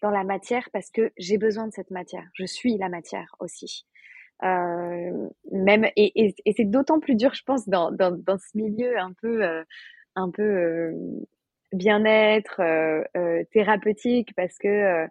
dans 0.01 0.09
la 0.11 0.23
matière 0.23 0.69
parce 0.73 0.89
que 0.89 1.11
j'ai 1.17 1.37
besoin 1.37 1.67
de 1.67 1.73
cette 1.73 1.91
matière, 1.91 2.27
je 2.33 2.45
suis 2.45 2.77
la 2.77 2.89
matière 2.89 3.35
aussi. 3.39 3.85
Euh, 4.43 5.29
même 5.51 5.85
et, 5.95 6.25
et, 6.25 6.35
et 6.45 6.53
c'est 6.53 6.65
d'autant 6.65 6.99
plus 6.99 7.15
dur, 7.15 7.33
je 7.33 7.43
pense, 7.43 7.69
dans, 7.69 7.91
dans, 7.91 8.11
dans 8.11 8.37
ce 8.39 8.57
milieu 8.57 8.97
un 8.97 9.13
peu 9.21 9.43
euh, 9.43 9.63
un 10.15 10.31
peu 10.31 10.41
euh, 10.41 10.91
bien-être 11.73 12.59
euh, 12.59 13.43
thérapeutique 13.53 14.33
parce 14.35 14.57
que 14.57 15.05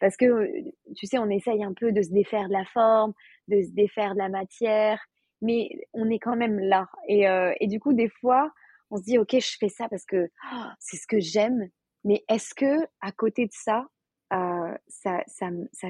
parce 0.00 0.16
que 0.16 0.48
tu 0.94 1.06
sais, 1.06 1.18
on 1.18 1.28
essaye 1.30 1.64
un 1.64 1.72
peu 1.72 1.90
de 1.90 2.02
se 2.02 2.10
défaire 2.10 2.48
de 2.48 2.52
la 2.52 2.64
forme, 2.66 3.12
de 3.48 3.62
se 3.62 3.70
défaire 3.72 4.12
de 4.14 4.18
la 4.18 4.28
matière, 4.28 5.00
mais 5.42 5.68
on 5.92 6.08
est 6.10 6.18
quand 6.18 6.36
même 6.36 6.58
là. 6.60 6.86
Et, 7.08 7.24
et 7.60 7.66
du 7.66 7.80
coup, 7.80 7.94
des 7.94 8.08
fois, 8.08 8.52
on 8.90 8.96
se 8.98 9.02
dit 9.02 9.18
ok, 9.18 9.32
je 9.38 9.56
fais 9.58 9.68
ça 9.68 9.88
parce 9.88 10.04
que 10.04 10.28
oh, 10.52 10.64
c'est 10.80 10.96
ce 10.96 11.06
que 11.06 11.20
j'aime, 11.20 11.68
mais 12.04 12.24
est-ce 12.28 12.54
que 12.54 12.86
à 13.00 13.12
côté 13.12 13.46
de 13.46 13.52
ça, 13.52 13.86
euh, 14.32 14.74
ça, 14.88 15.22
ça, 15.26 15.48
ça, 15.72 15.88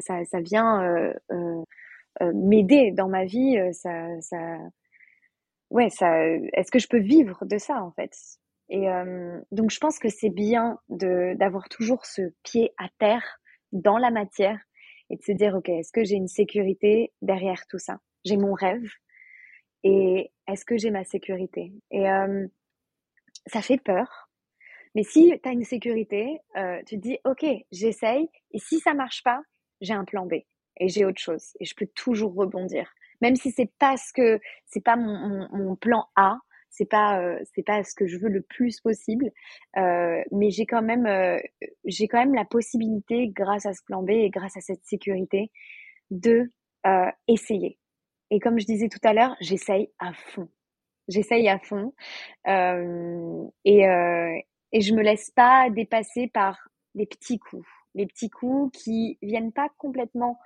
ça, 0.00 0.24
ça, 0.24 0.40
vient 0.40 0.82
euh, 0.82 1.14
euh, 1.32 1.62
euh, 2.22 2.32
m'aider 2.34 2.92
dans 2.92 3.08
ma 3.08 3.24
vie, 3.24 3.58
euh, 3.58 3.72
ça, 3.72 4.06
ça, 4.20 4.58
ouais, 5.70 5.90
ça, 5.90 6.26
est-ce 6.26 6.70
que 6.70 6.78
je 6.78 6.88
peux 6.88 6.98
vivre 7.00 7.44
de 7.44 7.58
ça 7.58 7.82
en 7.82 7.92
fait? 7.92 8.12
Et 8.68 8.88
euh, 8.88 9.40
donc 9.50 9.70
je 9.70 9.78
pense 9.78 9.98
que 9.98 10.08
c'est 10.08 10.30
bien 10.30 10.78
de 10.88 11.34
d'avoir 11.36 11.68
toujours 11.68 12.06
ce 12.06 12.22
pied 12.44 12.72
à 12.78 12.88
terre 12.98 13.40
dans 13.72 13.98
la 13.98 14.10
matière 14.10 14.58
et 15.10 15.16
de 15.16 15.22
se 15.22 15.32
dire 15.32 15.54
ok, 15.56 15.68
est-ce 15.68 15.92
que 15.92 16.04
j'ai 16.04 16.16
une 16.16 16.28
sécurité 16.28 17.12
derrière 17.22 17.66
tout 17.68 17.78
ça? 17.78 17.98
J'ai 18.24 18.36
mon 18.36 18.52
rêve 18.52 18.88
et 19.84 20.30
est-ce 20.46 20.64
que 20.64 20.76
j'ai 20.76 20.90
ma 20.90 21.04
sécurité? 21.04 21.72
Et 21.90 22.06
ça 23.46 23.62
fait 23.62 23.78
peur. 23.78 24.30
Mais 24.94 25.04
si 25.04 25.32
tu 25.42 25.48
as 25.48 25.52
une 25.52 25.64
sécurité, 25.64 26.40
euh, 26.56 26.78
tu 26.86 26.96
te 26.96 27.00
dis, 27.00 27.18
OK, 27.24 27.46
j'essaye, 27.70 28.28
et 28.50 28.58
si 28.58 28.80
ça 28.80 28.92
marche 28.92 29.22
pas, 29.22 29.40
j'ai 29.80 29.94
un 29.94 30.04
plan 30.04 30.26
B 30.26 30.34
et 30.80 30.88
j'ai 30.88 31.04
autre 31.04 31.20
chose 31.20 31.52
et 31.60 31.64
je 31.64 31.74
peux 31.74 31.86
toujours 31.94 32.34
rebondir. 32.34 32.92
Même 33.20 33.36
si 33.36 33.50
c'est 33.50 33.70
pas 33.78 33.96
ce 33.96 34.12
que 34.12 34.40
c'est 34.66 34.82
pas 34.82 34.96
mon, 34.96 35.76
plan 35.76 36.06
A, 36.16 36.38
c'est 36.70 36.88
pas 36.88 37.20
euh, 37.20 37.38
c'est 37.54 37.62
pas 37.62 37.84
ce 37.84 37.94
que 37.94 38.06
je 38.06 38.18
veux 38.18 38.28
le 38.28 38.42
plus 38.42 38.80
possible, 38.80 39.30
euh, 39.76 40.22
mais 40.32 40.50
j'ai 40.50 40.66
quand 40.66 40.82
même 40.82 41.06
euh, 41.06 41.38
j'ai 41.84 42.08
quand 42.08 42.18
même 42.18 42.34
la 42.34 42.44
possibilité 42.44 43.28
grâce 43.28 43.66
à 43.66 43.74
ce 43.74 43.82
plan 43.84 44.02
B 44.02 44.10
et 44.10 44.30
grâce 44.30 44.56
à 44.56 44.60
cette 44.60 44.84
sécurité 44.84 45.50
de 46.10 46.50
euh, 46.86 47.10
essayer. 47.28 47.79
Et 48.30 48.40
comme 48.40 48.58
je 48.58 48.66
disais 48.66 48.88
tout 48.88 49.00
à 49.02 49.12
l'heure, 49.12 49.36
j'essaye 49.40 49.90
à 49.98 50.12
fond. 50.12 50.48
J'essaye 51.08 51.48
à 51.48 51.58
fond 51.58 51.92
et 52.46 53.84
et 54.72 54.80
je 54.80 54.94
me 54.94 55.02
laisse 55.02 55.30
pas 55.30 55.68
dépasser 55.70 56.28
par 56.28 56.68
les 56.94 57.06
petits 57.06 57.38
coups, 57.38 57.66
les 57.94 58.06
petits 58.06 58.30
coups 58.30 58.76
qui 58.78 59.18
viennent 59.22 59.52
pas 59.52 59.68
complètement 59.78 60.38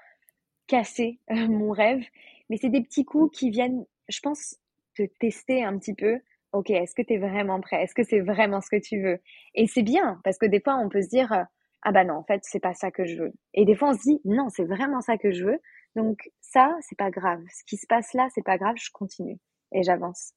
casser 0.66 1.20
euh, 1.30 1.48
mon 1.48 1.70
rêve, 1.72 2.02
mais 2.48 2.56
c'est 2.56 2.70
des 2.70 2.82
petits 2.82 3.04
coups 3.04 3.36
qui 3.38 3.50
viennent, 3.50 3.84
je 4.08 4.20
pense, 4.20 4.56
te 4.94 5.02
tester 5.20 5.62
un 5.62 5.78
petit 5.78 5.94
peu. 5.94 6.20
Ok, 6.52 6.70
est-ce 6.70 6.94
que 6.94 7.02
tu 7.02 7.14
es 7.14 7.18
vraiment 7.18 7.60
prêt? 7.60 7.82
Est-ce 7.82 7.94
que 7.94 8.04
c'est 8.04 8.20
vraiment 8.20 8.60
ce 8.60 8.70
que 8.70 8.80
tu 8.80 9.02
veux? 9.02 9.18
Et 9.54 9.66
c'est 9.66 9.82
bien, 9.82 10.20
parce 10.24 10.38
que 10.38 10.46
des 10.46 10.60
fois, 10.60 10.76
on 10.76 10.88
peut 10.88 11.02
se 11.02 11.08
dire, 11.08 11.32
euh, 11.32 11.42
ah 11.82 11.92
bah 11.92 12.04
non, 12.04 12.14
en 12.14 12.24
fait, 12.24 12.40
c'est 12.44 12.60
pas 12.60 12.74
ça 12.74 12.90
que 12.90 13.04
je 13.04 13.16
veux. 13.16 13.32
Et 13.52 13.64
des 13.64 13.74
fois, 13.74 13.90
on 13.90 13.94
se 13.94 14.02
dit, 14.02 14.20
non, 14.24 14.48
c'est 14.48 14.64
vraiment 14.64 15.00
ça 15.00 15.18
que 15.18 15.32
je 15.32 15.44
veux. 15.44 15.60
Donc 15.96 16.30
ça, 16.40 16.74
c'est 16.80 16.98
pas 16.98 17.10
grave. 17.10 17.40
Ce 17.48 17.64
qui 17.64 17.76
se 17.76 17.86
passe 17.86 18.12
là, 18.14 18.28
c'est 18.34 18.44
pas 18.44 18.58
grave, 18.58 18.76
je 18.76 18.90
continue 18.92 19.38
et 19.72 19.82
j'avance. 19.82 20.32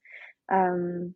Euh... 0.52 1.08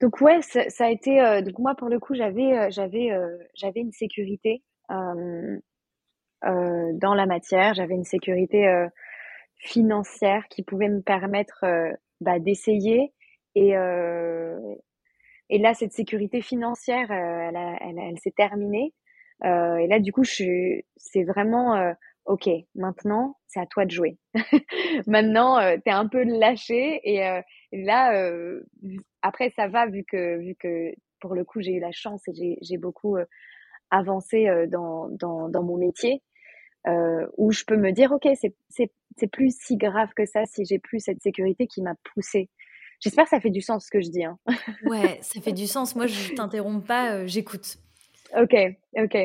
Donc 0.00 0.20
ouais, 0.20 0.40
ça, 0.42 0.84
a 0.84 0.90
été. 0.90 1.20
Euh, 1.20 1.40
donc 1.40 1.58
moi, 1.58 1.74
pour 1.74 1.88
le 1.88 1.98
coup, 1.98 2.14
j'avais, 2.14 2.70
j'avais, 2.70 3.10
j'avais 3.54 3.80
une 3.80 3.92
sécurité. 3.92 4.62
Euh, 4.90 5.58
euh, 6.44 6.92
dans 6.94 7.14
la 7.14 7.26
matière. 7.26 7.74
J'avais 7.74 7.94
une 7.94 8.04
sécurité 8.04 8.68
euh, 8.68 8.88
financière 9.56 10.46
qui 10.48 10.62
pouvait 10.62 10.88
me 10.88 11.00
permettre 11.00 11.64
euh, 11.64 11.92
bah, 12.20 12.38
d'essayer. 12.38 13.12
Et, 13.54 13.70
et 15.48 15.58
là, 15.58 15.72
cette 15.72 15.92
sécurité 15.92 16.42
financière, 16.42 17.10
elle, 17.10 17.56
elle, 17.56 18.18
s'est 18.18 18.34
terminée. 18.36 18.92
et 19.42 19.86
là, 19.88 19.98
du 19.98 20.12
coup, 20.12 20.24
c'est 20.24 20.84
vraiment 21.24 21.94
ok, 22.26 22.48
maintenant, 22.74 23.36
c'est 23.46 23.60
à 23.60 23.66
toi 23.66 23.84
de 23.84 23.90
jouer. 23.90 24.18
maintenant, 25.06 25.58
euh, 25.58 25.76
tu 25.76 25.90
es 25.90 25.92
un 25.92 26.08
peu 26.08 26.22
lâché 26.24 27.00
et, 27.04 27.20
là, 27.72 28.30
après, 29.22 29.52
ça 29.56 29.68
va 29.68 29.86
vu 29.86 30.04
que, 30.04 30.38
vu 30.38 30.54
que 30.54 30.92
pour 31.20 31.34
le 31.34 31.44
coup, 31.44 31.60
j'ai 31.60 31.72
eu 31.72 31.80
la 31.80 31.92
chance 31.92 32.22
et 32.28 32.58
j'ai 32.60 32.78
beaucoup 32.78 33.16
avancé 33.90 34.46
dans, 34.68 35.08
dans, 35.08 35.62
mon 35.62 35.76
métier 35.76 36.22
euh, 36.86 37.26
où 37.36 37.52
je 37.52 37.64
peux 37.64 37.76
me 37.76 37.90
dire 37.90 38.12
ok 38.12 38.28
c'est 38.36 39.26
plus 39.32 39.56
si 39.58 39.76
grave 39.76 40.10
que 40.14 40.24
ça 40.24 40.44
si 40.44 40.64
j'ai 40.64 40.78
plus 40.78 41.00
cette 41.00 41.20
sécurité 41.20 41.66
qui 41.66 41.82
m'a 41.82 41.94
poussée 42.14 42.48
J'espère 43.00 43.24
que 43.24 43.30
ça 43.30 43.40
fait 43.40 43.50
du 43.50 43.60
sens 43.60 43.84
ce 43.84 43.90
que 43.90 44.00
je 44.00 44.08
dis. 44.08 44.24
Hein. 44.24 44.38
ouais, 44.86 45.18
ça 45.20 45.38
fait 45.42 45.52
du 45.52 45.66
sens. 45.66 45.94
Moi, 45.96 46.06
je 46.06 46.32
t'interromps 46.32 46.86
pas, 46.86 47.26
j'écoute. 47.26 47.76
Ok, 48.34 48.54
ok. 48.96 49.16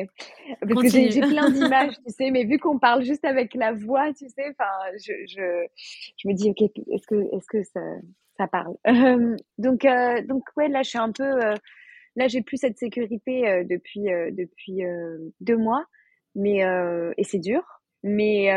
Parce 0.60 0.82
que 0.82 1.10
j'ai 1.10 1.20
plein 1.20 1.50
d'images, 1.50 1.94
tu 2.06 2.12
sais, 2.12 2.30
mais 2.30 2.44
vu 2.44 2.58
qu'on 2.58 2.78
parle 2.78 3.02
juste 3.04 3.24
avec 3.24 3.54
la 3.54 3.72
voix, 3.72 4.12
tu 4.12 4.28
sais, 4.28 4.50
enfin, 4.50 4.70
je, 5.04 5.12
je, 5.26 5.66
je 6.18 6.28
me 6.28 6.34
dis, 6.34 6.50
ok, 6.50 6.62
est-ce 6.62 7.06
que, 7.06 7.36
est-ce 7.36 7.46
que 7.46 7.62
ça, 7.64 7.80
ça 8.36 8.46
parle? 8.46 8.76
Donc, 9.58 9.84
euh, 9.84 10.22
donc 10.22 10.44
ouais, 10.56 10.68
là, 10.68 10.82
je 10.82 10.90
suis 10.90 10.98
un 10.98 11.12
peu, 11.12 11.24
euh, 11.24 11.54
là, 12.16 12.28
j'ai 12.28 12.42
plus 12.42 12.58
cette 12.58 12.78
sécurité 12.78 13.48
euh, 13.48 13.64
depuis, 13.64 14.04
depuis 14.32 14.82
deux 15.40 15.56
mois, 15.56 15.84
mais 16.34 16.60
et 17.16 17.24
c'est 17.24 17.38
dur, 17.38 17.62
mais 18.02 18.50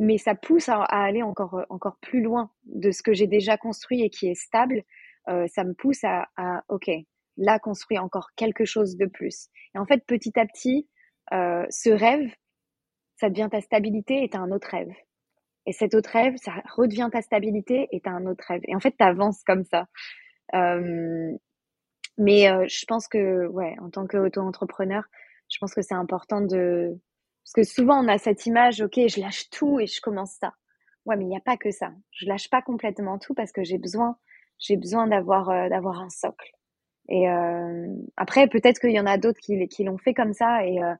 mais 0.00 0.16
ça 0.16 0.36
pousse 0.36 0.68
à, 0.68 0.82
aller 0.84 1.22
encore, 1.24 1.64
encore 1.70 1.96
plus 2.00 2.22
loin 2.22 2.52
de 2.66 2.92
ce 2.92 3.02
que 3.02 3.12
j'ai 3.12 3.26
déjà 3.26 3.56
construit 3.56 4.02
et 4.02 4.10
qui 4.10 4.28
est 4.28 4.36
stable. 4.36 4.84
ça 5.26 5.64
me 5.64 5.74
pousse 5.74 6.04
à, 6.04 6.28
à 6.36 6.62
ok, 6.68 6.88
là 7.38 7.58
construire 7.58 8.04
encore 8.04 8.30
quelque 8.36 8.64
chose 8.64 8.96
de 8.96 9.06
plus. 9.06 9.48
Et 9.74 9.78
en 9.78 9.86
fait, 9.86 10.04
petit 10.06 10.38
à 10.38 10.44
petit, 10.44 10.88
euh, 11.32 11.64
ce 11.70 11.90
rêve, 11.90 12.30
ça 13.16 13.30
devient 13.30 13.48
ta 13.50 13.60
stabilité 13.60 14.22
et 14.22 14.28
tu 14.28 14.36
as 14.36 14.40
un 14.40 14.50
autre 14.50 14.68
rêve. 14.70 14.92
Et 15.66 15.72
cet 15.72 15.94
autre 15.94 16.10
rêve, 16.10 16.34
ça 16.36 16.52
redevient 16.74 17.08
ta 17.12 17.22
stabilité 17.22 17.88
et 17.92 18.00
tu 18.00 18.08
as 18.08 18.12
un 18.12 18.26
autre 18.26 18.44
rêve. 18.46 18.62
Et 18.64 18.74
en 18.74 18.80
fait, 18.80 18.94
tu 18.98 19.04
avances 19.04 19.42
comme 19.44 19.64
ça. 19.64 19.86
Euh, 20.54 21.32
mais 22.16 22.50
euh, 22.50 22.66
je 22.68 22.84
pense 22.86 23.06
que, 23.06 23.46
ouais, 23.46 23.76
en 23.80 23.90
tant 23.90 24.06
qu'auto-entrepreneur, 24.06 25.04
je 25.48 25.58
pense 25.58 25.74
que 25.74 25.82
c'est 25.82 25.94
important 25.94 26.40
de... 26.40 26.98
Parce 27.44 27.52
que 27.54 27.62
souvent, 27.62 28.04
on 28.04 28.08
a 28.08 28.18
cette 28.18 28.46
image, 28.46 28.80
ok, 28.80 28.94
je 29.08 29.20
lâche 29.20 29.48
tout 29.50 29.80
et 29.80 29.86
je 29.86 30.00
commence 30.00 30.32
ça. 30.40 30.54
Ouais, 31.06 31.16
mais 31.16 31.24
il 31.24 31.28
n'y 31.28 31.36
a 31.36 31.40
pas 31.40 31.56
que 31.56 31.70
ça. 31.70 31.92
Je 32.12 32.26
lâche 32.26 32.50
pas 32.50 32.62
complètement 32.62 33.18
tout 33.18 33.34
parce 33.34 33.52
que 33.52 33.62
j'ai 33.64 33.78
besoin, 33.78 34.18
j'ai 34.58 34.76
besoin 34.76 35.06
d'avoir, 35.06 35.46
d'avoir 35.70 36.00
un 36.00 36.10
socle. 36.10 36.57
Et 37.08 37.28
euh, 37.28 37.86
après, 38.16 38.48
peut-être 38.48 38.80
qu'il 38.80 38.92
y 38.92 39.00
en 39.00 39.06
a 39.06 39.18
d'autres 39.18 39.40
qui, 39.40 39.66
qui 39.68 39.84
l'ont 39.84 39.98
fait 39.98 40.14
comme 40.14 40.34
ça 40.34 40.66
et, 40.66 40.82
euh, 40.82 40.94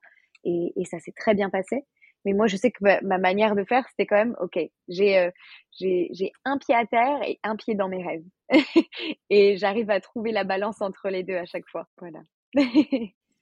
et, 0.44 0.72
et, 0.76 0.84
ça 0.84 0.98
s'est 1.00 1.12
très 1.12 1.34
bien 1.34 1.50
passé. 1.50 1.84
Mais 2.24 2.32
moi, 2.32 2.46
je 2.46 2.56
sais 2.56 2.70
que 2.70 2.82
ma, 3.04 3.18
manière 3.18 3.54
de 3.54 3.64
faire, 3.64 3.86
c'était 3.90 4.06
quand 4.06 4.16
même, 4.16 4.36
OK, 4.40 4.58
j'ai 4.88 5.18
euh, 5.18 5.30
j'ai 5.78 6.32
un 6.44 6.58
pied 6.58 6.74
à 6.74 6.84
terre 6.86 7.22
et 7.22 7.38
un 7.42 7.56
pied 7.56 7.74
dans 7.74 7.88
mes 7.88 8.02
rêves. 8.02 8.24
et 9.30 9.56
j'arrive 9.56 9.90
à 9.90 10.00
trouver 10.00 10.32
la 10.32 10.44
balance 10.44 10.80
entre 10.80 11.10
les 11.10 11.22
deux 11.22 11.36
à 11.36 11.44
chaque 11.44 11.68
fois. 11.68 11.86
Voilà. 11.98 12.20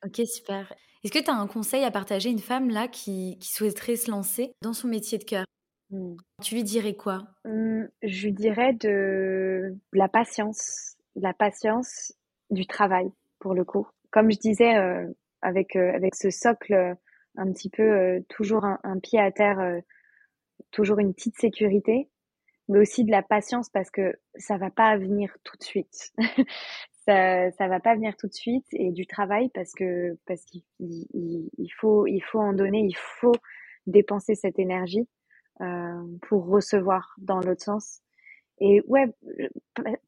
ok, 0.05 0.27
super. 0.27 0.73
Est-ce 1.05 1.13
que 1.13 1.25
tu 1.25 1.31
as 1.31 1.35
un 1.35 1.47
conseil 1.47 1.85
à 1.85 1.91
partager 1.91 2.29
à 2.29 2.33
une 2.33 2.41
femme 2.41 2.69
là 2.69 2.89
qui, 2.89 3.39
qui 3.41 3.49
souhaiterait 3.49 3.97
se 3.97 4.11
lancer 4.11 4.53
dans 4.61 4.73
son 4.73 4.89
métier 4.89 5.19
de 5.19 5.25
cœur? 5.25 5.45
Mmh. 5.91 6.17
Tu 6.43 6.57
lui 6.57 6.65
dirais 6.65 6.95
quoi? 6.95 7.29
Mmh, 7.45 7.85
Je 8.03 8.27
lui 8.27 8.33
dirais 8.33 8.73
de 8.75 9.77
la 9.93 10.09
patience. 10.09 10.97
La 11.15 11.33
patience 11.33 12.13
du 12.51 12.67
travail 12.67 13.11
pour 13.39 13.55
le 13.55 13.65
coup. 13.65 13.87
Comme 14.11 14.31
je 14.31 14.39
disais, 14.39 14.77
euh, 14.77 15.07
avec 15.43 15.77
euh, 15.77 15.93
avec 15.95 16.15
ce 16.15 16.31
socle 16.31 16.73
euh, 16.75 16.95
un 17.37 17.53
petit 17.53 17.69
peu 17.71 18.25
toujours 18.31 18.65
un, 18.65 18.99
pied 18.99 19.21
à 19.21 19.31
terre, 19.31 19.83
toujours 20.71 20.99
une 21.01 21.13
petite 21.13 21.37
sécurité, 21.37 22.09
mais 22.69 22.79
aussi 22.79 23.05
de 23.05 23.11
la 23.11 23.23
patience 23.23 23.69
parce 23.69 23.91
que 23.91 24.15
ça 24.37 24.57
va 24.57 24.71
pas 24.71 24.97
venir 24.97 25.37
tout 25.45 25.57
de 25.59 25.63
suite. 25.63 26.15
ça 27.07 27.51
ça 27.51 27.69
va 27.69 27.79
pas 27.79 27.95
venir 27.95 28.17
tout 28.17 28.27
de 28.27 28.33
suite 28.33 28.65
et 28.73 28.91
du 28.91 29.07
travail 29.07 29.51
parce 29.53 29.75
que 29.75 30.17
parce 30.27 30.43
qu'il 30.47 30.63
il, 30.81 31.71
faut 31.79 32.07
il 32.07 32.23
faut 32.23 32.41
en 32.41 32.55
donner, 32.55 32.81
il 32.81 32.97
faut 32.97 33.37
dépenser 33.87 34.35
cette 34.35 34.59
énergie 34.59 35.07
pour 36.23 36.47
recevoir 36.47 37.15
dans 37.19 37.41
l'autre 37.41 37.65
sens. 37.65 38.01
Et 38.61 38.81
ouais, 38.87 39.07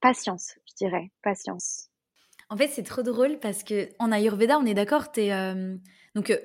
patience, 0.01 0.55
je 0.67 0.75
dirais, 0.77 1.11
patience. 1.23 1.91
En 2.51 2.57
fait, 2.57 2.69
c'est 2.69 2.83
trop 2.83 3.03
drôle 3.03 3.39
parce 3.39 3.63
que 3.63 3.89
en 3.99 4.11
Ayurveda, 4.11 4.59
on 4.59 4.65
est 4.65 4.75
d'accord, 4.75 5.09
euh, 5.19 5.77
donc 6.15 6.31
euh, 6.31 6.39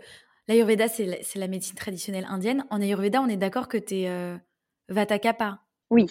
l'Ayurveda, 0.47 0.87
c'est 0.89 1.05
la, 1.35 1.47
médecine 1.47 1.75
traditionnelle 1.75 2.25
indienne. 2.29 2.65
En 2.69 2.81
Ayurveda, 2.81 3.21
on 3.21 3.29
est 3.29 3.37
d'accord 3.37 3.69
que 3.69 3.77
tu 3.77 4.01
es 4.01 4.09
euh, 4.09 4.35
Vata 4.89 5.17
Kappa. 5.17 5.61
Oui, 5.89 6.07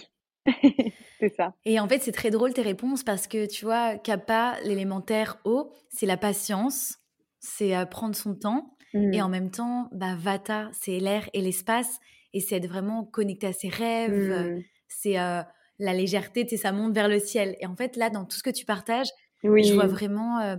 c'est 1.21 1.35
ça. 1.35 1.55
Et 1.67 1.79
en 1.79 1.87
fait, 1.89 2.01
c'est 2.01 2.13
très 2.13 2.31
drôle 2.31 2.55
tes 2.55 2.63
réponses 2.63 3.05
parce 3.05 3.27
que 3.27 3.47
tu 3.47 3.67
vois, 3.67 3.99
Kappa, 3.99 4.57
l'élémentaire 4.65 5.39
eau, 5.45 5.75
c'est 5.91 6.07
la 6.07 6.17
patience, 6.17 6.99
c'est 7.41 7.75
prendre 7.91 8.15
son 8.15 8.35
temps. 8.35 8.77
Et 8.95 9.23
en 9.23 9.31
même 9.31 9.51
temps, 9.51 9.89
bah, 9.93 10.15
Vata, 10.19 10.69
c'est 10.75 10.99
l'air 10.99 11.27
et 11.33 11.41
l'espace. 11.41 11.99
Et 12.35 12.41
c'est 12.41 12.57
être 12.57 12.67
vraiment 12.67 13.05
connecté 13.05 13.47
à 13.47 13.53
ses 13.55 13.71
rêves. 13.71 14.13
Mmh. 14.13 14.63
C'est 14.87 15.15
la 15.15 15.95
légèreté, 15.95 16.47
ça 16.59 16.73
monte 16.73 16.95
vers 16.95 17.09
le 17.09 17.19
ciel. 17.19 17.57
Et 17.61 17.67
en 17.67 17.75
fait, 17.75 17.97
là, 17.97 18.11
dans 18.11 18.27
tout 18.27 18.37
ce 18.37 18.43
que 18.43 18.51
tu 18.51 18.67
partages, 18.67 19.09
je 19.43 19.75
vois 19.75 19.87
vraiment 19.87 20.41
euh, 20.41 20.57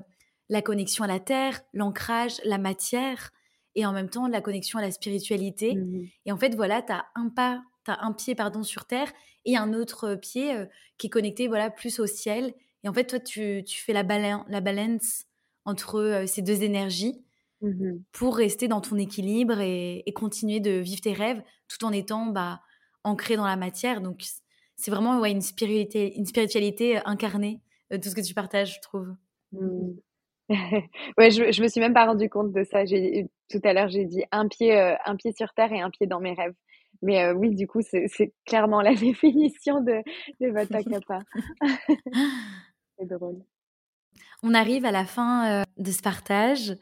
la 0.50 0.62
connexion 0.62 1.04
à 1.04 1.08
la 1.08 1.20
terre, 1.20 1.62
l'ancrage, 1.74 2.42
la 2.46 2.58
matière, 2.58 3.32
et 3.76 3.86
en 3.86 3.92
même 3.92 4.10
temps 4.10 4.28
la 4.28 4.42
connexion 4.42 4.80
à 4.80 4.82
la 4.82 4.92
spiritualité. 4.92 5.76
Mmh 5.76 6.08
et 6.26 6.32
en 6.32 6.38
fait, 6.38 6.56
voilà, 6.56 6.82
tu 6.82 6.92
as 6.92 7.06
un 7.16 7.30
pas, 7.30 7.64
as 7.88 8.06
un 8.06 8.14
pied 8.14 8.36
pardon 8.36 8.64
sur 8.64 8.86
terre 8.86 9.12
et 9.46 9.58
un 9.58 9.74
autre 9.74 10.16
pied 10.16 10.56
euh, 10.56 10.66
qui 10.98 11.08
est 11.08 11.10
connecté 11.10 11.48
voilà 11.48 11.70
plus 11.70 12.00
au 12.00 12.06
ciel. 12.06 12.54
Et 12.84 12.90
en 12.90 12.94
fait, 12.94 13.06
toi, 13.06 13.20
tu, 13.20 13.64
fais 13.68 13.94
la, 13.94 14.04
la 14.04 14.62
balance 14.62 15.26
entre 15.66 16.00
euh, 16.00 16.26
ces 16.26 16.42
deux 16.42 16.64
énergies 16.64 17.24
mmh 17.62 17.94
pour 18.12 18.36
rester 18.36 18.68
dans 18.68 18.82
ton 18.82 18.98
équilibre 18.98 19.60
et, 19.62 20.04
continuer 20.16 20.60
de 20.60 20.72
vivre 20.72 21.02
tes 21.02 21.14
rêves 21.14 21.42
tout 21.70 21.86
en 21.86 21.92
étant 21.92 22.28
bah, 22.28 22.62
ancré 23.04 23.38
dans 23.38 23.46
la 23.46 23.56
matière. 23.56 24.02
Donc, 24.02 24.22
c'est 24.76 24.92
vraiment 24.92 25.20
ouais, 25.20 25.32
une, 25.32 25.42
spiritualité, 25.42 26.18
une 26.18 26.26
spiritualité 26.26 27.00
incarnée 27.06 27.62
tout 27.98 28.10
ce 28.10 28.16
que 28.16 28.22
tu 28.22 28.34
partages, 28.34 28.76
je 28.76 28.82
trouve. 28.82 29.08
Mmh. 29.52 29.94
ouais, 31.18 31.32
je, 31.32 31.52
je 31.52 31.62
me 31.62 31.68
suis 31.68 31.80
même 31.80 31.94
pas 31.94 32.06
rendu 32.06 32.30
compte 32.30 32.52
de 32.52 32.64
ça. 32.64 32.86
J'ai 32.86 33.30
tout 33.50 33.62
à 33.64 33.74
l'heure, 33.74 33.90
j'ai 33.90 34.06
dit 34.06 34.24
un 34.32 34.48
pied, 34.48 34.78
euh, 34.78 34.96
un 35.06 35.16
pied 35.16 35.32
sur 35.34 35.54
terre 35.54 35.72
et 35.72 35.82
un 35.82 35.90
pied 35.90 36.08
dans 36.08 36.20
mes 36.20 36.34
rêves. 36.34 36.56
Mais 37.02 37.24
euh, 37.24 37.34
oui, 37.34 37.56
du 37.56 37.68
coup, 37.68 37.82
c'est 37.82 38.34
clairement 38.46 38.82
la 38.82 38.96
définition 38.96 39.82
de, 39.82 40.02
de 40.42 40.52
Vata 40.52 40.84
Kappa. 40.84 41.20
c'est 42.98 43.08
drôle. 43.08 43.42
On 44.42 44.54
arrive 44.54 44.86
à 44.86 44.92
la 44.92 45.06
fin 45.06 45.62
euh, 45.62 45.64
de 45.78 45.92
ce 45.92 46.02
partage. 46.02 46.78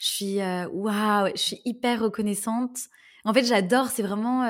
Je 0.00 0.06
suis 0.06 0.38
waouh, 0.38 1.28
je 1.34 1.40
suis 1.40 1.60
hyper 1.64 2.00
reconnaissante. 2.02 2.78
En 3.24 3.32
fait, 3.32 3.44
j'adore. 3.44 3.86
C'est 3.86 4.02
vraiment, 4.02 4.44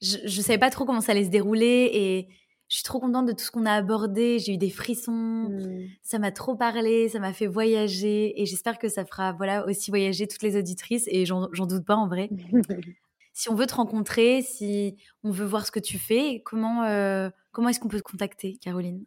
je, 0.00 0.16
je 0.24 0.40
savais 0.40 0.58
pas 0.58 0.70
trop 0.70 0.86
comment 0.86 1.02
ça 1.02 1.12
allait 1.12 1.24
se 1.24 1.30
dérouler 1.30 1.90
et 1.92 2.28
je 2.68 2.76
suis 2.76 2.84
trop 2.84 3.00
contente 3.00 3.26
de 3.26 3.32
tout 3.32 3.44
ce 3.44 3.50
qu'on 3.50 3.66
a 3.66 3.72
abordé. 3.72 4.38
J'ai 4.38 4.54
eu 4.54 4.58
des 4.58 4.70
frissons. 4.70 5.12
Mmh. 5.50 5.88
Ça 6.02 6.18
m'a 6.18 6.32
trop 6.32 6.56
parlé. 6.56 7.08
Ça 7.08 7.18
m'a 7.20 7.32
fait 7.32 7.46
voyager. 7.46 8.40
Et 8.40 8.46
j'espère 8.46 8.78
que 8.78 8.88
ça 8.88 9.04
fera 9.04 9.32
voilà, 9.32 9.66
aussi 9.66 9.90
voyager 9.90 10.26
toutes 10.26 10.42
les 10.42 10.56
auditrices. 10.56 11.06
Et 11.08 11.26
j'en 11.26 11.48
doute 11.48 11.84
pas 11.84 11.96
en 11.96 12.08
vrai. 12.08 12.30
si 13.32 13.50
on 13.50 13.54
veut 13.54 13.66
te 13.66 13.74
rencontrer, 13.74 14.42
si 14.42 14.96
on 15.22 15.30
veut 15.30 15.46
voir 15.46 15.66
ce 15.66 15.72
que 15.72 15.80
tu 15.80 15.98
fais, 15.98 16.42
comment, 16.44 16.84
euh, 16.84 17.28
comment 17.52 17.68
est-ce 17.68 17.80
qu'on 17.80 17.88
peut 17.88 17.98
te 17.98 18.10
contacter, 18.10 18.56
Caroline? 18.60 19.04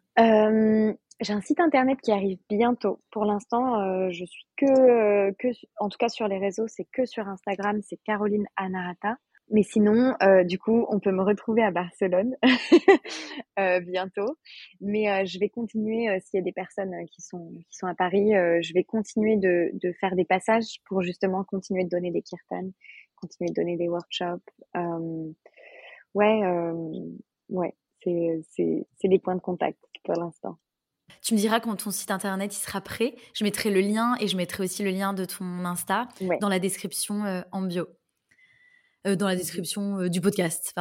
J'ai 1.20 1.32
un 1.32 1.40
site 1.40 1.58
internet 1.58 2.00
qui 2.00 2.12
arrive 2.12 2.38
bientôt. 2.48 3.00
Pour 3.10 3.24
l'instant, 3.24 3.80
euh, 3.80 4.08
je 4.10 4.24
suis 4.24 4.46
que, 4.56 4.66
euh, 4.66 5.32
que, 5.36 5.48
en 5.78 5.88
tout 5.88 5.98
cas 5.98 6.08
sur 6.08 6.28
les 6.28 6.38
réseaux, 6.38 6.68
c'est 6.68 6.86
que 6.92 7.06
sur 7.06 7.26
Instagram, 7.26 7.80
c'est 7.82 7.96
Caroline 8.04 8.46
Anarata. 8.56 9.16
Mais 9.50 9.62
sinon, 9.62 10.14
euh, 10.22 10.44
du 10.44 10.58
coup, 10.58 10.86
on 10.90 11.00
peut 11.00 11.12
me 11.12 11.22
retrouver 11.22 11.62
à 11.62 11.70
Barcelone 11.70 12.36
euh, 13.58 13.80
bientôt. 13.80 14.36
Mais 14.80 15.10
euh, 15.10 15.24
je 15.24 15.38
vais 15.38 15.48
continuer, 15.48 16.08
euh, 16.08 16.18
s'il 16.20 16.38
y 16.38 16.40
a 16.40 16.44
des 16.44 16.52
personnes 16.52 16.92
euh, 16.92 17.06
qui 17.10 17.22
sont 17.22 17.52
qui 17.70 17.76
sont 17.76 17.86
à 17.86 17.94
Paris, 17.94 18.32
je 18.32 18.74
vais 18.74 18.84
continuer 18.84 19.36
de, 19.36 19.70
de 19.72 19.92
faire 20.00 20.14
des 20.16 20.24
passages 20.24 20.80
pour 20.86 21.02
justement 21.02 21.44
continuer 21.44 21.84
de 21.84 21.88
donner 21.88 22.10
des 22.10 22.22
kirtans, 22.22 22.70
continuer 23.16 23.50
de 23.50 23.54
donner 23.54 23.76
des 23.76 23.88
workshops. 23.88 24.44
ouais, 26.14 26.42
ouais, 27.48 27.74
c'est 28.02 28.40
c'est 28.50 28.86
c'est 28.96 29.08
les 29.08 29.18
points 29.18 29.36
de 29.36 29.40
contact 29.40 29.78
pour 30.04 30.14
l'instant. 30.14 30.58
Tu 31.22 31.34
me 31.34 31.38
diras 31.38 31.60
quand 31.60 31.74
ton 31.76 31.90
site 31.90 32.10
internet 32.10 32.54
il 32.54 32.58
sera 32.60 32.80
prêt. 32.80 33.14
Je 33.34 33.44
mettrai 33.44 33.70
le 33.70 33.80
lien 33.80 34.14
et 34.20 34.28
je 34.28 34.36
mettrai 34.36 34.64
aussi 34.64 34.82
le 34.82 34.90
lien 34.90 35.14
de 35.14 35.24
ton 35.24 35.64
Insta 35.64 36.08
dans 36.40 36.48
la 36.48 36.58
description 36.58 37.42
en 37.50 37.62
bio. 37.62 37.86
Euh, 39.08 39.16
dans 39.16 39.26
la 39.26 39.36
description 39.36 39.98
euh, 39.98 40.08
du 40.08 40.20
podcast. 40.20 40.74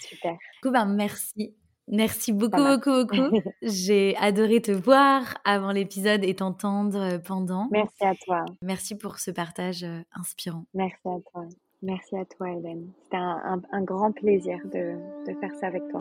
Super. 0.00 0.32
Du 0.32 0.60
coup, 0.62 0.70
ben, 0.70 0.86
merci. 0.86 1.54
Merci 1.88 2.32
beaucoup, 2.32 2.62
beaucoup, 2.62 3.04
beaucoup. 3.04 3.40
J'ai 3.62 4.16
adoré 4.16 4.60
te 4.60 4.72
voir 4.72 5.22
avant 5.44 5.70
l'épisode 5.70 6.24
et 6.24 6.34
t'entendre 6.34 6.98
euh, 6.98 7.18
pendant. 7.18 7.68
Merci 7.70 8.04
à 8.04 8.14
toi. 8.14 8.44
Merci 8.62 8.96
pour 8.96 9.18
ce 9.18 9.30
partage 9.30 9.86
inspirant. 10.14 10.64
Merci 10.74 11.06
à 11.06 11.18
toi. 11.30 11.44
Merci 11.82 12.16
à 12.16 12.24
toi, 12.24 12.50
Hélène. 12.50 12.90
C'était 13.04 13.18
un, 13.18 13.62
un, 13.70 13.82
grand 13.82 14.10
plaisir 14.10 14.58
de, 14.64 14.96
de 15.28 15.38
faire 15.38 15.54
ça 15.60 15.68
avec 15.68 15.86
toi. 15.88 16.00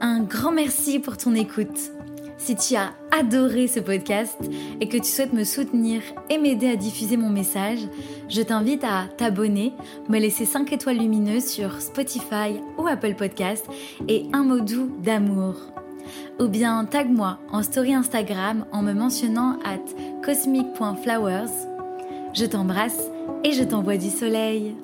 Un 0.00 0.24
grand 0.24 0.52
merci 0.52 0.98
pour 0.98 1.16
ton 1.16 1.34
écoute. 1.34 1.92
Si 2.46 2.54
tu 2.54 2.76
as 2.76 2.92
adoré 3.10 3.66
ce 3.66 3.80
podcast 3.80 4.38
et 4.80 4.86
que 4.86 4.98
tu 4.98 5.10
souhaites 5.10 5.32
me 5.32 5.42
soutenir 5.42 6.00
et 6.30 6.38
m'aider 6.38 6.68
à 6.68 6.76
diffuser 6.76 7.16
mon 7.16 7.28
message, 7.28 7.80
je 8.28 8.40
t'invite 8.40 8.84
à 8.84 9.06
t'abonner, 9.16 9.72
me 10.08 10.20
laisser 10.20 10.44
5 10.44 10.72
étoiles 10.72 10.98
lumineuses 10.98 11.46
sur 11.46 11.80
Spotify 11.80 12.60
ou 12.78 12.86
Apple 12.86 13.16
Podcast 13.16 13.66
et 14.06 14.26
un 14.32 14.44
mot 14.44 14.60
doux 14.60 14.92
d'amour. 15.02 15.56
Ou 16.38 16.46
bien 16.46 16.84
tag-moi 16.84 17.40
en 17.50 17.64
story 17.64 17.94
Instagram 17.94 18.64
en 18.70 18.82
me 18.82 18.92
mentionnant 18.92 19.58
at 19.64 19.82
cosmic.flowers. 20.24 21.50
Je 22.32 22.44
t'embrasse 22.46 23.02
et 23.42 23.54
je 23.54 23.64
t'envoie 23.64 23.96
du 23.96 24.10
soleil. 24.10 24.76